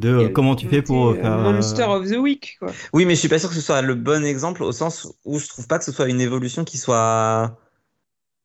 de 0.00 0.08
euh, 0.08 0.28
comment 0.30 0.56
tu 0.56 0.68
fais 0.68 0.82
pour 0.82 1.08
euh, 1.08 1.14
faire 1.14 1.32
euh, 1.34 1.52
Monster 1.52 1.84
of 1.84 2.08
the 2.10 2.16
Week, 2.16 2.56
quoi. 2.60 2.72
Oui, 2.92 3.04
mais 3.06 3.14
je 3.14 3.20
suis 3.20 3.28
pas 3.28 3.38
sûr 3.38 3.48
que 3.50 3.54
ce 3.54 3.60
soit 3.60 3.82
le 3.82 3.94
bon 3.94 4.24
exemple 4.24 4.62
au 4.62 4.72
sens 4.72 5.08
où 5.24 5.38
je 5.38 5.46
trouve 5.48 5.66
pas 5.66 5.78
que 5.78 5.84
ce 5.84 5.92
soit 5.92 6.08
une 6.08 6.20
évolution 6.20 6.64
qui 6.64 6.78
soit 6.78 7.56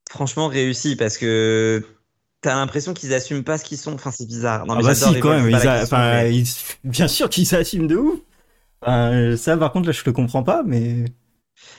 franchement 0.10 0.48
réussie 0.48 0.96
parce 0.96 1.18
que 1.18 1.84
t'as 2.42 2.56
l'impression 2.56 2.94
qu'ils 2.94 3.14
assument 3.14 3.44
pas 3.44 3.58
ce 3.58 3.66
qu'ils 3.66 3.78
sont. 3.78 3.94
Enfin, 3.94 4.12
c'est 4.12 4.26
bizarre. 4.28 4.66
Non, 4.66 4.76
Ah 4.76 4.78
mais 4.78 4.84
bah 4.84 4.94
j'adore 4.94 5.14
si 5.14 5.20
quand 5.20 5.30
même, 5.32 5.50
ils 5.50 5.68
a- 5.68 5.84
enfin 5.84 6.24
ils- 6.26 6.46
bien 6.84 7.08
sûr 7.08 7.30
qu'ils 7.30 7.46
s'assument 7.46 7.88
de 7.88 7.96
ouf. 7.98 8.20
Enfin, 8.82 9.14
euh, 9.14 9.38
ça 9.38 9.58
par 9.58 9.72
contre 9.74 9.88
là 9.88 9.94
je 9.94 10.04
le 10.06 10.14
comprends 10.14 10.44
pas, 10.44 10.64
mais 10.66 11.06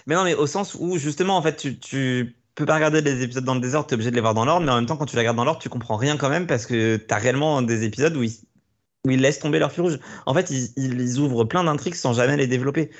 Mais 0.06 0.14
non, 0.14 0.24
mais 0.24 0.34
au 0.34 0.46
sens 0.46 0.74
où 0.78 0.98
justement, 0.98 1.36
en 1.36 1.42
fait, 1.42 1.56
tu, 1.56 1.78
tu 1.78 2.36
peux 2.54 2.66
pas 2.66 2.74
regarder 2.74 3.00
les 3.00 3.22
épisodes 3.22 3.44
dans 3.44 3.54
le 3.54 3.60
désordre, 3.60 3.86
t'es 3.88 3.94
obligé 3.94 4.10
de 4.10 4.14
les 4.16 4.20
voir 4.20 4.34
dans 4.34 4.44
l'ordre, 4.44 4.64
mais 4.66 4.72
en 4.72 4.76
même 4.76 4.86
temps, 4.86 4.96
quand 4.96 5.06
tu 5.06 5.16
les 5.16 5.20
regardes 5.20 5.36
dans 5.36 5.44
l'ordre, 5.44 5.60
tu 5.60 5.68
comprends 5.68 5.96
rien 5.96 6.16
quand 6.16 6.28
même 6.28 6.46
parce 6.46 6.66
que 6.66 6.96
t'as 6.96 7.18
réellement 7.18 7.62
des 7.62 7.84
épisodes 7.84 8.16
où 8.16 8.22
ils, 8.22 8.32
où 9.06 9.10
ils 9.10 9.20
laissent 9.20 9.38
tomber 9.38 9.58
leur 9.58 9.72
fil 9.72 9.82
rouge. 9.82 9.98
En 10.26 10.34
fait, 10.34 10.50
ils, 10.50 11.18
ouvrent 11.18 11.44
plein 11.44 11.64
d'intrigues 11.64 11.94
sans 11.94 12.12
jamais 12.12 12.36
les 12.36 12.46
développer. 12.46 12.90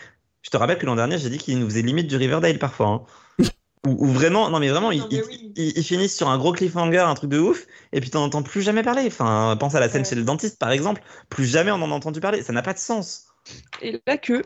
Je 0.43 0.51
te 0.51 0.57
rappelle 0.57 0.79
que 0.79 0.87
l'an 0.87 0.97
dernier, 0.97 1.19
j'ai 1.19 1.29
dit 1.31 1.38
qu'ils 1.38 1.59
nous 1.59 1.66
faisaient 1.69 1.83
limite 1.83 2.07
du 2.07 2.16
Riverdale 2.16 2.59
parfois. 2.59 2.87
Hein. 2.88 3.03
Où, 3.87 3.97
où 4.07 4.09
vraiment, 4.09 4.51
non 4.51 4.59
mais 4.59 4.69
vraiment, 4.69 4.90
ils, 4.90 5.01
Non, 5.01 5.09
mais 5.11 5.16
ils- 5.19 5.25
oui. 5.27 5.53
ils- 5.57 5.79
ils 5.79 5.85
finissent 5.85 6.14
sur 6.14 6.29
un 6.29 6.37
gros 6.37 6.53
cliffhanger, 6.53 6.99
un 6.99 7.14
truc 7.14 7.31
de 7.31 7.38
ouf, 7.38 7.66
et 7.93 8.01
puis 8.03 8.11
t'en 8.11 8.23
entends 8.25 8.43
plus 8.43 8.61
jamais 8.61 8.83
parler. 8.83 9.05
Enfin, 9.07 9.57
pense 9.59 9.75
à 9.75 9.81
la 9.81 9.88
scène 9.88 10.03
Ouais. 10.03 10.09
chez 10.09 10.16
le 10.16 10.23
dentiste, 10.23 10.59
par 10.59 10.71
exemple. 10.71 11.03
Plus 11.31 11.47
jamais 11.47 11.71
on 11.71 11.77
en 11.77 11.90
a 11.90 11.95
entendu 11.95 12.21
parler. 12.21 12.43
Ça 12.43 12.53
n'a 12.53 12.61
pas 12.61 12.75
de 12.75 12.79
sens. 12.79 13.29
Et 13.81 13.99
là 14.07 14.19
que. 14.19 14.43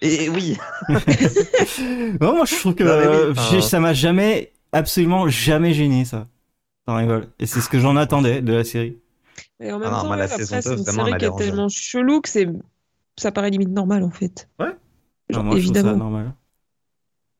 Et, 0.00 0.28
oui, 0.28 0.56
Non, 2.20 2.36
moi 2.36 2.44
je 2.44 2.54
trouve 2.56 2.74
que 2.74 2.84
Non, 2.84 2.96
mais 2.98 3.06
oui, 3.08 3.56
euh, 3.58 3.60
ça 3.60 3.80
m'a 3.80 3.92
jamais 3.92 4.52
absolument 4.72 5.28
jamais 5.28 5.74
gêné 5.74 6.04
ça. 6.04 6.26
Et 7.38 7.46
c'est 7.46 7.60
ce 7.60 7.68
que 7.68 7.78
j'en 7.78 7.96
attendais 7.96 8.40
de 8.40 8.52
la 8.52 8.64
série. 8.64 8.96
Et 9.60 9.72
en 9.72 9.78
même 9.78 9.90
Ah 9.92 10.00
temps, 10.02 10.10
ouais, 10.10 10.22
après, 10.22 10.44
c'est 10.44 10.64
2, 10.64 10.78
une 10.78 10.84
série 10.84 11.16
qui 11.18 11.24
est 11.24 11.36
tellement 11.36 11.68
chelou 11.68 12.20
que 12.20 12.28
c'est. 12.28 12.48
Ça 13.18 13.32
paraît 13.32 13.50
limite 13.50 13.70
normal, 13.70 14.04
en 14.04 14.10
fait. 14.10 14.48
Ouais. 14.58 14.66
Genre, 14.66 14.76
Enfin, 15.30 15.42
moi, 15.42 15.56
je 15.56 15.62
trouve 15.64 15.76
évidemment. 15.76 15.90
ça 15.90 15.96
normal. 15.96 16.32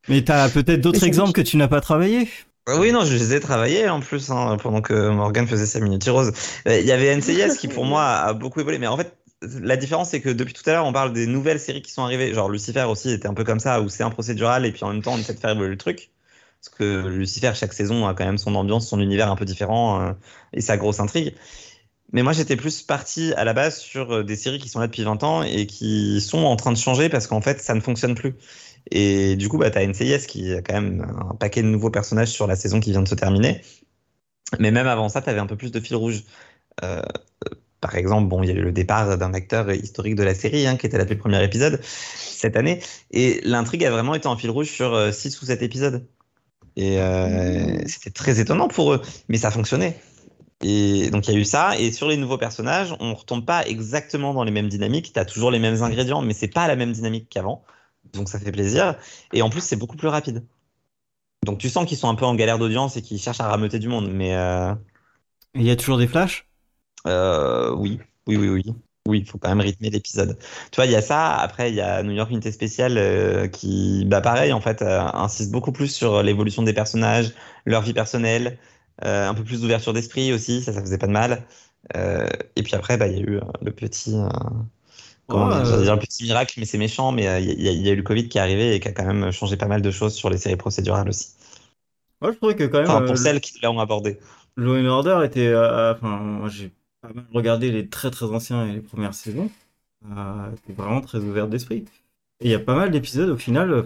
Mais 0.09 0.23
t'as 0.25 0.49
peut-être 0.51 0.81
d'autres 0.81 1.05
exemples 1.05 1.33
que 1.33 1.41
tu 1.41 1.57
n'as 1.57 1.69
pas 1.69 1.81
travaillé. 1.81 2.29
Euh, 2.69 2.79
Oui, 2.79 2.93
non, 2.93 3.05
je 3.05 3.15
les 3.15 3.35
ai 3.35 3.41
travaillés 3.41 3.89
en 3.89 4.01
plus 4.01 4.31
hein, 4.31 4.57
pendant 4.61 4.83
que 4.83 5.09
Morgan 5.11 5.47
faisait 5.47 5.67
sa 5.67 5.81
minute 5.81 6.05
rose. 6.09 6.33
Euh, 6.67 6.81
Il 6.81 6.87
y 6.87 6.93
avait 6.93 7.15
NCIS 7.17 7.57
qui, 7.59 7.69
pour 7.69 7.85
moi, 7.85 8.05
a 8.05 8.33
beaucoup 8.35 8.61
évolué. 8.61 8.79
Mais 8.79 8.87
en 8.89 8.97
fait, 8.97 9.17
la 9.43 9.77
différence, 9.77 10.11
c'est 10.11 10.21
que 10.21 10.31
depuis 10.31 10.55
tout 10.55 10.69
à 10.69 10.73
l'heure, 10.73 10.87
on 10.87 10.93
parle 10.93 11.13
des 11.13 11.27
nouvelles 11.27 11.61
séries 11.61 11.83
qui 11.83 11.93
sont 11.93 12.03
arrivées. 12.03 12.35
Genre 12.35 12.49
Lucifer 12.49 12.85
aussi 12.85 13.11
était 13.11 13.29
un 13.29 13.35
peu 13.35 13.45
comme 13.45 13.61
ça, 13.61 13.81
où 13.81 13.89
c'est 13.89 14.03
un 14.03 14.11
procédural 14.11 14.67
et 14.67 14.73
puis 14.73 14.85
en 14.85 14.93
même 14.93 15.03
temps, 15.03 15.15
on 15.15 15.19
essaie 15.19 15.35
de 15.35 15.41
faire 15.41 15.51
évoluer 15.51 15.71
le 15.71 15.77
truc. 15.77 16.11
Parce 16.61 16.75
que 16.77 17.07
Lucifer, 17.09 17.53
chaque 17.55 17.73
saison 17.73 18.07
a 18.07 18.15
quand 18.15 18.25
même 18.25 18.39
son 18.39 18.55
ambiance, 18.57 18.89
son 18.89 19.01
univers 19.01 19.31
un 19.31 19.37
peu 19.37 19.45
différent 19.45 20.03
euh, 20.03 20.13
et 20.53 20.61
sa 20.61 20.77
grosse 20.77 20.99
intrigue. 20.99 21.35
Mais 22.13 22.23
moi, 22.23 22.33
j'étais 22.33 22.57
plus 22.57 22.83
parti 22.83 23.33
à 23.35 23.45
la 23.45 23.53
base 23.53 23.79
sur 23.79 24.13
euh, 24.13 24.25
des 24.25 24.35
séries 24.35 24.59
qui 24.59 24.69
sont 24.69 24.81
là 24.81 24.87
depuis 24.87 25.05
20 25.05 25.23
ans 25.23 25.43
et 25.43 25.67
qui 25.67 26.21
sont 26.21 26.39
en 26.39 26.57
train 26.57 26.73
de 26.73 26.79
changer 26.79 27.09
parce 27.09 27.27
qu'en 27.27 27.41
fait, 27.41 27.61
ça 27.61 27.75
ne 27.75 27.81
fonctionne 27.81 28.15
plus. 28.15 28.35
Et 28.91 29.37
du 29.37 29.49
coup, 29.49 29.59
bah, 29.59 29.71
tu 29.71 29.79
as 29.79 29.87
NCIS 29.87 30.27
qui 30.27 30.53
a 30.53 30.63
quand 30.63 30.75
même 30.75 31.07
un 31.31 31.35
paquet 31.35 31.63
de 31.63 31.69
nouveaux 31.69 31.91
personnages 31.91 32.31
sur 32.31 32.47
la 32.47 32.57
saison 32.57 32.81
qui 32.81 32.91
vient 32.91 33.03
de 33.03 33.09
se 33.09 33.15
terminer. 33.15 33.63
Mais 34.59 34.71
même 34.71 34.87
avant 34.87 35.09
ça, 35.09 35.21
tu 35.23 35.29
avais 35.31 35.41
un 35.41 35.47
peu 35.47 35.57
plus 35.57 35.71
de 35.73 35.81
fil 35.81 35.97
rouge. 35.97 36.25
Euh, 36.83 37.03
par 37.81 37.95
exemple, 37.97 38.29
bon, 38.29 38.43
il 38.43 38.49
y 38.49 38.53
a 38.53 38.55
eu 38.55 38.63
le 38.63 38.73
départ 38.73 39.19
d'un 39.19 39.35
acteur 39.35 39.71
historique 39.73 40.15
de 40.17 40.23
la 40.23 40.35
série 40.35 40.67
hein, 40.67 40.77
qui 40.77 40.87
était 40.87 40.99
là 40.99 41.05
depuis 41.05 41.15
le 41.15 41.21
premier 41.21 41.43
épisode 41.45 41.81
cette 41.85 42.57
année. 42.57 42.81
Et 43.11 43.41
l'intrigue 43.45 43.85
a 43.85 43.91
vraiment 43.91 44.15
été 44.15 44.29
en 44.29 44.37
fil 44.37 44.51
rouge 44.51 44.69
sur 44.71 45.13
6 45.15 45.41
ou 45.43 45.47
7 45.47 45.63
épisodes. 45.63 46.07
Et 46.77 47.01
euh, 47.01 47.79
c'était 47.87 48.11
très 48.11 48.41
étonnant 48.41 48.69
pour 48.69 48.95
eux, 48.95 49.03
mais 49.29 49.39
ça 49.39 49.51
fonctionnait. 49.51 50.01
Et 50.63 51.11
donc 51.11 51.29
il 51.29 51.35
y 51.35 51.37
a 51.37 51.41
eu 51.41 51.45
ça. 51.45 51.79
Et 51.79 51.93
sur 51.93 52.09
les 52.09 52.17
nouveaux 52.17 52.39
personnages, 52.39 52.95
on 53.01 53.15
retombe 53.15 53.45
pas 53.47 53.67
exactement 53.67 54.35
dans 54.35 54.45
les 54.45 54.51
mêmes 54.53 54.69
dynamiques. 54.69 55.13
Tu 55.13 55.21
as 55.21 55.25
toujours 55.25 55.51
les 55.51 55.59
mêmes 55.61 55.83
ingrédients, 55.83 56.23
mais 56.23 56.35
c'est 56.35 56.49
pas 56.49 56.69
la 56.69 56.77
même 56.77 56.93
dynamique 56.93 57.29
qu'avant. 57.31 57.65
Donc 58.13 58.29
ça 58.29 58.39
fait 58.41 58.53
plaisir. 58.53 58.97
Et 59.33 59.43
en 59.43 59.51
plus, 59.51 59.61
c'est 59.63 59.77
beaucoup 59.77 59.97
plus 59.97 60.09
rapide. 60.09 60.47
Donc 61.45 61.59
tu 61.59 61.69
sens 61.71 61.87
qu'ils 61.87 61.99
sont 61.99 62.09
un 62.09 62.15
peu 62.15 62.25
en 62.27 62.35
galère 62.35 62.59
d'audience 62.59 62.97
et 62.97 63.03
qu'ils 63.03 63.19
cherchent 63.21 63.41
à 63.41 63.49
rameuter 63.49 63.79
du 63.79 63.89
monde. 63.89 64.11
Mais 64.13 64.35
euh, 64.37 64.75
Il 65.55 65.63
y 65.63 65.71
a 65.71 65.77
toujours 65.77 65.99
des 65.99 66.09
flashs? 66.09 66.48
Euh, 67.09 67.75
oui, 67.77 68.01
oui, 68.27 68.37
oui, 68.37 68.49
oui. 68.49 68.65
Oui, 69.09 69.21
il 69.21 69.27
faut 69.27 69.39
quand 69.39 69.49
même 69.49 69.61
rythmer 69.61 69.89
l'épisode. 69.91 70.39
Tu 70.71 70.77
vois, 70.77 70.85
il 70.87 70.93
y 70.93 70.97
a 70.97 71.01
ça. 71.03 71.35
Après, 71.39 71.71
il 71.71 71.75
y 71.77 71.81
a 71.81 72.03
New 72.03 72.13
York 72.13 72.31
Unité 72.31 72.53
Spéciale 72.53 72.99
euh, 72.99 73.49
qui, 73.49 74.05
bah 74.07 74.21
pareil, 74.21 74.53
en 74.53 74.61
fait, 74.61 74.83
euh, 74.83 75.01
insiste 75.15 75.51
beaucoup 75.51 75.73
plus 75.73 75.89
sur 75.89 76.23
l'évolution 76.23 76.63
des 76.63 76.75
personnages, 76.75 77.33
leur 77.65 77.81
vie 77.83 77.95
personnelle, 77.95 78.59
un 79.03 79.33
peu 79.35 79.45
plus 79.45 79.63
d'ouverture 79.63 79.93
d'esprit 79.95 80.33
aussi. 80.33 80.63
Ça, 80.63 80.73
ça 80.75 80.81
faisait 80.83 80.99
pas 80.99 81.07
de 81.07 81.13
mal. 81.13 81.45
Et 82.57 82.63
puis 82.63 82.75
après, 82.75 82.97
bah, 82.97 83.07
il 83.09 83.15
y 83.15 83.21
a 83.21 83.21
eu 83.23 83.41
le 83.63 83.73
petit, 83.73 84.15
comment 85.27 85.47
Ouais, 85.47 85.49
dire, 85.49 85.93
un 85.93 85.99
petit 85.99 86.25
miracle, 86.25 86.55
mais 86.59 86.65
c'est 86.67 86.79
méchant, 86.79 87.13
mais 87.13 87.23
il 87.43 87.61
y, 87.63 87.69
a- 87.69 87.73
il 87.73 87.83
y 87.87 87.89
a 87.91 87.93
eu 87.93 87.97
le 87.97 88.03
Covid 88.03 88.29
qui 88.29 88.39
est 88.39 88.41
arrivé 88.41 88.75
et 88.75 88.81
qui 88.81 88.89
a 88.89 88.93
quand 88.93 89.05
même 89.07 89.31
changé 89.33 89.57
pas 89.57 89.67
mal 89.67 89.83
de 89.83 89.91
choses 89.91 90.15
sur 90.15 90.31
les 90.31 90.39
séries 90.39 90.57
procédurales 90.57 91.09
aussi. 91.09 91.29
Moi, 92.21 92.31
je 92.33 92.37
trouvais 92.37 92.55
que 92.57 92.65
quand 92.65 92.81
même, 92.83 92.95
Enfin, 92.95 93.03
pour 93.03 93.19
celles 93.19 93.41
qui 93.41 93.57
l'ont 93.63 93.79
abordé. 93.79 94.19
Law 94.57 94.77
and 94.77 94.87
Order 94.87 95.25
était. 95.25 95.55
Enfin, 95.55 96.47
j'ai 96.49 96.73
pas 97.01 97.11
mal 97.13 97.27
les 97.61 97.89
très 97.89 98.11
très 98.11 98.27
anciens 98.27 98.67
et 98.67 98.73
les 98.75 98.81
premières 98.81 99.15
saisons. 99.15 99.51
Euh, 100.11 100.51
c'était 100.57 100.73
vraiment 100.75 101.01
très 101.01 101.19
ouvert 101.19 101.49
d'esprit. 101.49 101.85
Et 102.41 102.47
il 102.49 102.51
y 102.51 102.55
a 102.55 102.61
pas 102.61 102.77
mal 102.77 102.91
d'épisodes 102.91 103.31
au 103.31 103.37
final, 103.37 103.85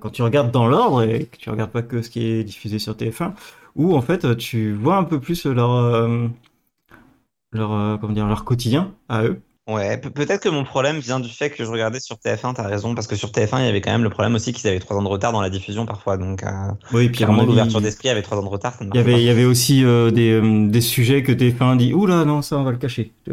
quand 0.00 0.10
tu 0.10 0.22
regardes 0.22 0.50
dans 0.50 0.66
l'ordre 0.68 1.02
et 1.02 1.26
que 1.26 1.36
tu 1.38 1.50
regardes 1.50 1.72
pas 1.72 1.82
que 1.82 2.02
ce 2.02 2.10
qui 2.10 2.24
est 2.26 2.44
diffusé 2.44 2.78
sur 2.78 2.96
TF1, 2.96 3.34
où 3.76 3.94
en 3.96 4.02
fait 4.02 4.36
tu 4.36 4.74
vois 4.74 4.96
un 4.96 5.04
peu 5.04 5.20
plus 5.20 5.46
leur. 5.46 5.72
euh, 5.72 6.28
euh, 7.54 7.96
dire, 8.12 8.26
leur 8.26 8.44
quotidien 8.44 8.94
à 9.08 9.24
eux. 9.24 9.40
Ouais, 9.66 9.96
pe- 9.96 10.10
peut-être 10.10 10.42
que 10.42 10.50
mon 10.50 10.62
problème 10.62 10.98
vient 10.98 11.20
du 11.20 11.30
fait 11.30 11.48
que 11.48 11.64
je 11.64 11.70
regardais 11.70 11.98
sur 11.98 12.18
TF1, 12.18 12.52
t'as 12.52 12.68
raison, 12.68 12.94
parce 12.94 13.06
que 13.06 13.16
sur 13.16 13.32
TF1, 13.32 13.60
il 13.60 13.64
y 13.64 13.68
avait 13.68 13.80
quand 13.80 13.92
même 13.92 14.02
le 14.02 14.10
problème 14.10 14.34
aussi 14.34 14.52
qu'ils 14.52 14.68
avaient 14.68 14.78
trois 14.78 14.94
ans 14.98 15.02
de 15.02 15.08
retard 15.08 15.32
dans 15.32 15.40
la 15.40 15.48
diffusion 15.48 15.86
parfois, 15.86 16.18
donc 16.18 16.42
euh, 16.42 16.48
Oui, 16.92 17.06
et 17.06 17.08
puis 17.08 17.24
l'ouverture 17.24 17.80
d'esprit 17.80 18.10
avait 18.10 18.20
trois 18.20 18.36
ans 18.36 18.42
de 18.42 18.48
retard, 18.48 18.74
ça 18.74 18.84
Il 18.84 18.94
y 18.94 18.98
avait, 18.98 19.14
il 19.14 19.24
y 19.24 19.30
avait 19.30 19.46
aussi 19.46 19.82
euh, 19.82 20.10
des, 20.10 20.32
euh, 20.32 20.68
des 20.68 20.82
sujets 20.82 21.22
que 21.22 21.32
TF1 21.32 21.76
dit 21.76 21.94
Oula, 21.94 22.26
non, 22.26 22.42
ça 22.42 22.58
on 22.58 22.62
va 22.64 22.72
le 22.72 22.76
cacher. 22.76 23.10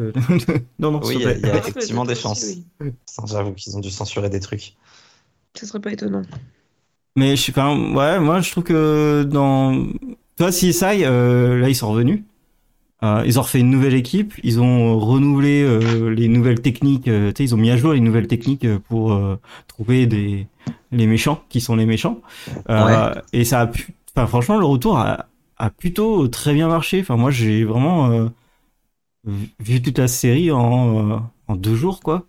Non, 0.80 0.92
non, 0.92 1.02
Oui, 1.04 1.16
il 1.18 1.22
y 1.22 1.26
a, 1.26 1.34
y 1.34 1.58
effectivement 1.58 2.06
des 2.06 2.16
chances. 2.16 2.44
oui. 2.48 2.64
J'avoue 3.28 3.54
qu'ils 3.54 3.76
ont 3.76 3.82
dû 3.82 3.90
censurer 3.92 4.30
des 4.30 4.40
trucs. 4.40 4.74
Ce 5.56 5.66
serait 5.66 5.82
pas 5.82 5.92
étonnant. 5.92 6.22
Mais 7.18 7.36
je 7.36 7.42
sais 7.42 7.52
pas, 7.52 7.74
ouais, 7.76 8.20
moi 8.20 8.40
je 8.42 8.52
trouve 8.52 8.64
que 8.64 9.24
dans. 9.24 9.74
Tu 10.38 10.44
vois, 10.44 10.52
CSI, 10.52 11.04
euh, 11.04 11.60
là 11.60 11.68
ils 11.70 11.76
sont 11.76 11.92
revenus. 11.92 12.24
Euh, 13.04 13.24
ils 13.26 13.40
ont 13.40 13.42
refait 13.42 13.60
une 13.60 13.72
nouvelle 13.72 13.96
équipe, 13.96 14.34
ils 14.44 14.62
ont 14.62 15.00
renouvelé 15.00 15.64
euh, 15.64 16.10
les 16.10 16.28
nouvelles 16.28 16.62
techniques, 16.62 17.08
euh, 17.08 17.32
ils 17.40 17.56
ont 17.56 17.58
mis 17.58 17.72
à 17.72 17.78
jour 17.78 17.94
les 17.94 18.00
nouvelles 18.00 18.28
techniques 18.28 18.64
euh, 18.66 18.80
pour 18.80 19.20
trouver 19.68 20.06
des 20.08 20.48
les 20.92 21.08
méchants 21.08 21.44
qui 21.50 21.62
sont 21.62 21.76
les 21.76 21.86
méchants. 21.88 22.22
Euh, 22.70 23.14
Et 23.34 23.44
ça 23.46 23.62
a 23.62 23.68
pu, 23.68 23.96
enfin 24.16 24.28
franchement 24.28 24.60
le 24.60 24.66
retour 24.66 24.98
a, 25.00 25.28
a 25.58 25.70
plutôt 25.72 26.28
très 26.28 26.54
bien 26.54 26.68
marché. 26.68 27.00
Enfin 27.02 27.18
moi 27.18 27.32
j'ai 27.32 27.64
vraiment 27.66 28.30
vu- 29.60 29.82
toute 29.82 29.98
la 29.98 30.08
série 30.08 30.52
en 30.52 31.32
en 31.48 31.56
deux 31.56 31.76
jours 31.76 32.00
quoi. 32.02 32.26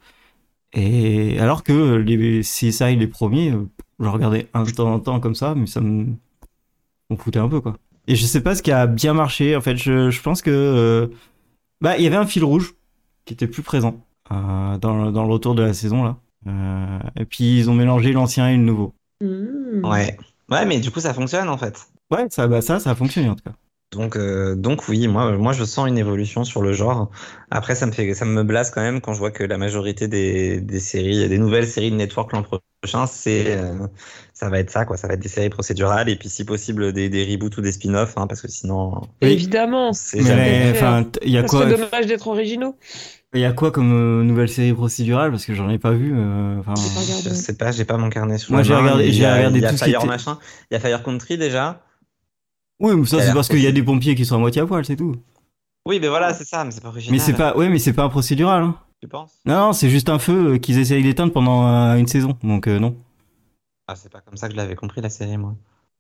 Et 0.75 1.39
alors 1.41 1.65
que 1.65 1.97
les 1.97 2.43
CSI 2.45 2.97
les 2.97 3.09
premiers, 3.09 3.53
je 4.01 4.09
regardais 4.09 4.49
un 4.55 4.65
temps 4.67 4.93
en 4.95 5.01
temps 5.01 5.21
comme 5.21 5.35
ça, 5.37 5.55
mais 5.57 5.67
ça 5.67 5.81
me 5.83 6.07
on 7.11 7.17
foutait 7.17 7.39
un 7.39 7.49
peu 7.49 7.61
quoi. 7.61 7.77
Et 8.09 8.17
je 8.17 8.27
sais 8.27 8.41
pas 8.43 8.55
ce 8.55 8.63
qui 8.63 8.73
a 8.73 8.87
bien 8.87 9.15
marché. 9.15 9.57
En 9.57 9.61
fait, 9.61 9.77
je, 9.77 10.11
je 10.11 10.23
pense 10.23 10.43
que 10.43 10.51
euh, 10.51 11.07
bah 11.81 11.97
il 11.99 12.05
y 12.05 12.07
avait 12.07 12.17
un 12.17 12.27
fil 12.27 12.45
rouge 12.45 12.75
qui 13.25 13.35
était 13.35 13.47
plus 13.47 13.63
présent 13.63 14.05
euh, 14.33 14.79
dans, 14.79 15.05
le- 15.05 15.13
dans 15.13 15.25
le 15.25 15.33
retour 15.33 15.55
de 15.55 15.63
la 15.63 15.73
saison 15.75 16.03
là. 16.05 16.17
Euh, 16.49 16.99
et 17.17 17.25
puis 17.25 17.59
ils 17.59 17.71
ont 17.71 17.75
mélangé 17.75 18.13
l'ancien 18.13 18.49
et 18.49 18.57
le 18.57 18.63
nouveau. 18.63 18.95
Mmh. 19.23 19.85
Ouais. 19.85 20.17
Ouais, 20.51 20.67
mais 20.67 20.81
du 20.81 20.91
coup, 20.91 21.01
ça 21.01 21.15
fonctionne 21.15 21.49
en 21.49 21.57
fait. 21.57 21.87
Ouais, 22.11 22.27
ça 22.31 22.47
bah 22.49 22.61
ça 22.61 22.81
ça 22.81 22.91
a 22.91 22.95
fonctionné 22.95 23.29
en 23.29 23.37
tout 23.37 23.45
cas. 23.45 23.55
Donc, 23.93 24.17
euh, 24.17 24.55
donc 24.55 24.89
oui, 24.89 25.07
moi, 25.07 25.33
moi, 25.37 25.53
je 25.53 25.65
sens 25.65 25.87
une 25.87 25.99
évolution 25.99 26.45
sur 26.45 26.63
le 26.63 26.73
genre. 26.73 27.11
Après, 27.51 27.75
ça 27.75 27.85
me 27.85 27.93
fait, 27.93 28.15
ça 28.15 28.25
me 28.25 28.43
blase 28.43 28.71
quand 28.71 28.81
même 28.81 29.03
quand 29.03 29.13
je 29.13 29.19
vois 29.19 29.31
que 29.31 29.45
la 29.45 29.59
majorité 29.59 30.09
des, 30.09 30.63
des 30.63 30.81
séries, 30.81 31.29
des 31.29 31.39
nouvelles 31.39 31.67
séries 31.67 31.91
de 31.91 31.97
network 31.97 32.33
l'an 32.33 32.43
prochain, 32.43 33.07
c'est, 33.07 33.55
euh, 33.55 33.87
ça 34.33 34.49
va 34.49 34.61
être 34.61 34.71
ça, 34.71 34.87
quoi. 34.87 34.97
Ça 34.97 35.09
va 35.09 35.15
être 35.15 35.21
des 35.21 35.29
séries 35.29 35.51
procédurales 35.51 36.09
et 36.09 36.17
puis, 36.17 36.31
si 36.31 36.45
possible, 36.47 36.95
des, 36.95 37.11
des 37.11 37.25
reboots 37.25 37.59
ou 37.59 37.61
des 37.61 37.73
spin-offs, 37.73 38.15
hein, 38.17 38.27
parce 38.27 38.41
que 38.41 38.49
sinon, 38.49 39.03
Oui. 39.23 39.29
Évidemment. 39.33 39.93
c'est 39.93 40.23
jamais. 40.23 40.71
enfin, 40.75 41.05
il 41.23 41.31
y 41.31 41.37
a 41.37 41.43
Ça 41.43 41.49
quoi 41.49 41.61
serait 41.67 41.77
dommage 41.77 42.07
d'être 42.07 42.27
originaux. 42.29 42.77
il 43.35 43.41
y 43.41 43.45
a 43.45 43.53
quoi 43.53 43.71
comme 43.71 43.93
euh, 43.93 44.25
nouvelle 44.25 44.49
série 44.49 44.73
procédurale? 44.73 45.31
Parce 45.31 45.45
que 45.47 45.55
j'en 45.55 45.69
ai 45.71 45.79
pas 45.79 45.93
vu 45.93 46.13
euh, 46.15 46.63
pas 46.63 46.73
regardé. 46.75 47.31
Je 47.31 47.35
sais 47.35 47.57
pas, 47.57 47.73
j'ai 47.73 47.85
pas 47.85 47.97
mon 47.99 48.11
carnet 48.11 48.39
sous 48.39 48.53
Moi, 48.53 48.63
j'ai 48.63 48.75
regardé- 48.75 49.09
y 49.09 49.13
j'ai 49.13 49.25
a- 49.27 49.35
regardé 49.37 49.61
y 49.61 49.65
a 49.67 49.71
tout 49.71 49.77
qui 49.77 49.85
Fire 49.85 49.99
était- 49.99 50.07
machin, 50.07 50.39
il 50.71 50.75
y 50.75 50.77
a 50.77 50.81
Fire 50.81 51.03
Country 51.03 51.39
déjà. 51.39 51.83
Oui, 52.81 52.97
mais 52.97 53.05
ça 53.05 53.19
Ça 53.19 53.27
c'est 53.27 53.35
parce 53.35 53.49
qu'il 53.49 53.61
y 53.61 53.67
a 53.67 53.73
des 53.73 53.83
pompiers 53.83 54.15
qui 54.15 54.25
sont 54.25 54.37
à 54.37 54.39
moitié 54.39 54.63
à 54.63 54.67
poil, 54.67 54.85
c'est 54.85 54.97
tout. 54.97 55.17
Oui, 55.87 55.99
mais 56.01 56.09
voilà, 56.09 56.33
c'est 56.33 56.45
ça, 56.45 56.65
mais 56.65 56.71
c'est 56.71 56.81
pas 56.81 56.89
original. 56.89 57.13
Mais 57.13 57.19
c'est 57.19 57.33
pas 57.33 57.57
ouais, 57.57 57.69
mais 57.69 57.79
c'est 57.79 57.93
pas 57.93 58.05
un 58.05 58.09
procédural 58.09 58.63
hein. 58.63 58.77
Tu 59.01 59.09
penses? 59.09 59.33
Non, 59.47 59.57
non, 59.57 59.73
c'est 59.73 59.91
juste 59.91 60.09
un 60.09 60.21
feu 60.21 60.55
euh, 60.55 60.59
qu'ils 60.59 60.79
essayent 60.79 61.03
d'éteindre 61.03 61.33
pendant 61.33 61.67
euh, 61.67 61.97
une 61.97 62.07
saison. 62.07 62.39
Donc 62.45 62.69
euh, 62.69 62.79
non. 62.79 62.95
Ah, 63.89 63.97
c'est 63.97 64.13
pas 64.13 64.21
comme 64.21 64.37
ça 64.37 64.47
que 64.47 64.53
je 64.53 64.57
l'avais 64.57 64.77
compris, 64.77 65.01
la 65.01 65.11
série, 65.11 65.37
moi. 65.37 65.57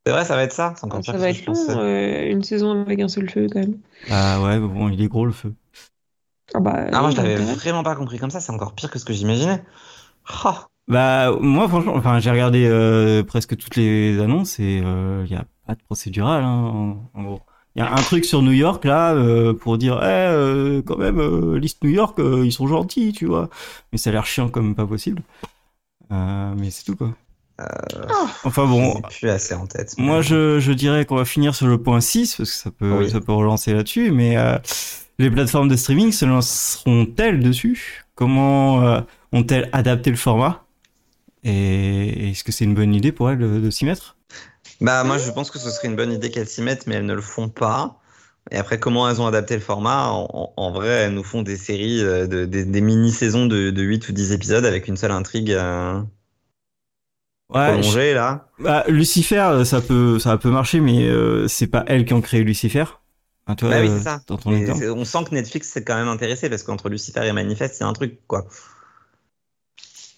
C'est 0.07 0.13
vrai, 0.13 0.25
ça 0.25 0.37
va 0.37 0.45
être 0.45 0.53
ça. 0.53 0.75
C'est 0.77 0.85
encore 0.85 1.01
pire 1.01 1.07
Ça 1.07 1.13
que 1.15 1.19
va 1.19 1.31
être 1.31 1.47
long, 1.47 1.55
euh, 1.71 2.31
une 2.31 2.43
saison 2.45 2.81
avec 2.83 3.01
un 3.01 3.09
seul 3.09 3.29
feu 3.29 3.49
quand 3.53 3.59
même. 3.61 3.79
Ah 4.09 4.41
ouais, 4.41 4.59
mais 4.61 4.69
bon, 4.69 4.89
il 4.89 5.03
est 5.03 5.09
gros 5.09 5.27
le 5.27 5.33
feu. 5.33 5.53
Ah 6.55 6.61
bah, 6.61 6.87
Ah, 6.93 7.01
moi, 7.01 7.11
je 7.11 7.17
l'avais 7.17 7.37
vraiment 7.37 7.83
pas 7.83 7.97
compris 7.97 8.19
comme 8.19 8.31
ça, 8.31 8.41
c'est 8.41 8.53
encore 8.53 8.75
pire 8.75 8.91
que 8.91 8.99
ce 8.99 9.05
que 9.05 9.13
j'imaginais. 9.13 9.63
Oh. 10.45 10.55
Bah 10.89 11.31
moi 11.41 11.69
franchement, 11.69 11.95
enfin 11.95 12.19
j'ai 12.19 12.31
regardé 12.31 12.67
euh, 12.67 13.23
presque 13.23 13.57
toutes 13.57 13.77
les 13.77 14.21
annonces 14.21 14.59
et 14.59 14.79
il 14.79 15.31
y 15.31 15.35
a 15.35 15.45
pas 15.67 15.75
de 15.75 15.83
procédural 15.83 16.43
hein, 16.45 16.49
en, 16.49 17.11
en 17.15 17.23
gros. 17.23 17.41
Il 17.75 17.79
y 17.79 17.83
a 17.83 17.91
un 17.91 18.03
truc 18.03 18.25
sur 18.27 18.43
New 18.43 18.53
York 18.53 18.85
là 18.85 19.15
euh, 19.15 19.55
pour 19.55 19.79
dire 19.79 19.99
eh 20.03 20.07
euh, 20.07 20.83
quand 20.83 20.99
même 20.99 21.19
euh, 21.21 21.59
liste 21.59 21.83
New 21.83 21.91
York 21.91 22.19
euh, 22.19 22.45
ils 22.45 22.53
sont 22.53 22.67
gentils, 22.67 23.13
tu 23.13 23.27
vois. 23.27 23.49
Mais 23.93 23.99
ça 23.99 24.11
a 24.11 24.13
l'air 24.13 24.27
chiant 24.27 24.49
comme 24.51 24.75
pas 24.75 24.87
possible. 24.87 25.23
Euh, 26.13 26.55
mais 26.59 26.71
c'est 26.71 26.85
tout 26.85 26.97
quoi. 26.97 27.15
Enfin 28.45 28.67
bon, 28.67 29.01
assez 29.23 29.55
en 29.55 29.67
tête. 29.67 29.95
Moi, 29.99 30.21
je, 30.21 30.59
je 30.59 30.73
dirais 30.73 31.05
qu'on 31.05 31.17
va 31.17 31.25
finir 31.25 31.55
sur 31.55 31.67
le 31.69 31.81
point 31.81 32.01
6, 32.01 32.37
parce 32.37 32.51
que 32.51 32.57
ça 32.57 32.71
peut, 32.73 32.99
Oui. 32.99 33.11
ça 33.11 33.21
peut 33.21 33.33
relancer 33.33 33.73
là-dessus, 33.73 34.11
mais 34.11 34.37
euh, 34.37 34.59
les 35.19 35.31
plateformes 35.31 35.69
de 35.69 35.77
streaming 35.77 36.11
se 36.13 36.25
lanceront-elles 36.25 37.41
dessus? 37.41 38.05
Comment 38.17 38.83
euh, 38.83 39.01
ont-elles 39.33 39.69
adapté 39.73 40.11
le 40.11 40.17
format? 40.17 40.65
Et 41.45 42.31
est-ce 42.31 42.43
que 42.45 42.53
c'est 42.53 42.65
une 42.65 42.75
bonne 42.75 42.95
idée 42.95 43.13
pour 43.13 43.31
elles 43.31 43.39
de, 43.39 43.61
de 43.61 43.71
s'y 43.71 43.85
mettre? 43.85 44.17
Bah, 44.83 45.05
moi, 45.05 45.19
je 45.19 45.31
pense 45.31 45.51
que 45.51 45.59
ce 45.59 45.71
serait 45.71 45.89
une 45.89 45.97
bonne 45.97 46.13
idée 46.13 46.31
qu'elles 46.31 46.49
s'y 46.49 46.63
mettent, 46.63 46.87
mais 46.87 46.97
elles 46.97 47.07
ne 47.07 47.15
le 47.15 47.21
font 47.23 47.49
pas. 47.49 48.01
Et 48.51 48.57
après, 48.57 48.81
comment 48.81 49.09
elles 49.09 49.21
ont 49.21 49.27
adapté 49.27 49.55
le 49.55 49.61
format? 49.61 50.09
En, 50.11 50.73
vrai, 50.73 50.89
elles 50.89 51.15
nous 51.15 51.23
font 51.25 51.43
des 51.43 51.57
séries, 51.57 52.03
euh, 52.03 52.27
de, 52.27 52.45
des, 52.45 52.65
des 52.65 52.81
mini-saisons 52.81 53.47
de, 53.47 53.71
de 53.71 53.83
8 53.83 54.09
ou 54.09 54.13
10 54.13 54.33
épisodes 54.33 54.65
avec 54.65 54.89
une 54.89 54.97
seule 54.97 55.13
intrigue 55.13 55.53
euh, 55.53 56.03
Ouais, 57.49 57.83
je- 57.83 57.99
prolongée, 57.99 58.15
là. 58.15 58.49
bah, 58.59 58.85
Lucifer, 58.89 59.41
euh, 59.41 59.65
ça 59.65 59.83
peut, 59.83 60.19
ça 60.19 60.39
peut 60.39 60.51
marcher, 60.51 60.81
mais 60.81 61.05
euh, 61.09 61.49
c'est 61.49 61.67
pas 61.67 61.85
elles 61.89 62.05
qui 62.07 62.15
ont 62.15 62.21
créé 62.23 62.45
Lucifer. 62.45 62.85
Hein, 63.47 63.57
toi, 63.57 63.69
Bah 63.69 63.81
oui, 63.81 63.89
euh, 63.89 64.01
c'est 64.01 64.01
ça. 64.01 64.23
On 64.45 65.05
sent 65.05 65.25
que 65.29 65.35
Netflix 65.35 65.69
s'est 65.69 65.85
quand 65.85 65.95
même 65.97 66.09
intéressé 66.09 66.51
parce 66.51 66.63
qu'entre 66.63 66.89
Lucifer 66.89 67.25
et 67.27 67.33
Manifest, 67.33 67.75
c'est 67.77 67.85
un 67.85 67.93
truc, 67.93 68.21
quoi. 68.27 68.47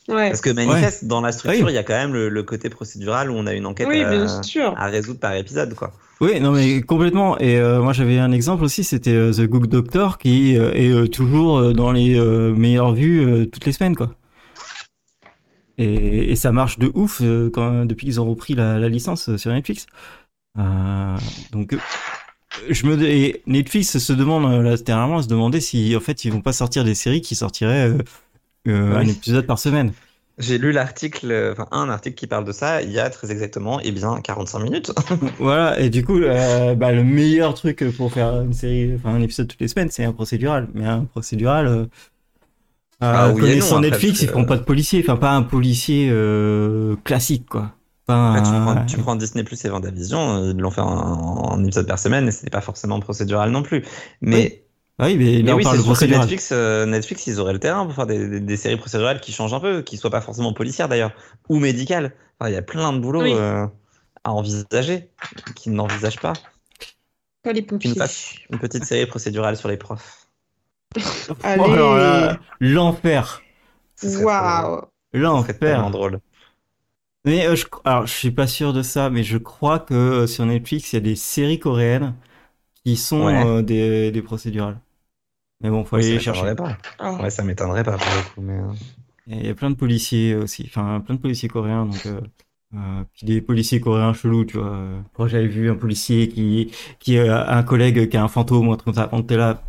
Ouais. 0.08 0.28
Parce 0.28 0.42
que 0.42 0.50
Manifest, 0.50 1.06
dans 1.06 1.20
la 1.22 1.32
structure, 1.32 1.64
Oui. 1.66 1.72
il 1.72 1.74
y 1.74 1.78
a 1.78 1.82
quand 1.82 1.94
même 1.94 2.12
le, 2.12 2.28
le 2.28 2.42
côté 2.42 2.68
procédural 2.68 3.30
où 3.30 3.34
on 3.34 3.46
a 3.46 3.54
une 3.54 3.64
enquête 3.64 3.86
Oui, 3.88 4.02
à, 4.02 4.10
bien 4.10 4.42
sûr. 4.42 4.74
à 4.76 4.86
résoudre 4.86 5.18
par 5.18 5.34
épisode, 5.34 5.74
quoi. 5.74 5.92
Oui, 6.20 6.40
non 6.40 6.52
mais 6.52 6.82
complètement. 6.82 7.38
Et 7.38 7.56
euh, 7.58 7.80
moi 7.82 7.92
j'avais 7.92 8.18
un 8.18 8.30
exemple 8.30 8.62
aussi, 8.64 8.84
c'était 8.84 9.14
euh, 9.14 9.32
The 9.32 9.42
Good 9.48 9.66
Doctor 9.68 10.18
qui 10.18 10.56
euh, 10.56 10.72
est 10.74 10.90
euh, 10.92 11.06
toujours 11.08 11.58
euh, 11.58 11.72
dans 11.72 11.90
les 11.90 12.18
euh, 12.18 12.52
meilleures 12.54 12.92
vues 12.92 13.24
euh, 13.26 13.46
toutes 13.46 13.64
les 13.66 13.72
semaines 13.72 13.96
quoi. 13.96 14.10
Et, 15.76 16.30
et 16.30 16.36
ça 16.36 16.52
marche 16.52 16.78
de 16.78 16.90
ouf 16.94 17.20
euh, 17.22 17.50
quand, 17.52 17.84
depuis 17.84 18.06
qu'ils 18.06 18.20
ont 18.20 18.26
repris 18.28 18.54
la, 18.54 18.78
la 18.78 18.88
licence 18.88 19.28
euh, 19.28 19.36
sur 19.38 19.50
Netflix. 19.52 19.86
Euh, 20.58 21.16
donc 21.50 21.72
euh, 21.72 21.78
je 22.70 22.86
me 22.86 23.02
et 23.02 23.42
Netflix 23.48 23.98
se 23.98 24.12
demande 24.12 24.44
euh, 24.52 24.62
là 24.62 24.76
dernièrement 24.76 25.20
se 25.20 25.26
demander 25.28 25.60
si 25.60 25.96
en 25.96 26.00
fait 26.00 26.24
ils 26.24 26.32
vont 26.32 26.42
pas 26.42 26.52
sortir 26.52 26.84
des 26.84 26.94
séries 26.94 27.22
qui 27.22 27.34
sortiraient 27.34 27.90
euh, 28.68 28.96
un 28.96 29.06
épisode 29.06 29.46
par 29.46 29.58
semaine. 29.58 29.92
J'ai 30.36 30.58
lu 30.58 30.72
l'article, 30.72 31.30
euh, 31.30 31.52
enfin 31.52 31.68
un 31.70 31.88
article 31.88 32.16
qui 32.16 32.26
parle 32.26 32.44
de 32.44 32.50
ça 32.50 32.82
il 32.82 32.90
y 32.90 32.98
a 32.98 33.08
très 33.08 33.30
exactement, 33.30 33.78
eh 33.84 33.92
bien, 33.92 34.20
45 34.20 34.58
minutes. 34.58 34.92
Voilà, 35.38 35.78
et 35.78 35.90
du 35.90 36.04
coup, 36.04 36.18
euh, 36.18 36.74
bah, 36.74 36.90
le 36.90 37.04
meilleur 37.04 37.54
truc 37.54 37.84
pour 37.96 38.12
faire 38.12 38.40
une 38.40 38.52
série, 38.52 38.94
enfin 38.96 39.14
un 39.14 39.22
épisode 39.22 39.46
toutes 39.46 39.60
les 39.60 39.68
semaines, 39.68 39.90
c'est 39.90 40.04
un 40.04 40.12
procédural. 40.12 40.68
Mais 40.74 40.86
un 40.86 41.04
procédural, 41.04 41.68
euh, 41.68 41.86
Ah 43.00 43.28
oui 43.28 43.36
et 43.36 43.40
connaissant 43.42 43.76
non, 43.76 43.78
après, 43.78 43.90
Netflix, 43.90 44.12
parce 44.14 44.22
ils 44.22 44.28
feront 44.28 44.44
pas 44.44 44.56
de 44.56 44.64
policier, 44.64 45.04
enfin 45.06 45.16
pas 45.16 45.30
un 45.30 45.42
policier 45.42 46.12
classique, 47.04 47.46
quoi. 47.48 47.70
Bah, 48.06 48.42
tu, 48.44 48.50
prends, 48.50 48.84
tu 48.84 48.98
prends 48.98 49.16
Disney 49.16 49.44
Plus 49.44 49.64
et 49.64 49.68
Vendavision, 49.70 50.50
ils 50.50 50.58
l'ont 50.58 50.70
fait 50.70 50.82
en, 50.82 50.88
en 50.88 51.64
épisode 51.64 51.86
par 51.86 51.98
semaine 51.98 52.28
et 52.28 52.32
c'était 52.32 52.50
pas 52.50 52.60
forcément 52.60 52.98
procédural 53.00 53.50
non 53.50 53.62
plus. 53.62 53.82
Mais, 54.20 54.63
Ah 54.98 55.06
oui, 55.06 55.16
mais, 55.16 55.42
mais 55.42 55.42
là 55.42 55.54
on 55.54 55.56
oui, 55.56 55.64
parle 55.64 55.78
de. 55.78 55.82
Netflix, 56.06 56.50
euh, 56.52 56.86
Netflix, 56.86 57.26
ils 57.26 57.40
auraient 57.40 57.52
le 57.52 57.58
terrain 57.58 57.84
pour 57.84 57.94
faire 57.94 58.06
des, 58.06 58.28
des- 58.28 58.40
des 58.40 58.56
séries 58.56 58.76
procédurales 58.76 59.20
qui 59.20 59.32
changent 59.32 59.52
un 59.54 59.60
peu, 59.60 59.82
qui 59.82 59.96
soient 59.96 60.10
pas 60.10 60.20
forcément 60.20 60.52
policières 60.52 60.88
d'ailleurs, 60.88 61.12
ou 61.48 61.58
médicales. 61.58 62.14
Enfin, 62.38 62.50
il 62.50 62.54
y 62.54 62.56
a 62.56 62.62
plein 62.62 62.92
de 62.92 62.98
boulot 63.00 63.22
Oui. 63.22 63.32
euh, 63.34 63.66
à 64.24 64.32
envisager, 64.32 65.10
qu'ils 65.56 65.72
n'envisagent 65.72 66.20
pas. 66.20 66.34
Pas 67.42 67.52
les 67.52 67.62
pompiers. 67.62 67.94
une 68.50 68.58
petite 68.58 68.84
série 68.84 69.06
procédurale 69.06 69.56
sur 69.56 69.68
les 69.68 69.76
profs. 69.76 70.28
Allez. 71.42 71.64
Oh, 71.66 71.74
là, 71.96 72.38
l'enfer, 72.60 73.42
Waouh. 74.24 74.88
l'enfer. 75.12 75.90
drôle. 75.90 76.20
Mais 77.24 77.46
euh, 77.46 77.56
je, 77.56 77.64
alors, 77.84 78.06
je 78.06 78.12
suis 78.12 78.30
pas 78.30 78.46
sûr 78.46 78.72
de 78.72 78.82
ça, 78.82 79.08
mais 79.10 79.22
je 79.24 79.38
crois 79.38 79.78
que 79.78 79.94
euh, 79.94 80.26
sur 80.26 80.44
Netflix, 80.46 80.92
il 80.92 80.96
y 80.96 80.98
a 80.98 81.00
des 81.00 81.16
séries 81.16 81.58
coréennes 81.58 82.14
qui 82.84 82.96
sont 82.96 83.24
Ouais. 83.26 83.44
euh, 83.44 83.62
des, 83.62 84.10
des 84.12 84.22
procédurales. 84.22 84.78
Mais 85.62 85.70
bon, 85.70 85.84
faut 85.84 85.96
aller 85.96 86.06
Ça 86.06 86.12
les 86.12 86.20
chercher. 86.20 86.54
pas. 86.54 86.76
Ah. 86.98 87.14
Ouais, 87.22 87.30
ça 87.30 87.42
m'étonnerait 87.42 87.84
pas 87.84 87.96
pour 87.96 88.06
le 88.06 88.34
coup, 88.34 88.40
mais. 88.42 88.54
euh, 88.58 88.72
Il 89.26 89.46
y 89.46 89.48
a 89.48 89.54
plein 89.54 89.70
de 89.70 89.76
policiers 89.76 90.34
aussi, 90.34 90.64
enfin 90.66 91.00
plein 91.00 91.14
de 91.14 91.20
policiers 91.20 91.48
coréens, 91.48 91.86
donc 91.86 92.04
euh, 92.06 92.20
euh, 92.74 93.04
puis 93.14 93.26
des 93.26 93.40
policiers 93.40 93.80
coréens 93.80 94.12
chelous, 94.12 94.44
tu 94.44 94.58
vois. 94.58 94.78
Quand 95.14 95.26
j'avais 95.28 95.46
vu 95.48 95.70
un 95.70 95.76
policier 95.76 96.28
qui 96.28 96.70
qui 96.98 97.18
a 97.18 97.56
un 97.56 97.62
collègue 97.62 98.08
qui 98.10 98.16
a 98.16 98.24
un 98.24 98.28
fantôme 98.28 98.68
ou 98.68 98.72
un 98.72 98.76
truc 98.76 98.86
comme 98.94 99.02
ça, 99.02 99.08
on 99.12 99.20
était 99.20 99.36
là. 99.38 99.62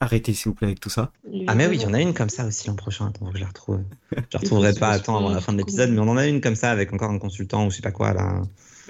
Arrêtez 0.00 0.32
s'il 0.34 0.48
vous 0.50 0.54
plaît 0.56 0.66
avec 0.66 0.80
tout 0.80 0.90
ça. 0.90 1.12
Ah 1.46 1.54
mais 1.54 1.68
oui, 1.68 1.76
il 1.76 1.82
y 1.82 1.86
en 1.86 1.94
a 1.94 2.00
une 2.00 2.12
comme 2.12 2.28
ça 2.28 2.44
aussi 2.44 2.66
l'an 2.66 2.74
prochain. 2.74 3.06
Attends, 3.06 3.26
faut 3.26 3.30
que 3.32 3.38
je 3.38 3.42
la 3.42 3.48
retrouve. 3.48 3.80
Je 4.10 4.16
la 4.32 4.38
retrouverai 4.40 4.72
pas 4.74 4.88
à 4.90 4.98
temps 4.98 5.16
avant 5.16 5.30
la 5.30 5.40
fin 5.40 5.52
de 5.52 5.58
l'épisode, 5.58 5.90
mais 5.90 6.00
on 6.00 6.08
en 6.08 6.16
a 6.16 6.26
une 6.26 6.40
comme 6.40 6.56
ça 6.56 6.72
avec 6.72 6.92
encore 6.92 7.10
un 7.12 7.20
consultant 7.20 7.66
ou 7.66 7.70
je 7.70 7.76
sais 7.76 7.82
pas 7.82 7.92
quoi 7.92 8.12
là. 8.12 8.42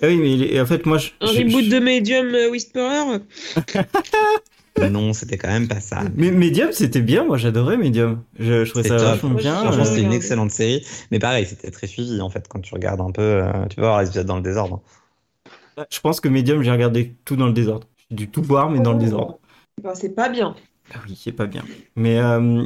Ah 0.03 0.09
oui, 0.09 0.16
mais 0.16 0.32
il 0.32 0.42
est- 0.42 0.61
en 0.61 0.66
fait 0.66 0.84
moi 0.86 0.98
je. 0.98 1.11
Un 1.20 1.26
reboot 1.28 1.64
je- 1.64 1.70
de 1.70 1.78
Medium 1.78 2.26
euh, 2.34 2.50
Whisperer 2.50 3.18
Non, 4.90 5.12
c'était 5.12 5.36
quand 5.36 5.48
même 5.48 5.68
pas 5.68 5.80
ça. 5.80 6.00
Mais 6.16 6.30
Medium 6.30 6.72
c'était 6.72 7.03
bien, 7.03 7.24
moi 7.24 7.36
j'adorais 7.36 7.76
Medium. 7.76 8.22
Je, 8.38 8.64
je 8.64 8.70
trouvais 8.70 8.88
ça 8.88 8.96
top. 8.96 9.07
vachement 9.07 9.30
bien. 9.30 9.55
Franchement, 9.57 9.82
euh, 9.82 9.86
c'était 9.86 10.03
une 10.03 10.12
excellente 10.12 10.50
série, 10.50 10.84
mais 11.11 11.18
pareil, 11.18 11.46
c'était 11.46 11.70
très 11.70 11.86
suivi 11.86 12.20
en 12.20 12.30
fait 12.30 12.46
quand 12.48 12.61
tu 12.61 12.74
regardes 12.74 13.00
un 13.00 13.11
peu. 13.12 13.22
euh, 13.22 13.66
tu 13.68 13.76
peux 13.76 13.82
voir 13.82 14.00
les 14.00 14.07
épisodes 14.09 14.26
dans 14.26 14.36
le 14.36 14.42
désordre. 14.42 14.82
Je 15.90 16.00
pense 16.00 16.20
que 16.20 16.28
Medium 16.28 16.62
j'ai 16.62 16.70
regardé 16.70 17.14
tout 17.24 17.36
dans 17.36 17.46
le 17.46 17.53
désordre. 17.53 17.86
J'ai 18.11 18.16
dû 18.16 18.28
tout 18.28 18.42
voir 18.42 18.70
mais 18.70 18.80
dans 18.80 18.92
le 18.94 18.98
désordre. 18.98 19.38
Bah, 19.82 19.92
c'est 19.94 20.14
pas 20.14 20.28
bien. 20.28 20.55
Ah 20.94 20.98
oui, 21.07 21.18
c'est 21.22 21.32
pas 21.32 21.46
bien. 21.46 21.62
Mais 21.96 22.18
euh, 22.18 22.64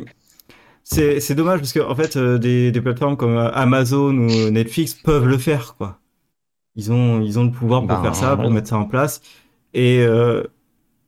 c'est 0.85 1.21
c'est 1.21 1.35
dommage 1.35 1.59
parce 1.61 1.73
que 1.73 1.81
en 1.81 1.95
fait, 1.95 2.17
euh, 2.17 2.39
des, 2.39 2.71
des 2.73 2.81
plateformes 2.81 3.17
comme 3.17 3.37
Amazon 3.37 4.15
ou 4.17 4.51
Netflix 4.51 4.95
peuvent 4.95 5.27
le 5.27 5.39
faire, 5.39 5.75
quoi. 5.77 5.99
Ils 6.77 6.93
ont, 6.93 7.21
ils 7.23 7.39
ont 7.39 7.45
le 7.45 7.51
pouvoir 7.51 7.81
pour 7.81 7.89
Ben, 7.89 8.03
faire 8.03 8.15
ça, 8.15 8.37
pour 8.37 8.51
mettre 8.51 8.69
ça 8.69 8.77
en 8.79 8.85
place. 8.85 9.21
Et 9.75 10.01
euh, 10.01 10.43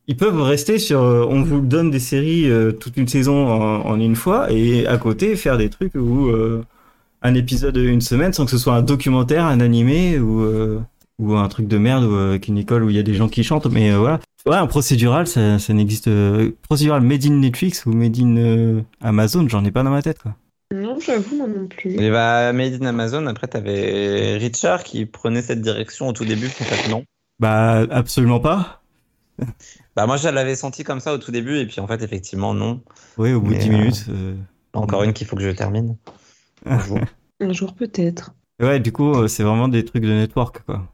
ils 0.07 0.17
peuvent 0.17 0.41
rester 0.41 0.79
sur. 0.79 1.01
euh, 1.01 1.25
on 1.29 1.43
vous 1.43 1.61
donne 1.61 1.91
des 1.91 1.99
séries 1.99 2.49
euh, 2.49 2.71
toute 2.71 2.97
une 2.97 3.07
saison 3.07 3.47
en, 3.47 3.85
en 3.85 3.99
une 3.99 4.15
fois 4.15 4.51
et 4.51 4.87
à 4.87 4.97
côté 4.97 5.35
faire 5.35 5.57
des 5.57 5.69
trucs 5.69 5.93
où 5.95 6.27
euh, 6.29 6.63
un 7.21 7.33
épisode 7.35 7.77
une 7.77 8.01
semaine 8.01 8.33
sans 8.33 8.45
que 8.45 8.51
ce 8.51 8.57
soit 8.57 8.73
un 8.75 8.81
documentaire, 8.81 9.45
un 9.45 9.59
animé 9.59 10.19
ou. 10.19 10.43
ou 11.19 11.35
un 11.35 11.47
truc 11.49 11.67
de 11.67 11.77
merde 11.77 12.05
ou 12.05 12.39
qu'une 12.39 12.57
école 12.57 12.83
où 12.85 12.89
il 12.89 12.95
y 12.95 12.99
a 12.99 13.03
des 13.03 13.13
gens 13.13 13.27
qui 13.27 13.43
chantent, 13.43 13.67
mais 13.67 13.93
voilà. 13.93 14.19
Ouais, 14.45 14.55
un 14.55 14.67
procédural, 14.67 15.27
ça, 15.27 15.59
ça 15.59 15.73
n'existe. 15.73 16.09
procédural 16.61 17.01
made 17.01 17.25
in 17.25 17.35
Netflix 17.39 17.85
ou 17.85 17.91
made 17.91 18.17
in 18.17 18.83
Amazon, 19.01 19.45
j'en 19.49 19.65
ai 19.65 19.71
pas 19.71 19.83
dans 19.83 19.91
ma 19.91 20.01
tête, 20.01 20.19
quoi. 20.19 20.33
Non, 20.71 20.99
j'avoue, 20.99 21.35
moi 21.37 21.47
non 21.47 21.67
plus. 21.67 21.99
Et 21.99 22.11
bah, 22.11 22.53
Made 22.53 22.81
in 22.81 22.85
Amazon, 22.85 23.25
après, 23.25 23.47
t'avais 23.47 24.37
Richard 24.37 24.83
qui 24.83 25.05
prenait 25.05 25.41
cette 25.41 25.61
direction 25.61 26.07
au 26.07 26.13
tout 26.13 26.25
début, 26.25 26.47
en 26.47 26.63
fait, 26.63 26.89
non? 26.89 27.03
Bah, 27.39 27.85
absolument 27.89 28.39
pas. 28.39 28.81
Bah, 29.95 30.05
moi, 30.05 30.17
je 30.17 30.27
l'avais 30.29 30.55
senti 30.55 30.83
comme 30.83 30.99
ça 30.99 31.13
au 31.13 31.17
tout 31.17 31.31
début, 31.31 31.57
et 31.57 31.65
puis 31.65 31.79
en 31.79 31.87
fait, 31.87 32.01
effectivement, 32.03 32.53
non. 32.53 32.81
Oui, 33.17 33.33
au 33.33 33.41
bout 33.41 33.53
de 33.53 33.57
Mais, 33.57 33.59
10 33.59 33.69
euh, 33.69 33.71
minutes. 33.71 34.05
euh, 34.09 34.35
Encore 34.73 35.03
une 35.03 35.13
qu'il 35.13 35.25
faut 35.27 35.35
que 35.35 35.41
je 35.41 35.49
termine. 35.49 35.97
Un 36.65 36.79
jour. 36.79 36.99
Un 37.39 37.53
jour 37.53 37.73
peut-être. 37.73 38.33
Ouais, 38.61 38.79
du 38.79 38.91
coup, 38.91 39.13
euh, 39.13 39.27
c'est 39.27 39.43
vraiment 39.43 39.69
des 39.69 39.85
trucs 39.85 40.03
de 40.03 40.09
network, 40.13 40.63
quoi. 40.65 40.87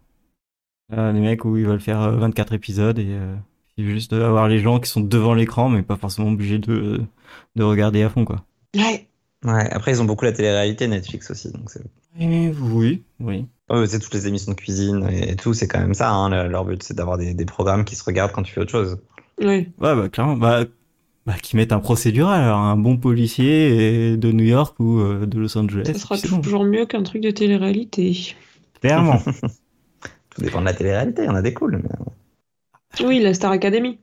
Les 0.92 1.20
mecs 1.20 1.44
où 1.46 1.58
ils 1.58 1.66
veulent 1.66 1.82
faire 1.82 2.02
euh, 2.02 2.16
24 2.18 2.54
épisodes 2.54 3.00
et 3.00 3.08
euh, 3.10 3.36
juste 3.78 4.14
avoir 4.14 4.48
les 4.48 4.60
gens 4.60 4.80
qui 4.80 4.90
sont 4.90 5.02
devant 5.02 5.34
l'écran, 5.34 5.68
mais 5.68 5.82
pas 5.82 5.98
forcément 5.98 6.30
obligés 6.30 6.60
de, 6.60 7.02
de 7.56 7.64
regarder 7.64 8.04
à 8.04 8.10
fond, 8.10 8.24
quoi. 8.24 8.46
Ouais. 8.76 9.08
Ouais, 9.46 9.70
après, 9.72 9.92
ils 9.92 10.02
ont 10.02 10.06
beaucoup 10.06 10.26
la 10.26 10.32
télé-réalité 10.32 10.88
Netflix 10.88 11.30
aussi, 11.30 11.52
donc. 11.52 11.70
Eh 12.20 12.50
Oui, 12.60 13.04
oui. 13.20 13.46
Ouais, 13.70 13.88
c'est 13.88 14.00
toutes 14.00 14.14
les 14.14 14.28
émissions 14.28 14.52
de 14.52 14.58
cuisine 14.58 15.08
et 15.12 15.36
tout, 15.36 15.54
c'est 15.54 15.68
quand 15.68 15.80
même 15.80 15.94
ça. 15.94 16.10
Hein, 16.12 16.30
le- 16.30 16.50
leur 16.50 16.66
but, 16.66 16.82
c'est 16.84 16.96
d'avoir 16.96 17.18
des, 17.18 17.34
des 17.34 17.46
programmes 17.46 17.86
qui 17.86 17.96
se 17.96 18.04
regardent 18.04 18.32
quand 18.32 18.44
tu 18.44 18.54
fais 18.54 18.62
autre 18.62 18.72
chose. 18.72 18.98
Ouais. 19.40 19.70
Ouais, 19.80 19.96
bah, 19.96 20.10
clairement. 20.10 20.36
Bah, 20.36 20.64
bah 21.26 21.34
qui 21.42 21.56
mettent 21.56 21.72
un 21.72 21.80
procédural, 21.80 22.42
alors 22.44 22.60
un 22.60 22.78
bon 22.78 22.98
policier 22.98 24.16
de 24.18 24.32
New 24.32 24.44
York 24.46 24.76
ou 24.80 25.00
euh, 25.00 25.26
de 25.26 25.40
Los 25.40 25.58
Angeles. 25.58 25.84
Ça 25.86 25.94
sera 25.96 26.16
bon. 26.30 26.42
toujours 26.42 26.64
mieux 26.64 26.86
qu'un 26.86 27.04
truc 27.04 27.22
de 27.22 27.32
télé-réalité. 27.32 28.36
Clairement. 28.82 29.20
Tout 30.30 30.42
dépend 30.42 30.60
de 30.62 30.66
la 30.66 30.74
télé-réalité, 30.74 31.24
il 31.24 31.26
y 31.26 31.30
en 31.30 31.36
a 31.36 31.42
des 31.42 31.54
cools. 31.54 31.82
Mais... 31.84 33.06
Oui, 33.06 33.20
la 33.20 33.34
Star 33.34 33.52
Academy. 33.52 34.00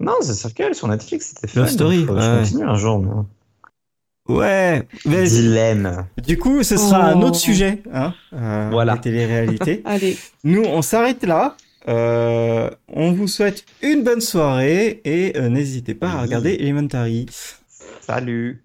Non, 0.00 0.14
c'est 0.22 0.34
Circle 0.34 0.74
sur 0.74 0.88
Netflix, 0.88 1.34
c'était 1.34 1.48
fun. 1.48 1.60
Love 1.60 1.70
Story, 1.70 2.04
Faut 2.04 2.14
ouais. 2.14 2.20
Je 2.20 2.38
continue 2.40 2.64
un 2.64 2.76
jour. 2.76 2.98
mais- 2.98 3.10
ouais. 4.28 4.82
Mais 5.04 5.24
Dilemme. 5.24 6.06
du 6.24 6.38
coup, 6.38 6.62
ce 6.62 6.76
sera 6.76 7.10
un 7.10 7.20
Oh. 7.20 7.26
autre 7.26 7.36
sujet, 7.36 7.82
hein. 7.92 8.12
euh, 8.32 8.68
Voilà. 8.70 8.94
La 8.94 8.98
télé-réalité. 8.98 9.82
Allez. 9.84 10.16
Nous, 10.44 10.62
on 10.64 10.82
s'arrête 10.82 11.24
là. 11.24 11.56
Euh, 11.88 12.68
on 12.92 13.12
vous 13.12 13.28
souhaite 13.28 13.64
une 13.82 14.02
bonne 14.02 14.20
soirée 14.20 15.00
et 15.04 15.36
euh, 15.36 15.48
n'hésitez 15.48 15.94
pas 15.94 16.08
à 16.08 16.22
regarder 16.22 16.54
Elementary. 16.60 17.26
Salut. 18.00 18.62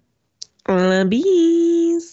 Un 0.66 1.04
bis. 1.04 2.11